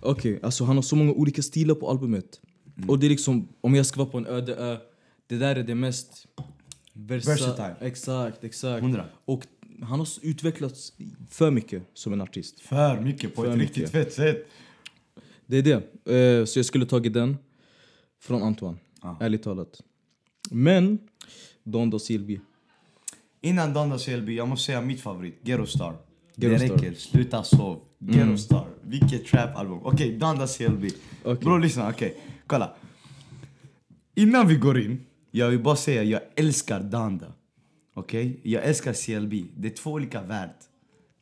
Okej, 0.00 0.40
alltså 0.42 0.64
han 0.64 0.76
har 0.76 0.82
så 0.82 0.96
många 0.96 1.12
olika 1.12 1.42
stilar 1.42 1.74
på 1.74 1.90
albumet. 1.90 2.40
Mm. 2.76 2.90
Och 2.90 2.98
det 2.98 3.06
är 3.06 3.10
liksom, 3.10 3.48
om 3.60 3.74
jag 3.74 3.86
ska 3.86 4.00
vara 4.00 4.08
på 4.10 4.18
en 4.18 4.26
öde 4.26 4.54
ö, 4.54 4.76
det 5.26 5.36
där 5.36 5.56
är 5.56 5.62
det 5.62 5.74
mest... 5.74 6.26
Versa- 6.96 7.26
Versatile. 7.28 7.74
Exakt, 7.80 8.44
exakt. 8.44 8.82
Hundra. 8.82 9.04
Och 9.24 9.42
han 9.84 9.98
har 9.98 10.08
utvecklats 10.22 10.92
för 11.30 11.50
mycket 11.50 11.82
som 11.94 12.12
en 12.12 12.20
artist. 12.20 12.60
För 12.60 13.00
mycket, 13.00 13.34
på 13.34 13.42
För 13.42 13.50
ett 13.52 13.58
mycket. 13.58 13.76
riktigt 13.76 13.92
fett 13.92 14.12
sätt. 14.12 14.46
Det 15.46 15.56
är 15.56 15.62
det. 15.62 15.74
Eh, 16.40 16.44
så 16.44 16.58
jag 16.58 16.66
skulle 16.66 16.86
tagit 16.86 17.12
den 17.12 17.36
från 18.20 18.42
Antoine, 18.42 18.78
Ja. 19.02 19.16
ärligt 19.20 19.42
talat. 19.42 19.80
Men, 20.50 20.98
Don 21.64 21.90
da 21.90 21.98
Silvi. 21.98 22.40
Innan 23.40 23.72
Donda 23.72 23.98
Selby, 23.98 24.36
jag 24.36 24.48
måste 24.48 24.66
säga 24.66 24.80
mitt 24.80 25.00
favorit, 25.00 25.38
Ghetto 25.42 25.66
Star. 25.66 25.96
Ghetto 26.36 26.58
det. 26.58 26.64
Mm. 26.64 26.76
räcker, 26.76 26.94
sluta 26.94 27.42
sov. 27.42 27.80
Ghetto 27.98 28.36
Star, 28.38 28.66
vilket 28.82 29.26
trap-album. 29.26 29.80
Okej, 29.82 30.16
Donda 30.18 30.46
Selby. 30.46 30.90
Okej. 31.24 31.34
Bror 31.44 31.60
lyssna, 31.60 31.88
okej. 31.88 32.16
Kolla. 32.46 32.74
Innan 34.14 34.48
vi 34.48 34.54
går 34.56 34.78
in, 34.80 35.06
jag 35.30 35.50
vill 35.50 35.62
bara 35.62 35.76
säga 35.76 36.02
jag 36.02 36.20
älskar 36.36 36.80
Donda. 36.80 37.32
Okej? 37.94 38.40
Jag 38.42 38.64
älskar 38.64 38.92
CLB. 38.92 39.44
Det 39.56 39.68
är 39.68 39.72
två 39.76 39.90
olika 39.92 40.22
värld. 40.22 40.50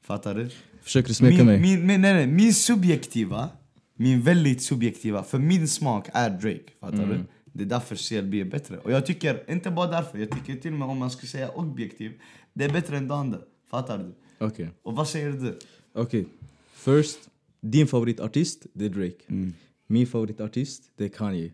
Fattar 0.02 0.34
du? 0.34 0.48
Försöker 0.82 1.08
du 1.08 1.14
smeka 1.14 1.36
min, 1.36 1.46
mig? 1.46 1.60
Min, 1.60 1.86
nej, 1.86 1.98
nej, 1.98 2.26
min 2.26 2.54
subjektiva, 2.54 3.48
min 3.96 4.20
väldigt 4.22 4.62
subjektiva, 4.62 5.22
för 5.22 5.38
min 5.38 5.68
smak 5.68 6.08
är 6.12 6.30
Drake. 6.30 6.60
Fattar 6.80 7.02
Mm. 7.02 7.08
du? 7.08 7.24
Det 7.54 7.62
är 7.64 7.68
därför 7.68 7.96
CLB 7.96 8.34
är 8.40 8.44
bättre. 8.44 8.78
Och 8.78 8.92
jag 8.92 9.06
tycker, 9.06 9.50
inte 9.50 9.70
bara 9.70 9.90
därför, 9.90 10.18
jag 10.18 10.30
tycker 10.30 10.60
till 10.60 10.72
och 10.72 10.78
med 10.78 10.88
om 10.88 10.98
man 10.98 11.10
skulle 11.10 11.28
säga 11.28 11.48
objektiv, 11.48 12.12
det 12.54 12.64
är 12.64 12.68
bättre 12.72 12.96
än 12.96 13.08
Donda. 13.08 13.38
Fattar 13.70 13.98
du? 13.98 14.14
Okej. 14.46 14.68
Och 14.82 14.96
vad 14.96 15.08
säger 15.08 15.32
du? 15.32 15.58
Okej. 15.94 16.26
First, 16.74 17.18
din 17.60 17.86
favoritartist, 17.86 18.66
det 18.72 18.84
är 18.84 18.88
Drake. 18.88 19.16
Mm. 19.28 19.54
Min 19.86 20.06
favoritartist, 20.06 20.82
det 20.96 21.04
är 21.04 21.08
Kanye. 21.08 21.50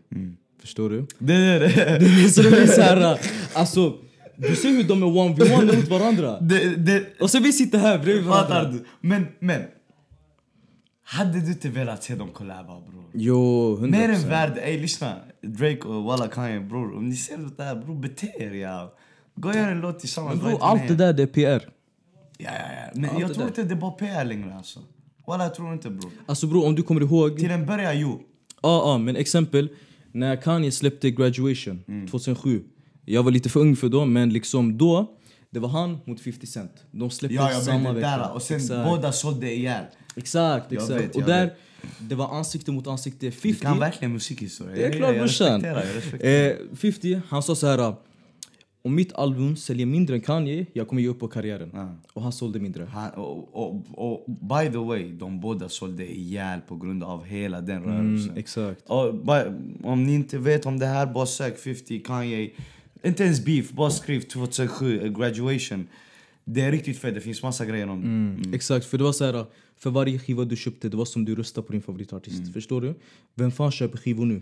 Förstår 0.61 0.89
du? 0.89 1.05
Det 1.19 1.33
är 1.33 1.59
det. 1.59 2.29
Så 2.29 2.41
det 2.41 2.49
blir 2.49 2.67
såhär, 2.67 3.19
alltså... 3.53 3.97
Du 4.41 4.55
ser 4.55 4.69
hur 4.69 4.83
de 4.83 5.03
är 5.03 5.17
one 5.17 5.35
v 5.37 5.55
one 5.55 5.73
mot 5.75 5.87
varandra. 5.87 6.39
det, 6.39 6.75
det 6.75 7.21
Och 7.21 7.29
så 7.29 7.39
vi 7.39 7.53
sitter 7.53 7.77
här 7.79 7.97
bredvid 7.99 8.25
fattar 8.25 8.49
varandra. 8.49 8.71
du? 8.71 9.07
Men, 9.07 9.27
men. 9.39 9.61
Hade 11.03 11.39
du 11.39 11.47
inte 11.47 11.69
velat 11.69 12.03
se 12.03 12.15
dem 12.15 12.29
kollaba 12.29 12.79
bror? 12.79 13.03
Jo, 13.13 13.77
100%. 13.81 13.87
Mer 13.91 14.09
än 14.09 14.29
värd, 14.29 14.57
ey 14.57 14.79
lyssna. 14.81 15.15
Drake 15.41 15.87
och 15.87 16.03
Walla 16.03 16.27
Kanye 16.27 16.59
bror. 16.59 16.97
Om 16.97 17.09
ni 17.09 17.15
ser 17.15 17.37
det 17.57 17.63
här 17.63 17.75
bror, 17.75 17.95
bete 17.95 18.31
er 18.39 18.51
ja. 18.51 18.93
Gå 19.35 19.49
och 19.49 19.55
gör 19.55 19.71
en 19.71 19.79
låt 19.81 19.99
tillsammans. 19.99 20.41
Bro, 20.41 20.57
allt 20.57 20.87
det 20.87 20.95
där 20.95 21.13
det 21.13 21.23
är 21.23 21.27
PR. 21.27 21.69
Ja, 22.37 22.49
ja, 22.51 22.51
ja. 22.53 22.91
Men 22.93 23.09
Allt 23.09 23.19
jag 23.19 23.33
tror 23.33 23.47
inte 23.47 23.63
det 23.63 23.73
är 23.73 23.75
bara 23.75 23.91
PR 23.91 24.25
längre 24.25 24.55
alltså. 24.55 24.79
Walla 25.27 25.43
jag 25.43 25.55
tror 25.55 25.73
inte 25.73 25.89
bror. 25.89 26.11
Alltså 26.25 26.47
bro, 26.47 26.63
om 26.65 26.75
du 26.75 26.83
kommer 26.83 27.01
ihåg... 27.01 27.37
Till 27.39 27.51
en 27.51 27.65
början 27.65 27.99
jo. 27.99 28.21
Ja, 28.61 28.91
ja, 28.91 28.97
men 28.97 29.15
exempel 29.15 29.69
när 30.11 30.35
Kanye 30.35 30.71
släppte 30.71 31.11
Graduation 31.11 31.83
Mm. 31.87 32.07
2007. 32.07 32.63
Jag 33.13 33.23
var 33.23 33.31
lite 33.31 33.49
för 33.49 33.59
ung 33.59 33.75
för 33.75 33.89
då, 33.89 34.05
men 34.05 34.29
liksom 34.33 34.77
då, 34.77 35.17
det 35.49 35.59
var 35.59 35.69
han 35.69 35.97
mot 36.05 36.19
50 36.21 36.47
Cent. 36.47 36.71
De 36.91 37.09
släppte 37.09 37.35
Ja, 37.35 37.51
jag 37.51 37.61
samma 37.63 37.89
vet 37.93 37.97
vecka. 37.97 38.17
där. 38.17 38.33
Och 38.33 38.41
sen 38.41 38.57
exakt. 38.57 38.89
båda 38.89 39.11
sålde 39.11 39.53
ihjäl. 39.53 39.83
Exakt, 40.15 40.71
Jag 40.71 40.81
exakt. 40.83 41.01
vet, 41.03 41.15
och 41.15 41.21
jag 41.21 41.27
där, 41.27 41.45
vet. 41.45 41.55
det 41.99 42.15
var 42.15 42.37
ansikte 42.37 42.71
mot 42.71 42.87
ansikte. 42.87 43.25
Du 43.25 43.31
50, 43.31 43.61
kan 43.61 43.79
verkligen 43.79 44.13
musikhistoria. 44.13 44.75
det 44.75 44.81
är 44.81 44.89
Jag- 44.89 44.93
klart 44.97 45.09
jag 45.15 45.19
brorsan. 45.19 45.61
jag. 46.21 46.47
Eh, 46.49 46.55
50, 46.75 47.21
han 47.29 47.43
sa 47.43 47.55
så 47.55 47.67
här. 47.67 47.93
Om 48.81 48.95
mitt 48.95 49.13
album 49.13 49.55
säljer 49.55 49.85
mindre 49.85 50.15
än 50.15 50.21
Kanye, 50.21 50.65
jag 50.73 50.87
kommer 50.87 51.01
ge 51.01 51.07
upp 51.07 51.19
på 51.19 51.27
karriären. 51.27 51.71
Ja. 51.73 51.95
Och 52.13 52.21
han 52.21 52.31
sålde 52.31 52.59
mindre. 52.59 52.85
Han, 52.85 53.09
och, 53.11 53.49
och, 53.53 53.75
och 53.93 54.25
by 54.27 54.71
the 54.71 54.77
way, 54.77 55.11
de 55.11 55.39
båda 55.39 55.69
sålde 55.69 56.11
ihjäl 56.13 56.59
på 56.67 56.75
grund 56.75 57.03
av 57.03 57.25
hela 57.25 57.61
den 57.61 57.83
rörelsen. 57.83 58.29
Mm, 58.29 58.37
exakt. 58.37 58.81
Och, 58.89 59.15
bara- 59.15 59.55
om 59.83 60.03
ni 60.03 60.13
inte 60.13 60.37
vet 60.37 60.65
om 60.65 60.79
det 60.79 60.85
här, 60.85 61.05
bara 61.05 61.25
sök 61.25 61.57
50, 61.59 61.99
Kanye. 61.99 62.49
Inte 63.03 63.23
ens 63.23 63.45
beef, 63.45 63.71
bara 63.71 63.89
skriv 63.89 64.21
2007, 64.21 65.01
eh, 65.01 65.11
graduation. 65.11 65.87
Det 66.43 66.61
är 66.61 66.71
riktigt 66.71 66.97
fett, 66.97 67.13
det 67.13 67.21
finns 67.21 67.43
massa 67.43 67.65
grejer 67.65 67.89
om 67.89 68.03
Mm. 68.03 68.53
Exakt, 68.53 68.85
för 68.85 68.97
det 68.97 69.03
var 69.03 69.11
så 69.11 69.25
här. 69.25 69.45
För 69.77 69.89
varje 69.89 70.19
skiva 70.19 70.45
du 70.45 70.55
köpte, 70.55 70.89
det 70.89 70.97
var 70.97 71.05
som 71.05 71.25
du 71.25 71.35
röstade 71.35 71.67
på 71.67 71.73
din 71.73 71.81
favoritartist. 71.81 72.39
Mm. 72.39 72.53
Förstår 72.53 72.81
du? 72.81 72.95
Vem 73.35 73.51
fan 73.51 73.71
köper 73.71 73.97
skivor 73.97 74.25
nu? 74.25 74.41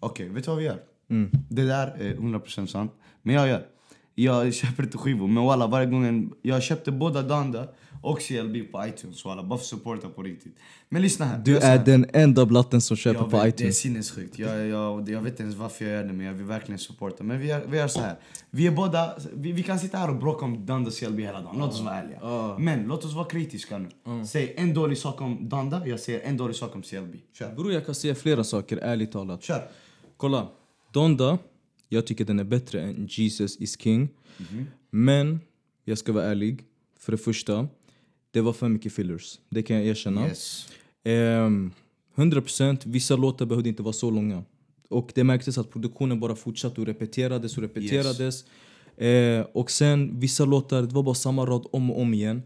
Okej, 0.00 0.28
vet 0.28 0.44
du 0.44 0.50
vad 0.50 0.58
vi 0.58 0.64
gör? 0.64 0.78
Mm. 1.10 1.30
Det 1.48 1.62
där 1.62 1.86
är 1.86 2.14
100% 2.14 2.66
sant. 2.66 2.92
Men 3.22 3.34
jag 3.34 3.48
gör. 3.48 3.66
Jag 4.14 4.54
köper 4.60 4.82
inte 4.82 4.98
skivor, 4.98 5.28
men 5.28 5.44
walla 5.44 5.66
varje 5.66 5.86
gång 5.86 6.32
Jag 6.42 6.62
köpte 6.62 6.92
båda 6.92 7.22
Donda 7.22 7.68
och 8.04 8.20
CLB 8.20 8.72
på 8.72 8.86
iTunes 8.86 9.24
walla, 9.24 9.42
bara 9.42 9.58
för 9.58 9.66
supporta 9.66 10.08
på 10.08 10.22
riktigt. 10.22 10.56
Men 10.88 11.02
lyssna 11.02 11.26
här. 11.26 11.38
Du 11.38 11.58
är 11.58 11.84
den 11.84 12.06
enda 12.12 12.46
blatten 12.46 12.80
som 12.80 12.96
köper 12.96 13.20
jag 13.20 13.30
på 13.30 13.36
vet, 13.36 13.42
Det 13.42 13.48
är 13.48 13.66
iTunes. 13.66 13.78
sinnessjukt. 13.78 14.38
Jag, 14.38 14.66
jag, 14.66 15.08
jag 15.08 15.20
vet 15.20 15.30
inte 15.32 15.42
ens 15.42 15.56
varför 15.56 15.84
jag 15.84 15.94
gör 15.94 16.04
det, 16.04 16.12
men 16.12 16.26
jag 16.26 16.32
vill 16.34 16.46
verkligen 16.46 16.78
supporta. 16.78 17.24
Men 17.24 17.40
vi 17.40 17.46
gör, 17.46 17.66
vi 17.66 17.76
gör 17.76 17.88
så 17.88 18.00
här. 18.00 18.16
Vi 18.50 18.66
är 18.66 18.70
båda... 18.70 19.14
Vi, 19.34 19.52
vi 19.52 19.62
kan 19.62 19.78
sitta 19.78 19.98
här 19.98 20.10
och 20.10 20.16
bråka 20.16 20.44
om 20.44 20.66
Donda 20.66 20.88
och 20.88 20.94
CLB 20.96 21.20
hela 21.20 21.40
dagen. 21.40 21.56
Låt 21.58 21.70
oss 21.72 21.80
vara 21.80 21.94
ärliga. 21.94 22.56
Men 22.58 22.82
låt 22.88 23.04
oss 23.04 23.14
vara 23.14 23.24
kritiska 23.24 23.78
nu. 23.78 23.88
Säg 24.26 24.54
en 24.56 24.74
dålig 24.74 24.98
sak 24.98 25.20
om 25.20 25.48
Donda, 25.48 25.86
jag 25.86 26.00
säger 26.00 26.20
en 26.20 26.36
dålig 26.36 26.56
sak 26.56 26.74
om 26.74 26.82
CLB. 26.82 27.14
Kör. 27.38 27.54
Bror 27.54 27.72
jag 27.72 27.86
kan 27.86 27.94
säga 27.94 28.14
flera 28.14 28.44
saker, 28.44 28.76
ärligt 28.76 29.12
talat. 29.12 29.42
Kör. 29.42 29.68
Kolla. 30.16 30.48
Donda, 30.92 31.38
jag 31.88 32.06
tycker 32.06 32.24
den 32.24 32.38
är 32.38 32.44
bättre 32.44 32.82
än 32.82 33.06
Jesus 33.10 33.56
is 33.56 33.80
King. 33.80 34.08
Mhm. 34.36 34.66
Men, 34.90 35.40
jag 35.84 35.98
ska 35.98 36.12
vara 36.12 36.24
ärlig. 36.24 36.64
För 36.98 37.12
det 37.12 37.18
första, 37.18 37.68
det 38.34 38.40
var 38.40 38.52
för 38.52 38.68
mycket 38.68 38.92
fillers. 38.92 39.38
Det 39.48 39.62
kan 39.62 39.76
jag 39.76 39.86
erkänna. 39.86 40.28
Yes. 40.28 40.68
Ehm, 41.04 41.70
100% 42.14 42.80
vissa 42.84 43.16
låtar 43.16 43.46
behövde 43.46 43.68
inte 43.68 43.82
vara 43.82 43.92
så 43.92 44.10
långa. 44.10 44.44
Och 44.88 45.12
det 45.14 45.24
märktes 45.24 45.58
att 45.58 45.70
produktionen 45.70 46.20
bara 46.20 46.36
fortsatte 46.36 46.80
och 46.80 46.86
repeterades 46.86 47.56
och 47.56 47.62
repeterades. 47.62 48.44
Eh, 48.96 49.46
och 49.52 49.70
sen 49.70 50.20
vissa 50.20 50.44
låtar, 50.44 50.82
det 50.82 50.94
var 50.94 51.02
bara 51.02 51.14
samma 51.14 51.46
rad 51.46 51.66
om 51.72 51.90
och 51.90 52.00
om 52.00 52.14
igen. 52.14 52.42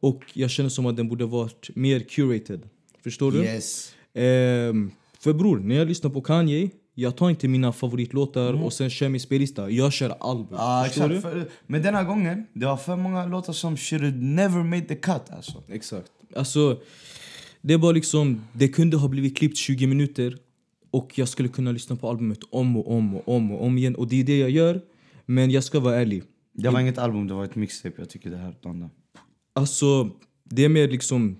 Och 0.00 0.22
jag 0.34 0.50
känner 0.50 0.70
som 0.70 0.86
att 0.86 0.96
den 0.96 1.08
borde 1.08 1.26
varit 1.26 1.70
mer 1.76 2.00
curated. 2.00 2.68
Förstår 3.04 3.32
du? 3.32 3.38
Yes. 3.38 3.94
Ehm, 4.14 4.90
för 5.20 5.32
bror, 5.32 5.58
när 5.58 5.74
jag 5.74 5.88
lyssnar 5.88 6.10
på 6.10 6.20
Kanye, 6.20 6.70
jag 6.94 7.16
tar 7.16 7.30
inte 7.30 7.48
mina 7.48 7.72
favoritlåtar 7.72 8.64
och 8.64 8.72
sen 8.72 8.90
kör 8.90 9.08
min 9.08 9.20
spellista. 9.20 9.70
Jag 9.70 9.92
kör 9.92 10.14
album. 10.20 10.46
Mm. 10.46 10.60
Ja, 10.60 10.84
Förstår 10.88 11.10
exakt. 11.10 11.22
För, 11.22 11.48
men 11.66 11.82
denna 11.82 12.04
gången, 12.04 12.46
det 12.52 12.66
var 12.66 12.76
för 12.76 12.96
många 12.96 13.26
låtar 13.26 13.52
som 13.52 13.76
should 13.76 14.22
never 14.22 14.62
made 14.62 14.82
the 14.82 14.94
cut 14.94 15.30
alltså. 15.30 15.62
Exakt. 15.68 16.10
Alltså, 16.36 16.80
det 17.60 17.78
bara 17.78 17.92
liksom, 17.92 18.44
det 18.52 18.68
kunde 18.68 18.96
ha 18.96 19.08
blivit 19.08 19.36
klippt 19.36 19.56
20 19.56 19.86
minuter 19.86 20.36
och 20.90 21.18
jag 21.18 21.28
skulle 21.28 21.48
kunna 21.48 21.72
lyssna 21.72 21.96
på 21.96 22.08
albumet 22.08 22.38
om 22.50 22.76
och 22.76 22.90
om 22.96 23.14
och 23.14 23.28
om 23.36 23.52
och 23.52 23.66
om 23.66 23.78
igen. 23.78 23.94
Och 23.94 24.08
det 24.08 24.20
är 24.20 24.24
det 24.24 24.38
jag 24.38 24.50
gör. 24.50 24.80
Men 25.26 25.50
jag 25.50 25.64
ska 25.64 25.80
vara 25.80 25.96
ärlig. 25.96 26.22
Det 26.52 26.68
var 26.68 26.80
inget 26.80 26.98
album, 26.98 27.28
det 27.28 27.34
var 27.34 27.44
ett 27.44 27.54
mixtape. 27.54 27.94
Jag 27.98 28.10
tycker 28.10 28.30
det 28.30 28.36
här 28.36 28.54
Donda. 28.62 28.90
Alltså, 29.52 30.10
det 30.44 30.64
är 30.64 30.68
mer 30.68 30.88
liksom... 30.88 31.36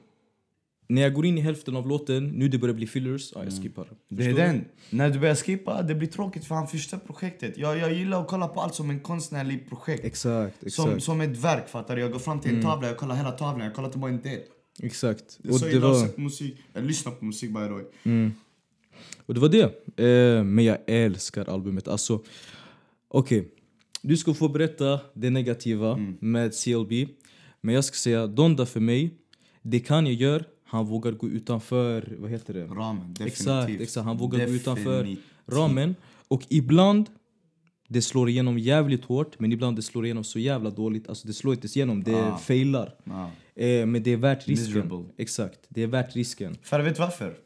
när 0.87 1.03
jag 1.03 1.15
går 1.15 1.27
in 1.27 1.39
i 1.39 1.41
hälften 1.41 1.77
av 1.77 1.89
låten, 1.89 2.29
nu 2.29 2.49
det 2.49 2.59
börjar 2.59 2.75
bli 2.75 2.87
fillers, 2.87 3.33
ja, 3.35 3.45
jag 3.45 3.63
skippar. 3.63 3.87
Det 4.09 4.25
är 4.25 4.35
den. 4.35 4.65
När 4.91 5.11
du 5.11 5.19
börjar 5.19 5.35
skippa, 5.35 5.83
det 5.83 5.95
blir 5.95 6.09
tråkigt 6.09 6.45
för 6.45 6.55
han 6.55 6.69
förstör 6.69 6.99
projektet. 6.99 7.59
Jag, 7.59 7.79
jag 7.79 7.93
gillar 7.95 8.21
att 8.21 8.29
kolla 8.29 8.49
på 8.49 8.61
allt 8.61 8.75
som 8.75 8.91
en 8.91 9.01
konstnärlig 9.01 9.69
projekt. 9.69 10.05
Exakt, 10.05 10.55
exakt. 10.63 10.75
Som, 10.75 11.01
som 11.01 11.21
ett 11.21 11.37
verk, 11.37 11.69
fattar 11.69 11.97
du? 11.97 12.03
Jag 12.03 12.13
går 12.13 12.19
fram 12.19 12.41
till 12.41 12.55
en 12.55 12.63
tavla, 12.63 12.89
jag 12.89 12.97
kollar 12.97 13.15
hela 13.15 13.31
tavlan, 13.31 13.65
jag 13.67 13.75
kollar 13.75 13.89
inte 13.89 13.99
bara 13.99 14.11
en 14.11 14.23
del. 14.23 14.41
Exakt. 14.83 15.39
Det 15.43 15.49
är 15.49 15.53
så 15.53 15.67
jag 15.67 15.73
gillar 15.73 15.91
att 15.91 16.01
se 16.01 16.09
på 16.09 16.21
musik. 16.21 16.57
Jag 16.73 16.85
lyssnar 16.85 17.13
på 17.13 17.25
musik 17.25 17.51
by 17.51 17.61
the 17.61 17.69
way. 17.69 17.85
Och 19.27 19.35
det 19.35 19.41
var 19.41 19.49
det. 19.49 19.63
Eh, 20.05 20.45
men 20.45 20.65
jag 20.65 20.79
älskar 20.87 21.49
albumet. 21.49 21.89
Alltså, 21.89 22.23
okej. 23.09 23.49
Du 24.03 24.17
ska 24.17 24.35
få 24.35 24.49
berätta 24.49 25.01
det 25.15 25.31
negativa 25.31 25.97
med 26.21 26.53
CLB. 26.55 26.93
Men 27.61 27.75
jag 27.75 27.85
ska 27.85 27.95
säga, 27.95 28.27
Donda 28.27 28.67
för 28.67 28.81
mig, 28.81 29.15
det 29.63 29.81
kan 29.81 30.07
jag 30.07 30.15
göra. 30.15 30.45
Han 30.73 30.87
vågar 30.87 31.13
gå 31.13 31.29
utanför, 31.29 32.15
vad 32.19 32.31
heter 32.31 32.55
det? 32.55 32.65
Ramen, 32.65 33.15
definitivt. 33.15 33.27
Exakt, 33.33 33.81
exakt. 33.81 34.05
Han 34.05 34.17
vågar 34.17 34.47
gå 34.47 34.53
utanför 34.53 34.99
Definitivt. 34.99 35.25
ramen. 35.47 35.95
Och 36.29 36.43
ibland, 36.49 37.07
det 37.89 38.03
slår 38.03 38.29
igenom 38.29 38.59
jävligt 38.59 39.05
hårt, 39.05 39.39
men 39.41 39.53
ibland 39.53 39.77
det 39.77 39.83
slår 39.83 40.05
igenom 40.05 40.25
så 40.25 40.39
jävla 40.39 40.71
dåligt. 40.71 41.09
Alltså 41.09 41.27
det 41.27 41.33
slår 41.33 41.55
inte 41.55 41.67
igenom, 41.67 42.03
det 42.03 42.15
Ah. 42.33 42.39
failar. 42.39 42.95
Ja. 43.05 43.31
Eh, 43.63 43.87
men 43.87 44.03
det 44.03 44.11
är 44.13 44.17
värt 44.17 44.49
risken. 44.49 44.67
Miserable. 44.75 45.05
Exakt, 45.17 45.61
det 45.69 45.83
är 45.83 45.87
värt 45.87 46.17
risken. 46.17 46.57
För 46.63 46.81
vet 46.81 46.99
varför? 46.99 47.37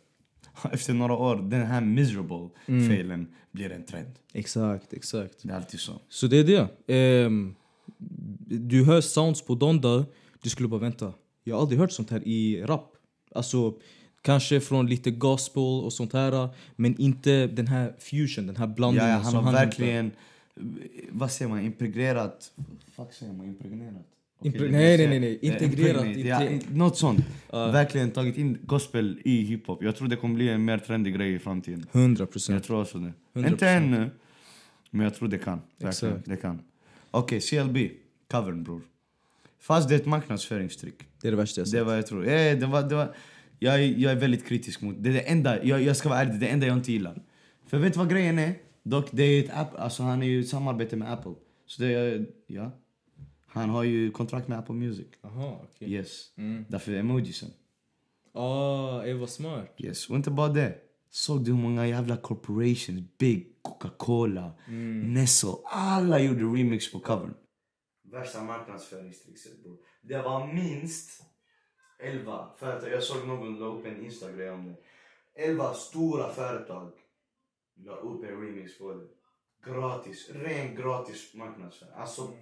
Efter 0.72 0.94
några 0.94 1.14
år, 1.16 1.36
den 1.36 1.66
här 1.66 1.80
miserable 1.80 2.48
failen 2.66 3.28
blir 3.52 3.70
en 3.72 3.84
trend. 3.86 4.10
Exakt, 4.32 4.92
exakt. 4.92 5.34
Det 5.42 5.52
är 5.52 5.56
alltid 5.56 5.80
så. 5.80 5.92
Så 6.08 6.26
det 6.26 6.36
är 6.38 6.44
det. 6.44 6.94
Ehm, 6.94 7.54
du 8.48 8.84
hör 8.84 9.00
sounds 9.00 9.42
på 9.42 9.54
Donda, 9.54 10.04
du 10.42 10.50
skulle 10.50 10.68
bara 10.68 10.80
vänta. 10.80 11.12
Jag 11.44 11.56
har 11.56 11.62
aldrig 11.62 11.78
hört 11.80 11.92
sånt 11.92 12.10
här 12.10 12.28
i 12.28 12.62
rap. 12.62 12.92
Alltså, 13.34 13.74
kanske 14.22 14.60
från 14.60 14.86
lite 14.86 15.10
gospel 15.10 15.62
och 15.62 15.92
sånt 15.92 16.12
här. 16.12 16.48
Men 16.76 17.00
inte 17.00 17.46
den 17.46 17.66
här 17.66 17.92
fusion, 17.98 18.46
den 18.46 18.56
här 18.56 18.66
Ja, 18.66 18.74
blandningen 18.74 19.08
ja, 19.10 19.16
han 19.16 19.24
som 19.24 19.34
har 19.34 19.42
han 19.42 19.54
verkligen, 19.54 20.10
vad 21.10 21.30
säger 21.30 21.48
man, 21.48 21.60
impregnerat? 21.64 22.52
Fuck 22.96 23.12
säger 23.12 23.32
man, 23.32 23.46
Impre- 24.42 24.58
det 24.58 24.70
nej, 24.70 24.96
nej, 24.98 25.08
nej, 25.08 25.20
nej. 25.20 25.38
Integrerat, 25.42 26.16
Ja, 26.16 26.40
något 26.72 26.96
sånt. 26.98 27.20
Verkligen 27.50 28.10
tagit 28.10 28.36
in 28.38 28.58
gospel 28.62 29.20
i 29.24 29.42
hiphop. 29.42 29.82
Jag 29.82 29.96
tror 29.96 30.08
det 30.08 30.16
kommer 30.16 30.34
bli 30.34 30.48
en 30.48 30.64
mer 30.64 30.78
trendig 30.78 31.14
grej 31.14 31.34
i 31.34 31.38
framtiden. 31.38 31.86
100% 31.92 32.18
Jag 32.18 32.30
procent. 32.32 32.64
tror 32.64 32.80
också 32.80 32.98
det. 32.98 33.12
100%. 33.34 33.48
Inte 33.50 33.68
ännu, 33.68 34.10
men 34.90 35.04
jag 35.04 35.14
tror 35.14 35.28
det 35.28 35.38
kan. 35.38 35.60
Verkligen, 35.78 36.14
Exakt. 36.14 36.28
det 36.30 36.36
kan. 36.36 36.60
Okej, 37.10 37.40
CLB, 37.40 37.76
covern 38.30 38.62
bror. 38.64 38.80
Fast 39.66 39.88
det 39.88 39.94
är 39.94 39.98
ett 39.98 40.06
marknadsföringstrick. 40.06 40.94
Det 41.20 41.28
är 41.28 41.32
det 41.32 41.36
värsta 41.36 41.60
jag 41.60 41.66
Det 41.66 41.70
sett. 41.70 41.80
är 41.80 41.84
vad 41.84 41.98
jag 41.98 42.06
tror. 42.06 42.22
Eh, 42.28 42.58
det 42.58 42.66
var, 42.66 42.82
det 42.82 42.94
var, 42.94 43.14
jag, 43.58 43.74
är- 43.74 43.98
jag 43.98 44.12
är 44.12 44.16
väldigt 44.16 44.46
kritisk 44.46 44.80
mot 44.80 44.94
det. 44.98 45.08
är 45.08 45.12
det 45.12 45.20
enda, 45.20 45.64
jag, 45.64 45.82
jag 45.82 45.96
ska 45.96 46.08
vara 46.08 46.20
ärlig, 46.20 46.32
det 46.32 46.36
är 46.36 46.40
det 46.40 46.48
enda 46.48 46.66
jag 46.66 46.76
inte 46.76 46.92
gillar. 46.92 47.22
För 47.66 47.78
vet 47.78 47.92
du 47.92 47.98
vad 47.98 48.10
grejen 48.10 48.38
är? 48.38 48.54
Dock, 48.82 49.08
det 49.12 49.22
är 49.22 49.44
ett 49.44 49.50
app, 49.54 49.74
alltså 49.78 50.02
han 50.02 50.22
är 50.22 50.26
ju 50.26 50.36
i 50.36 50.40
ett 50.40 50.48
samarbete 50.48 50.96
med 50.96 51.12
Apple. 51.12 51.34
Så 51.66 51.82
det 51.82 51.94
är, 51.94 52.26
ja. 52.46 52.70
Han 53.46 53.70
har 53.70 53.82
ju 53.84 54.10
kontrakt 54.10 54.48
med 54.48 54.58
Apple 54.58 54.74
Music. 54.74 55.06
Jaha, 55.22 55.56
okej. 55.62 55.92
Yes. 55.92 56.32
Mm. 56.36 56.64
Därför 56.68 56.92
är 56.92 56.98
emojisen. 56.98 57.48
Ah, 58.34 59.02
eh, 59.04 59.16
vad 59.16 59.28
smart. 59.30 59.74
Yes. 59.78 60.10
Och 60.10 60.16
inte 60.16 60.30
bara 60.30 60.48
det. 60.48 60.74
Såg 61.10 61.44
du 61.44 61.50
hur 61.52 61.58
många 61.62 61.86
jävla 61.86 62.16
corporations, 62.16 63.00
Big, 63.18 63.46
Coca-Cola, 63.62 64.52
Nestle, 65.04 65.50
alla 65.64 66.20
gjorde 66.20 66.40
remix 66.44 66.92
på 66.92 66.98
covern. 66.98 67.34
Värsta 68.16 68.42
marknadsföringstrickset. 68.42 69.52
Det 70.00 70.22
var 70.22 70.46
minst 70.46 71.22
11 71.98 72.50
företag, 72.56 72.90
jag 72.90 73.02
såg 73.02 73.26
någon 73.28 73.58
la 73.58 73.66
upp 73.66 73.86
en 73.86 74.04
instagram 74.04 74.54
om 74.54 74.66
det. 74.66 74.76
11 75.34 75.74
stora 75.74 76.32
företag 76.32 76.92
la 77.74 77.96
upp 77.96 78.24
en 78.24 78.40
remix 78.40 78.78
på 78.78 78.94
det. 78.94 79.08
Gratis, 79.70 80.30
ren 80.30 80.74
gratis 80.74 81.34
marknadsföring. 81.34 81.94
Alltså, 81.94 82.32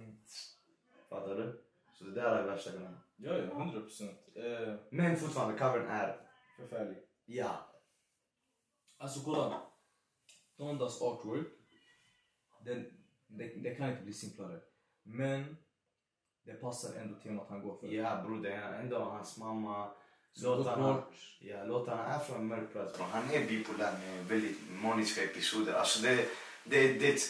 fattar 1.09 1.35
du? 1.35 1.63
Så 1.93 2.03
det 2.03 2.11
där 2.11 2.35
är 2.35 2.43
värsta 2.47 2.71
grejen. 2.71 2.97
Ja, 3.15 3.37
ja, 3.37 3.43
100 3.43 3.81
procent. 3.81 4.19
Eh, 4.35 4.75
Men 4.89 5.17
fortfarande, 5.17 5.59
covern 5.59 5.87
är 5.87 6.19
förfärlig. 6.57 6.97
Ja. 7.25 7.71
Alltså 8.97 9.19
kolla. 9.19 9.61
Dondas 10.57 11.01
artwork. 11.01 11.47
Den, 12.65 12.85
det, 13.27 13.63
det 13.63 13.75
kan 13.75 13.89
inte 13.89 14.03
bli 14.03 14.13
simplare. 14.13 14.59
Men 15.03 15.57
det 16.45 16.53
passar 16.53 16.89
ändå 17.01 17.15
temat 17.23 17.45
han 17.49 17.61
går 17.61 17.77
för. 17.79 17.87
Ja 17.87 18.23
bror, 18.25 18.43
det 18.43 18.53
är 18.53 18.73
ändå 18.73 18.99
hans 18.99 19.37
mamma. 19.37 19.87
Låtarna, 20.43 21.03
ja, 21.39 21.63
låtarna 21.63 22.05
är 22.05 22.19
från 22.19 22.37
en 22.37 22.47
mörk 22.47 22.71
plats. 22.71 22.99
Han 22.99 23.31
är 23.31 23.45
bipolär 23.45 23.91
med 23.91 24.25
väldigt 24.25 24.57
maniska 24.81 25.23
episoder. 25.23 25.73
Alltså 25.73 26.01
det, 26.01 26.25
det, 26.63 26.93
det, 26.93 27.21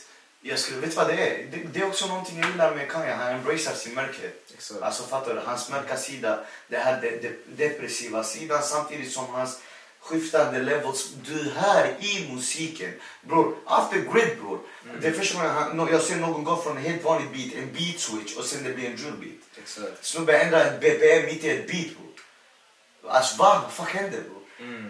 jag 0.42 0.60
skulle, 0.60 0.80
vet 0.80 0.90
du 0.90 0.96
vad 0.96 1.08
det 1.08 1.14
är? 1.14 1.52
Det, 1.52 1.58
det 1.74 1.80
är 1.80 1.88
också 1.88 2.08
någonting 2.08 2.40
jag 2.40 2.50
gillar 2.50 2.76
med 2.76 2.92
Kanye. 2.92 3.14
Han 3.14 3.36
embracear 3.36 3.74
sin 3.74 3.96
mörkhet. 3.96 4.52
Exakt. 4.54 4.82
Alltså 4.82 5.04
fattar 5.04 5.34
du? 5.34 5.40
Hans 5.40 5.72
mörka 5.72 5.98
sida, 5.98 6.40
det 6.68 6.78
här 6.78 7.02
de, 7.02 7.10
de, 7.18 7.30
depressiva 7.56 8.24
sidan 8.24 8.64
samtidigt 8.64 9.12
som 9.12 9.26
hans 9.26 9.62
skiftande 10.10 10.60
levels. 10.60 11.10
Du 11.26 11.50
hör 11.50 11.88
i 12.00 12.30
musiken. 12.34 12.92
Bror, 13.22 13.56
after 13.66 13.98
grid 14.00 14.38
bror. 14.42 14.60
Det 15.02 15.08
är 15.08 15.12
första 15.12 15.38
gången 15.38 15.52
han- 15.52 15.88
jag 15.92 16.02
ser 16.02 16.16
någon 16.16 16.44
gå 16.44 16.62
från 16.62 16.78
en 16.78 16.84
helt 16.84 17.04
vanlig 17.04 17.30
beat, 17.32 17.54
en 17.64 17.74
beat 17.74 18.00
switch 18.00 18.36
och 18.38 18.46
sen 18.46 18.64
det 18.64 18.74
blir 18.74 18.86
en 18.86 18.96
drill 18.96 19.14
beat. 19.14 19.42
Exakt. 19.64 20.06
Snubben 20.06 20.42
ändrar 20.42 20.66
ett 20.66 20.80
BPM 20.82 21.26
mitt 21.26 21.44
i 21.44 21.50
ett 21.50 21.68
beat 21.68 21.88
bror. 21.88 23.12
Alltså 23.12 23.36
vad 23.38 23.72
fuck 23.72 23.90
händer 23.90 24.22
bror? 24.22 24.42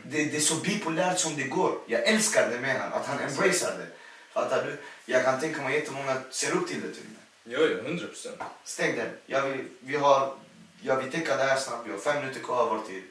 Det, 0.05 0.25
det 0.25 0.35
är 0.37 0.41
så 0.41 0.55
bipolärt 0.55 1.19
som 1.19 1.35
det 1.35 1.43
går. 1.43 1.77
Jag 1.87 2.03
älskar 2.07 2.49
det 2.49 2.59
med 2.59 2.81
honom, 2.81 2.99
att 2.99 3.05
han 3.05 3.19
embracear 3.19 3.77
det. 3.77 3.87
Fattar 4.33 4.65
du? 4.65 4.77
Jag 5.13 5.23
kan 5.23 5.39
tänka 5.39 5.61
mig 5.61 5.73
jättemånga 5.75 6.15
ser 6.31 6.51
upp 6.51 6.67
till 6.67 6.81
det 6.81 6.93
till 6.93 7.03
mig. 7.03 7.23
Ja, 7.43 7.59
ja, 7.59 7.81
100 7.87 8.07
procent. 8.07 8.35
Stäng 8.63 8.95
den. 8.95 9.09
Jag 9.25 9.41
vill, 9.41 9.65
vi 9.79 9.95
har, 9.97 10.33
jag 10.81 10.95
vill 11.01 11.11
täcka 11.11 11.37
det 11.37 11.43
här 11.43 11.57
snabbt. 11.57 11.87
Vi 11.87 11.91
har 11.91 11.99
fem 11.99 12.19
minuter 12.21 12.39
kvar 12.39 12.61
av 12.61 12.69
vår 12.69 12.87
tid. 12.87 13.03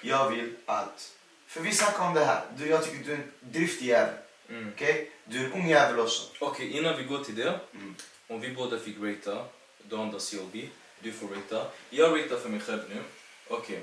Jag 0.00 0.30
vill 0.30 0.56
att... 0.66 1.10
För 1.48 1.60
vi 1.60 1.72
snackar 1.74 2.06
om 2.08 2.14
det 2.14 2.24
här. 2.24 2.44
Du, 2.56 2.66
jag 2.68 2.84
tycker 2.84 3.04
du 3.04 3.12
är 3.12 3.16
en 3.16 3.32
driftig 3.40 3.86
jävel. 3.86 4.14
Mm. 4.48 4.72
Okej? 4.74 5.10
Du 5.24 5.40
är 5.40 5.44
en 5.44 5.52
ung 5.52 5.68
jävel 5.68 6.00
också. 6.00 6.22
Okej, 6.40 6.70
innan 6.70 6.96
vi 6.96 7.02
går 7.04 7.24
till 7.24 7.34
det. 7.36 7.60
Mm. 7.74 7.94
Om 8.26 8.40
vi 8.40 8.48
båda 8.54 8.78
fick 8.78 8.96
ratea 9.00 9.44
Donda 9.82 10.18
CLB. 10.18 10.68
Du 11.00 11.12
får 11.12 11.28
ratea. 11.28 11.66
Jag 11.90 12.18
ratear 12.18 12.38
för 12.40 12.48
mig 12.48 12.60
själv 12.60 12.82
nu. 12.88 13.02
Okej. 13.48 13.80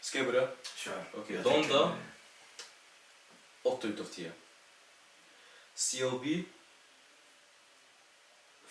Ska 0.00 0.18
jag 0.18 0.26
börja? 0.26 0.48
Kör. 0.76 1.04
Okej, 1.14 1.36
Jag 1.36 1.44
Donda. 1.44 1.58
tänker- 1.60 1.90
8 3.62 3.88
utav 3.88 4.04
10. 4.04 4.32
CLB. 5.74 6.44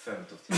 5 0.07 0.15
utav 0.21 0.57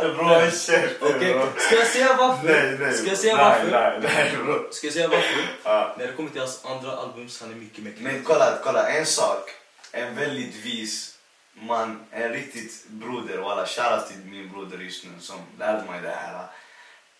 10. 0.00 0.14
Bra 0.14 0.50
käften 0.50 1.16
Okej, 1.16 1.42
ska 1.58 1.76
jag 1.76 1.86
säga 1.86 2.16
varför? 2.16 2.46
Nej, 2.46 2.76
nej. 2.80 2.94
Ska 2.94 3.08
jag 3.08 3.18
säga 3.18 3.36
nej, 3.36 3.44
varför? 3.44 3.70
Nej, 3.70 4.00
nej, 4.02 4.36
bro. 4.36 4.68
Ska 4.72 4.86
jag 4.86 4.94
säga 4.94 5.08
varför? 5.08 5.48
Ja. 5.64 5.94
När 5.98 6.06
det 6.06 6.12
kommer 6.12 6.30
till 6.30 6.40
hans 6.40 6.64
andra 6.64 6.92
album 6.92 7.28
så 7.28 7.44
han 7.44 7.54
är 7.54 7.56
mycket 7.56 7.84
mer 7.84 7.94
Men 7.98 8.24
kolla, 8.24 8.58
kolla, 8.64 8.88
en 8.88 9.06
sak. 9.06 9.50
En 9.92 10.16
väldigt 10.16 10.54
vis 10.54 11.18
man, 11.54 12.00
en 12.10 12.32
riktigt 12.32 12.88
broder, 12.88 13.38
walla 13.38 13.66
shoutout 13.66 14.08
till 14.08 14.16
min 14.16 14.52
broder 14.52 14.78
just 14.78 15.04
nu 15.04 15.10
som 15.20 15.36
lärde 15.58 15.90
mig 15.90 16.02
det 16.02 16.10
här. 16.10 16.46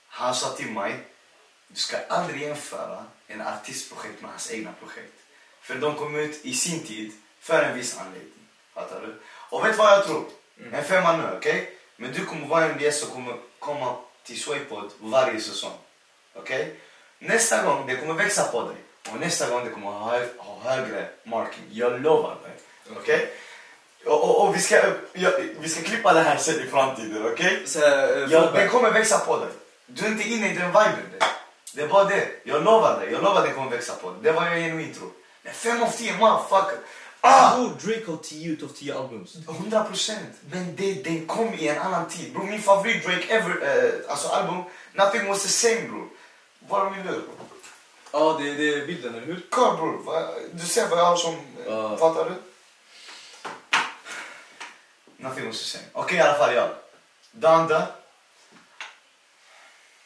Han 0.08 0.34
sa 0.34 0.48
till 0.48 0.70
mig, 0.70 1.04
du 1.68 1.80
ska 1.80 1.96
aldrig 2.08 2.42
jämföra 2.42 3.04
en 3.26 3.40
artistprojekt 3.40 4.22
med 4.22 4.30
hans 4.30 4.52
egna 4.52 4.70
projekt. 4.80 5.14
För 5.62 5.74
de 5.74 5.94
kom 5.94 6.16
ut 6.16 6.44
i 6.44 6.54
sin 6.54 6.86
tid 6.86 7.12
för 7.40 7.62
en 7.62 7.76
viss 7.76 7.98
anledning. 7.98 8.32
Fattar 8.74 9.00
du? 9.00 9.14
Och 9.50 9.64
vet 9.64 9.72
du 9.72 9.78
vad 9.78 9.92
jag 9.92 10.04
tror? 10.04 10.24
En 10.72 10.84
femma 10.84 11.16
nu, 11.16 11.24
okej? 11.36 11.72
Men 11.96 12.12
du 12.12 12.24
kommer 12.24 12.46
vara 12.46 12.64
en 12.64 12.78
gäst 12.80 13.00
som 13.00 13.10
kommer 13.10 13.34
komma 13.58 13.96
till 14.24 14.40
Swaypod 14.40 14.90
varje 15.00 15.40
säsong. 15.40 15.72
Okej? 16.34 16.74
Nästa 17.18 17.62
gång 17.62 17.86
det 17.86 17.96
kommer 17.96 18.14
växa 18.14 18.44
på 18.44 18.62
dig. 18.62 18.76
Och 19.12 19.20
nästa 19.20 19.50
gång 19.50 19.64
det 19.64 19.70
kommer 19.70 19.90
ha, 19.90 20.10
hö- 20.10 20.28
ha 20.38 20.70
högre 20.70 21.08
marking. 21.24 21.64
Jag 21.70 22.00
lovar 22.00 22.36
dig. 22.42 22.52
Okej? 22.96 23.28
Och, 24.06 24.24
och, 24.24 24.48
och 24.48 24.54
vi, 24.56 24.60
ska, 24.60 24.76
ja, 25.12 25.30
vi 25.60 25.68
ska 25.68 25.82
klippa 25.82 26.12
det 26.12 26.20
här 26.20 26.36
sen 26.36 26.60
i 26.60 26.70
framtiden, 26.70 27.26
okej? 27.32 27.64
Eh, 27.76 27.82
Ja, 27.82 28.26
fråga. 28.28 28.50
det 28.52 28.68
kommer 28.68 28.90
växa 28.90 29.18
på 29.18 29.36
dig. 29.36 29.48
Du 29.86 30.04
är 30.04 30.08
inte 30.08 30.28
inne 30.28 30.52
i 30.52 30.54
den 30.54 30.66
viben. 30.68 30.96
Det. 31.18 31.26
det 31.74 31.82
är 31.82 31.88
bara 31.88 32.04
det. 32.04 32.28
Jag 32.44 32.64
lovar 32.64 33.00
dig. 33.00 33.12
Jag 33.12 33.22
lovar 33.22 33.46
det 33.46 33.52
kommer 33.52 33.70
växa 33.70 33.94
på 33.94 34.10
dig. 34.10 34.18
Det 34.22 34.32
var 34.32 34.46
jag 34.46 34.54
genuint 34.56 34.98
tror. 34.98 35.10
Men 35.42 35.54
fem 35.54 35.82
av 35.82 35.90
tio, 35.90 36.12
motherfucker. 36.18 36.78
Ah! 37.20 37.56
Bror, 37.56 37.68
Drake 37.80 38.10
har 38.10 38.16
10 38.16 38.48
utav 38.52 38.68
10 38.68 38.92
albums. 38.94 39.36
100 39.48 39.84
procent. 39.84 40.34
Men 40.50 40.76
det, 40.76 41.04
den 41.04 41.26
kom 41.26 41.54
i 41.54 41.68
en 41.68 41.78
annan 41.78 42.08
tid. 42.08 42.32
Bro, 42.32 42.42
min 42.44 42.62
favorit 42.62 43.04
Drake 43.04 43.24
ever, 43.28 43.84
eh, 43.84 44.10
alltså 44.10 44.28
album, 44.28 44.62
Nothing 44.92 45.28
was 45.28 45.42
the 45.42 45.48
same 45.48 45.88
bro. 45.88 46.08
Vad 46.68 46.86
är 46.86 46.90
min 46.90 47.06
lur? 47.06 47.22
Ja, 48.12 48.38
det, 48.40 48.54
det 48.54 48.74
är 48.74 48.86
bilden, 48.86 49.14
eller 49.14 49.26
hur? 49.26 49.46
Kolla 49.50 49.76
bror, 49.76 50.02
du 50.52 50.66
ser 50.66 50.88
vad 50.88 50.98
jag 50.98 51.04
har 51.04 51.16
som, 51.16 51.36
Ja. 51.66 51.96
fattar 51.96 52.24
du? 52.30 52.34
Nothing 55.16 55.46
was 55.46 55.58
the 55.58 55.64
same. 55.78 55.84
Okej 55.92 56.18
i 56.18 56.20
alla 56.20 56.38
fall 56.38 56.54
jag. 56.54 56.70
Danda. 57.32 57.86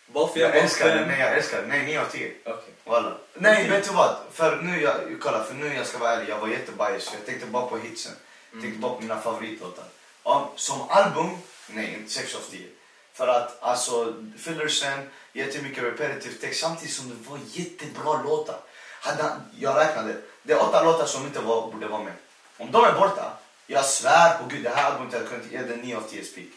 Varför 0.06 0.40
Jag 0.40 0.56
älskar 0.56 0.86
det, 0.88 0.98
fem? 0.98 1.08
nej 1.08 1.20
jag 1.20 1.32
älskar 1.36 1.62
det. 1.62 1.68
Nej, 1.68 1.84
9 1.86 2.00
av 2.00 2.04
10. 2.06 2.32
Okej. 2.44 2.71
Walla. 2.92 3.12
Nej, 3.34 3.68
vet 3.68 3.84
du 3.84 3.92
vad? 3.92 4.16
För 4.32 4.56
nu, 4.56 4.82
jag, 4.82 4.94
kolla, 5.20 5.44
för 5.44 5.54
nu 5.54 5.74
jag 5.74 5.86
ska 5.86 5.98
vara 5.98 6.12
ärlig, 6.12 6.28
jag 6.28 6.38
var 6.38 6.48
jättebiased. 6.48 7.14
Jag 7.18 7.26
tänkte 7.26 7.46
bara 7.46 7.66
på 7.66 7.76
hitsen. 7.78 8.12
Jag 8.52 8.62
tänkte 8.62 8.80
bara 8.80 8.94
på 8.94 9.00
mina 9.00 9.20
favoritlåtar. 9.20 9.84
Om, 10.22 10.46
som 10.56 10.90
album, 10.90 11.30
nej, 11.66 11.94
inte 11.98 12.10
6 12.10 12.34
av 12.34 12.40
10. 12.50 12.66
För 13.12 13.28
att 13.28 13.62
alltså, 13.62 14.14
fillersen, 14.38 15.10
jättemycket 15.32 15.84
repetitive 15.84 16.34
text 16.34 16.60
samtidigt 16.60 16.94
som 16.94 17.08
det 17.08 17.30
var 17.30 17.38
jättebra 17.46 18.22
låtar. 18.22 18.56
Hade 19.00 19.24
jag 19.58 19.76
räknade, 19.76 20.16
det 20.42 20.52
är 20.52 20.62
åtta 20.62 20.84
låtar 20.84 21.06
som 21.06 21.22
inte 21.22 21.40
var, 21.40 21.72
borde 21.72 21.88
vara 21.88 22.02
med. 22.02 22.14
Om 22.58 22.72
de 22.72 22.84
är 22.84 22.92
borta, 22.92 23.32
jag 23.66 23.84
svär 23.84 24.38
på 24.38 24.44
gud, 24.48 24.62
det 24.62 24.70
här 24.70 24.90
albumet 24.90 25.14
hade 25.14 25.26
kunnat 25.26 25.52
ge 25.52 25.58
den 25.58 25.78
9 25.78 25.96
av 25.96 26.02
10 26.10 26.24
speak. 26.24 26.48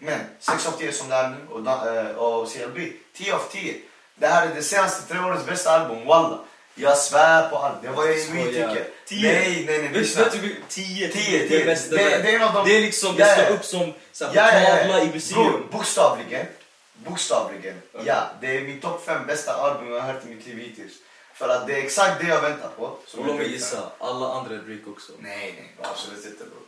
Men 0.00 0.20
6 0.38 0.66
av 0.66 0.72
10 0.72 0.92
som 0.92 1.08
det 1.08 1.14
är 1.14 1.28
nu 1.28 1.36
och, 1.48 1.86
eh, 1.86 2.16
och 2.16 2.52
CLB, 2.52 2.92
10 3.12 3.34
av 3.34 3.42
10. 3.50 3.80
Det 4.18 4.26
här 4.26 4.46
är 4.46 4.54
det 4.54 4.62
senaste 4.62 5.08
tre 5.12 5.18
årens 5.24 5.46
bästa 5.46 5.70
album, 5.70 6.06
walla. 6.06 6.38
Jag 6.74 6.96
svär 6.98 7.48
på 7.48 7.56
allt. 7.56 7.82
Det 7.82 7.88
var 7.88 8.06
ju 8.06 8.30
mitt 8.34 8.46
tycke. 8.46 8.84
Nej, 9.10 9.64
nej, 9.66 9.78
nej. 9.82 9.90
Lyssna. 9.92 10.24
vet 10.24 10.32
du, 10.32 10.56
10, 10.68 11.08
10, 11.08 11.08
10, 11.08 11.38
10. 11.38 11.48
det 11.48 11.62
är 11.62 11.66
bästa 11.66 11.96
Det- 11.96 12.10
där. 12.10 12.22
det 12.22 12.34
är 12.34 12.38
de- 12.38 12.64
Det 12.68 12.76
är 12.76 12.80
liksom, 12.80 13.16
det 13.16 13.26
står 13.26 13.54
upp 13.54 13.64
som 13.64 13.92
så 14.12 14.24
här, 14.24 14.32
på 14.32 14.38
Ja, 14.38 14.60
ja, 14.60 14.76
tavla 14.76 15.02
i 15.02 15.12
museum. 15.12 15.68
bokstavligen. 15.72 16.46
Bokstavligen. 16.94 17.82
Okej. 17.92 18.06
Ja, 18.06 18.30
det 18.40 18.56
är 18.56 18.60
min 18.60 18.80
topp 18.80 19.04
fem 19.06 19.26
bästa 19.26 19.52
album 19.52 19.92
jag 19.92 20.00
har 20.00 20.12
hört 20.12 20.24
i 20.24 20.28
mitt 20.34 20.46
liv 20.46 20.58
hittills. 20.58 20.92
För 21.34 21.48
att 21.48 21.66
det 21.66 21.72
är 21.74 21.78
exakt 21.84 22.20
det 22.20 22.26
jag 22.26 22.40
väntar 22.40 22.68
på. 22.68 22.96
Så 23.06 23.16
låt 23.26 23.36
mig 23.36 23.52
gissa, 23.52 23.90
alla 23.98 24.32
andra 24.32 24.54
är 24.54 24.78
också. 24.86 25.12
Nej, 25.18 25.54
nej. 25.56 25.74
Absolut 25.92 26.24
inte 26.26 26.44
bror. 26.44 26.62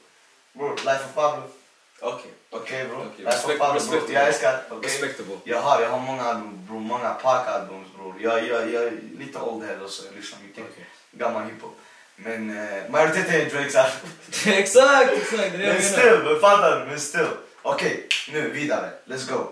Bror, 0.53 0.77
Life 0.77 1.05
of 1.05 1.15
Pablo. 1.15 1.43
Okej. 2.01 2.31
Okej 2.51 2.85
bror. 2.89 3.07
respectable. 3.25 4.15
Jag 4.15 4.29
älskar. 4.29 4.63
okej? 4.71 4.91
Respectable. 4.91 5.37
Jag 5.45 5.61
har, 5.61 5.83
jag 5.83 5.91
har 5.91 6.01
många 6.01 6.23
album 6.23 6.67
bror. 6.69 6.81
Många 6.81 7.15
Pac-albums 7.15 7.89
bror. 7.97 8.15
Jag, 8.21 8.47
jag, 8.49 8.71
jag 8.71 8.83
är 8.83 8.93
lite 9.19 9.39
old 9.39 9.65
head 9.65 9.85
också. 9.85 10.07
Jag 10.07 10.15
lyssnar 10.17 10.39
mycket 10.41 10.65
Okej. 10.73 10.87
gammal 11.11 11.43
hiphop. 11.45 11.77
Men 12.17 12.51
eh, 12.59 12.91
majoriteten 12.91 13.35
är 13.35 13.51
Drakes 13.51 13.77
album. 13.77 14.11
exakt, 14.47 15.13
exakt. 15.13 15.53
Det 15.53 15.59
Men 15.59 15.83
still, 15.83 16.39
fattar 16.41 16.81
du? 16.81 16.87
Men 16.87 17.01
still. 17.01 17.29
Okej, 17.63 18.09
nu 18.33 18.51
vidare. 18.51 18.91
Let's 19.05 19.33
go. 19.33 19.45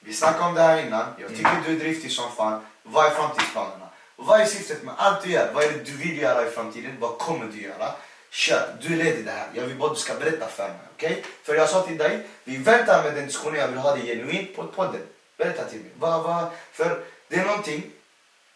Vi 0.00 0.14
snackade 0.14 0.44
om 0.44 0.54
det 0.54 0.62
här 0.62 0.86
innan. 0.86 1.06
Jag 1.18 1.28
tycker 1.28 1.62
du 1.66 1.72
är 1.72 1.78
driftig 1.78 2.12
som 2.12 2.30
fan. 2.32 2.66
Vad 2.82 3.06
är 3.06 3.10
framtidsplanerna? 3.10 3.88
Vad 4.16 4.40
är 4.40 4.46
syftet 4.46 4.82
med 4.82 4.94
allt 4.98 5.22
du 5.22 5.30
gör? 5.30 5.50
Vad 5.54 5.64
är 5.64 5.72
det 5.72 5.84
du 5.84 5.96
vill 5.96 6.18
göra 6.18 6.48
i 6.48 6.50
framtiden? 6.50 6.96
Vad 7.00 7.18
kommer 7.18 7.46
du 7.46 7.62
göra? 7.62 7.92
Kör, 8.34 8.76
du 8.80 8.96
leder 8.96 9.22
det 9.22 9.30
här. 9.30 9.50
Jag 9.54 9.66
vill 9.66 9.76
bara 9.76 9.90
att 9.90 9.96
du 9.96 10.02
ska 10.02 10.14
berätta 10.14 10.48
för 10.48 10.68
mig. 10.68 10.78
Okej? 10.94 11.24
För 11.42 11.54
jag 11.54 11.68
sa 11.68 11.86
till 11.86 11.98
dig, 11.98 12.26
vi 12.44 12.56
väntar 12.56 13.04
med 13.04 13.14
den 13.14 13.26
diskussionen. 13.26 13.60
Jag 13.60 13.68
vill 13.68 13.78
ha 13.78 13.96
det 13.96 14.02
genuint 14.02 14.56
på 14.56 14.66
podden. 14.66 15.00
Berätta 15.36 15.64
till 15.64 15.80
mig. 15.80 15.90
Va, 15.98 16.22
va? 16.22 16.52
för 16.72 17.04
det 17.28 17.36
är 17.36 17.44
någonting 17.44 17.90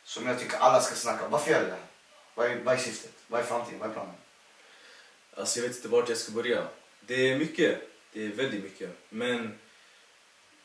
som 0.04 0.26
jag 0.26 0.38
tycker 0.38 0.56
alla 0.56 0.80
ska 0.80 0.94
snacka 0.94 1.24
om. 1.24 1.30
Varför 1.30 1.50
gör 1.50 1.60
du 1.60 1.66
det 1.66 1.72
här? 1.72 1.80
Vad 2.34 2.46
är, 2.46 2.56
vad 2.64 2.74
är 2.74 2.78
syftet? 2.78 3.12
Vad 3.26 3.40
är 3.40 3.44
framtiden? 3.44 3.78
Vad 3.78 3.88
är 3.88 3.92
planen? 3.92 4.14
Alltså 5.34 5.60
jag 5.60 5.68
vet 5.68 5.76
inte 5.76 5.88
vart 5.88 6.08
jag 6.08 6.18
ska 6.18 6.32
börja. 6.32 6.62
Det 7.00 7.30
är 7.30 7.38
mycket. 7.38 7.78
Det 8.12 8.24
är 8.24 8.28
väldigt 8.28 8.62
mycket. 8.62 8.90
Men 9.08 9.58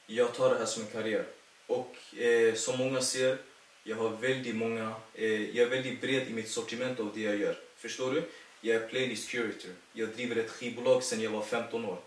jag 0.08 0.34
tar 0.34 0.50
det 0.50 0.60
här 0.60 0.66
som 0.66 0.84
en 0.84 0.90
karriär. 0.90 1.26
Och 1.68 2.20
eh, 2.20 2.54
som 2.54 2.78
många 2.78 3.02
ser, 3.02 3.38
jag 3.84 3.96
har 3.96 4.10
väldigt 4.10 4.56
många, 4.56 4.96
eh, 5.14 5.56
jag 5.56 5.66
är 5.66 5.70
väldigt 5.70 6.02
bred 6.02 6.28
i 6.28 6.34
mitt 6.34 6.50
sortiment 6.50 7.00
av 7.00 7.12
det 7.16 7.22
jag 7.22 7.36
gör. 7.36 7.58
Förstår 7.78 8.12
du? 8.12 8.24
Jag 8.66 8.76
är 8.76 8.88
playlist 8.88 9.30
curator. 9.30 9.72
Jag 9.94 10.10
driver 10.10 10.36
ett 10.36 10.50
skivbolag 10.52 11.04
sedan 11.04 11.22
jag 11.22 11.30
var 11.32 11.42
15 11.42 11.86
år. 11.86 11.98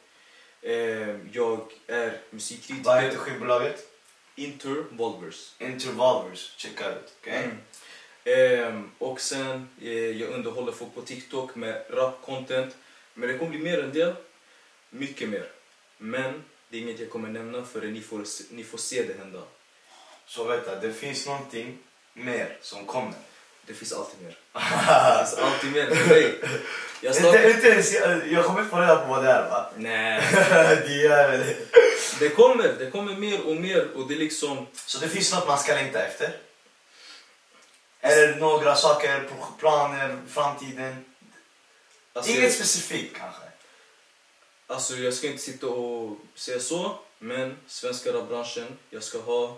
Eh, 0.63 0.73
jag 1.33 1.73
är 1.87 2.07
Vad 2.11 2.19
musikkritiker. 2.31 3.01
heter 3.01 3.19
skivbolaget? 3.19 3.93
Intervolvers. 4.35 5.55
Intervolvers, 5.59 6.55
checka 6.57 6.91
ut. 6.91 7.15
okej? 7.21 7.45
Mm. 7.45 7.57
Ehm, 8.25 8.91
och 8.99 9.21
sen, 9.21 9.69
eh, 9.83 9.93
jag 9.93 10.31
underhåller 10.31 10.73
folk 10.73 10.95
på 10.95 11.03
TikTok 11.03 11.55
med 11.55 11.85
rap-content. 11.91 12.71
Men 13.15 13.29
det 13.29 13.39
kommer 13.39 13.51
bli 13.51 13.59
mer 13.61 13.83
än 13.83 13.93
det. 13.93 14.17
Mycket 14.91 15.29
mer. 15.29 15.49
Men 15.99 16.45
det 16.69 16.77
är 16.77 16.81
inget 16.81 17.01
jag 17.01 17.11
kommer 17.11 17.29
nämna 17.29 17.65
förrän 17.65 17.93
ni 17.93 18.01
får, 18.01 18.25
ni 18.51 18.65
får 18.65 18.79
se 18.79 19.03
det 19.03 19.19
hända. 19.19 19.43
Så 20.27 20.45
vänta, 20.45 20.81
det 20.81 20.93
finns 20.93 21.27
någonting 21.27 21.79
mer 22.13 22.59
som 22.61 22.87
kommer. 22.87 23.15
Det 23.67 23.75
finns 23.75 23.93
alltid 23.93 24.21
mer. 24.23 24.39
Det 24.53 25.27
finns 25.27 25.39
alltid 25.39 25.73
mer. 25.73 25.87
Jag 27.01 27.11
Inte, 27.11 27.21
startar... 27.21 27.51
inte 27.51 27.69
ens, 27.69 27.93
jag 28.33 28.45
kommer 28.45 28.61
inte 28.61 28.71
få 28.71 28.81
reda 28.81 28.97
på 28.97 29.09
vad 29.09 29.25
det 29.25 29.31
är 29.31 29.51
va? 29.51 29.71
Nej. 29.77 30.23
det 30.87 31.07
är 31.07 31.39
det. 31.39 31.57
Det 32.19 32.29
kommer, 32.29 32.75
det 32.79 32.91
kommer 32.91 33.17
mer 33.17 33.47
och 33.47 33.57
mer 33.57 33.89
och 33.95 34.09
det 34.09 34.15
är 34.15 34.19
liksom... 34.19 34.67
Så 34.73 34.99
det 34.99 35.09
finns 35.09 35.33
något 35.33 35.49
man 35.49 35.59
ska 35.59 35.75
längta 35.75 36.03
efter? 36.07 36.37
Eller 38.01 38.37
några 38.37 38.75
saker, 38.75 39.29
planer, 39.59 40.19
framtiden? 40.29 41.05
Alltså, 42.13 42.31
Inget 42.31 42.43
jag, 42.43 42.53
specifikt 42.53 43.17
kanske? 43.17 43.43
alltså 44.67 44.97
jag 44.97 45.15
ska 45.15 45.27
inte 45.27 45.43
sitta 45.43 45.67
och 45.67 46.17
säga 46.35 46.61
så, 46.61 46.99
men 47.19 47.57
svenska 47.67 48.13
rapbranschen, 48.13 48.67
jag 48.91 49.03
ska 49.03 49.21
ha... 49.21 49.57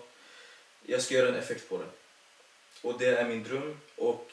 Jag 0.83 1.03
ska 1.03 1.15
göra 1.15 1.29
en 1.29 1.35
effekt 1.35 1.69
på 1.69 1.79
den. 1.79 1.89
Och 2.83 2.99
det 2.99 3.07
är 3.07 3.25
min 3.25 3.43
dröm. 3.43 3.77
Och 3.97 4.31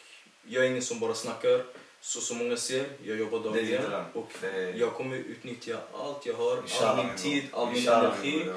jag 0.47 0.65
är 0.65 0.69
ingen 0.69 0.81
som 0.81 0.99
bara 0.99 1.13
snackar. 1.13 1.63
Så 2.01 2.21
som 2.21 2.37
många 2.37 2.57
ser, 2.57 2.85
jag 3.03 3.17
jobbar 3.17 3.39
dagligen. 3.39 3.83
Och 4.13 4.31
är- 4.43 4.73
jag 4.73 4.93
kommer 4.93 5.15
utnyttja 5.15 5.77
allt 5.93 6.25
jag 6.25 6.33
har, 6.33 6.63
all 6.81 6.97
min 7.05 7.15
tid, 7.15 7.43
all 7.53 7.71
min 7.71 7.87
energi. 7.87 8.49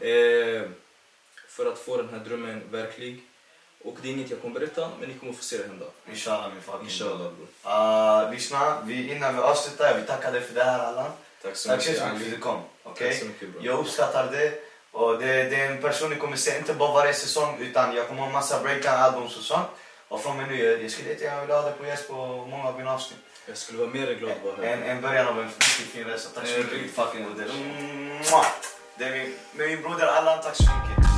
Eh, 0.00 0.62
för 1.48 1.66
att 1.72 1.78
få 1.78 1.96
den 1.96 2.08
här 2.08 2.18
drömmen 2.18 2.62
verklig. 2.70 3.22
Och 3.84 3.96
det 4.02 4.08
är 4.08 4.12
inget 4.12 4.30
jag 4.30 4.40
kommer 4.42 4.60
berätta, 4.60 4.90
men 5.00 5.08
ni 5.08 5.14
kommer 5.18 5.32
få 5.32 5.42
se 5.44 5.56
det 5.58 5.66
hända. 5.66 5.86
Inshallah 6.08 6.52
min 6.52 6.62
fucking 6.62 6.82
Inshallah 6.88 7.18
bror. 7.18 7.46
bror. 7.62 8.26
Uh, 8.26 8.32
lyssna, 8.34 8.80
vi, 8.86 9.10
innan 9.12 9.34
vi 9.36 9.40
avslutar, 9.42 9.86
jag 9.86 9.94
vill 9.96 10.06
tacka 10.06 10.30
dig 10.30 10.40
för 10.40 10.54
det 10.54 10.64
här 10.64 10.78
Allan. 10.78 11.10
Tack 11.42 11.56
så 11.56 11.68
Tack 11.68 11.82
så 11.82 11.90
mycket 11.90 12.04
mycket 12.12 12.18
för 12.20 12.26
att 12.26 12.34
du 12.34 12.38
kom. 12.40 12.60
okej? 12.82 13.08
Tack 13.10 13.18
så 13.20 13.24
mycket 13.26 13.48
bror. 13.52 13.66
Jag 13.66 13.78
uppskattar 13.78 14.32
det. 14.32 14.69
Och 14.92 15.18
det, 15.18 15.26
det 15.50 15.56
är 15.60 15.70
en 15.70 15.82
person 15.82 16.10
ni 16.10 16.16
kommer 16.16 16.36
se, 16.36 16.58
inte 16.58 16.74
bara 16.74 16.92
varje 16.92 17.14
säsong, 17.14 17.56
utan 17.60 17.96
jag 17.96 18.08
kommer 18.08 18.22
ha 18.22 18.30
massa 18.30 18.62
breakdown-albums 18.62 19.36
och 19.38 19.44
sånt. 19.44 19.66
Och 20.08 20.20
från 20.22 20.36
mig 20.36 20.46
nu, 20.48 20.64
jag, 20.64 20.82
jag 20.82 20.90
skulle 20.90 21.08
jättegärna 21.08 21.40
vilja 21.40 21.56
ha 21.56 21.62
dig 21.62 21.72
på 21.78 21.86
gäst 21.86 22.08
på 22.08 22.46
många 22.50 22.68
av 22.68 22.78
mina 22.78 22.94
avsnitt. 22.94 23.18
Jag 23.46 23.56
skulle 23.56 23.78
vara 23.78 23.90
mer 23.90 24.14
glad 24.14 24.32
att 24.32 24.44
vara 24.44 24.66
här. 24.66 24.76
En, 24.76 24.82
en 24.82 25.00
början 25.00 25.26
av 25.26 25.38
en 25.38 25.44
riktigt 25.44 25.86
fin 25.86 26.04
resa. 26.04 26.28
Tack 26.34 26.46
så 26.46 26.58
mycket. 26.58 26.72
riktigt 26.72 26.94
fucking 26.94 27.28
modell. 27.28 27.50
Mwah! 28.30 28.46
Det 28.98 29.04
är 29.04 29.10
min, 29.10 29.34
med 29.52 29.68
min 29.68 29.82
broder 29.82 30.06
Allan, 30.06 30.42
tack 30.42 30.56
så 30.56 30.62
mycket. 30.62 31.10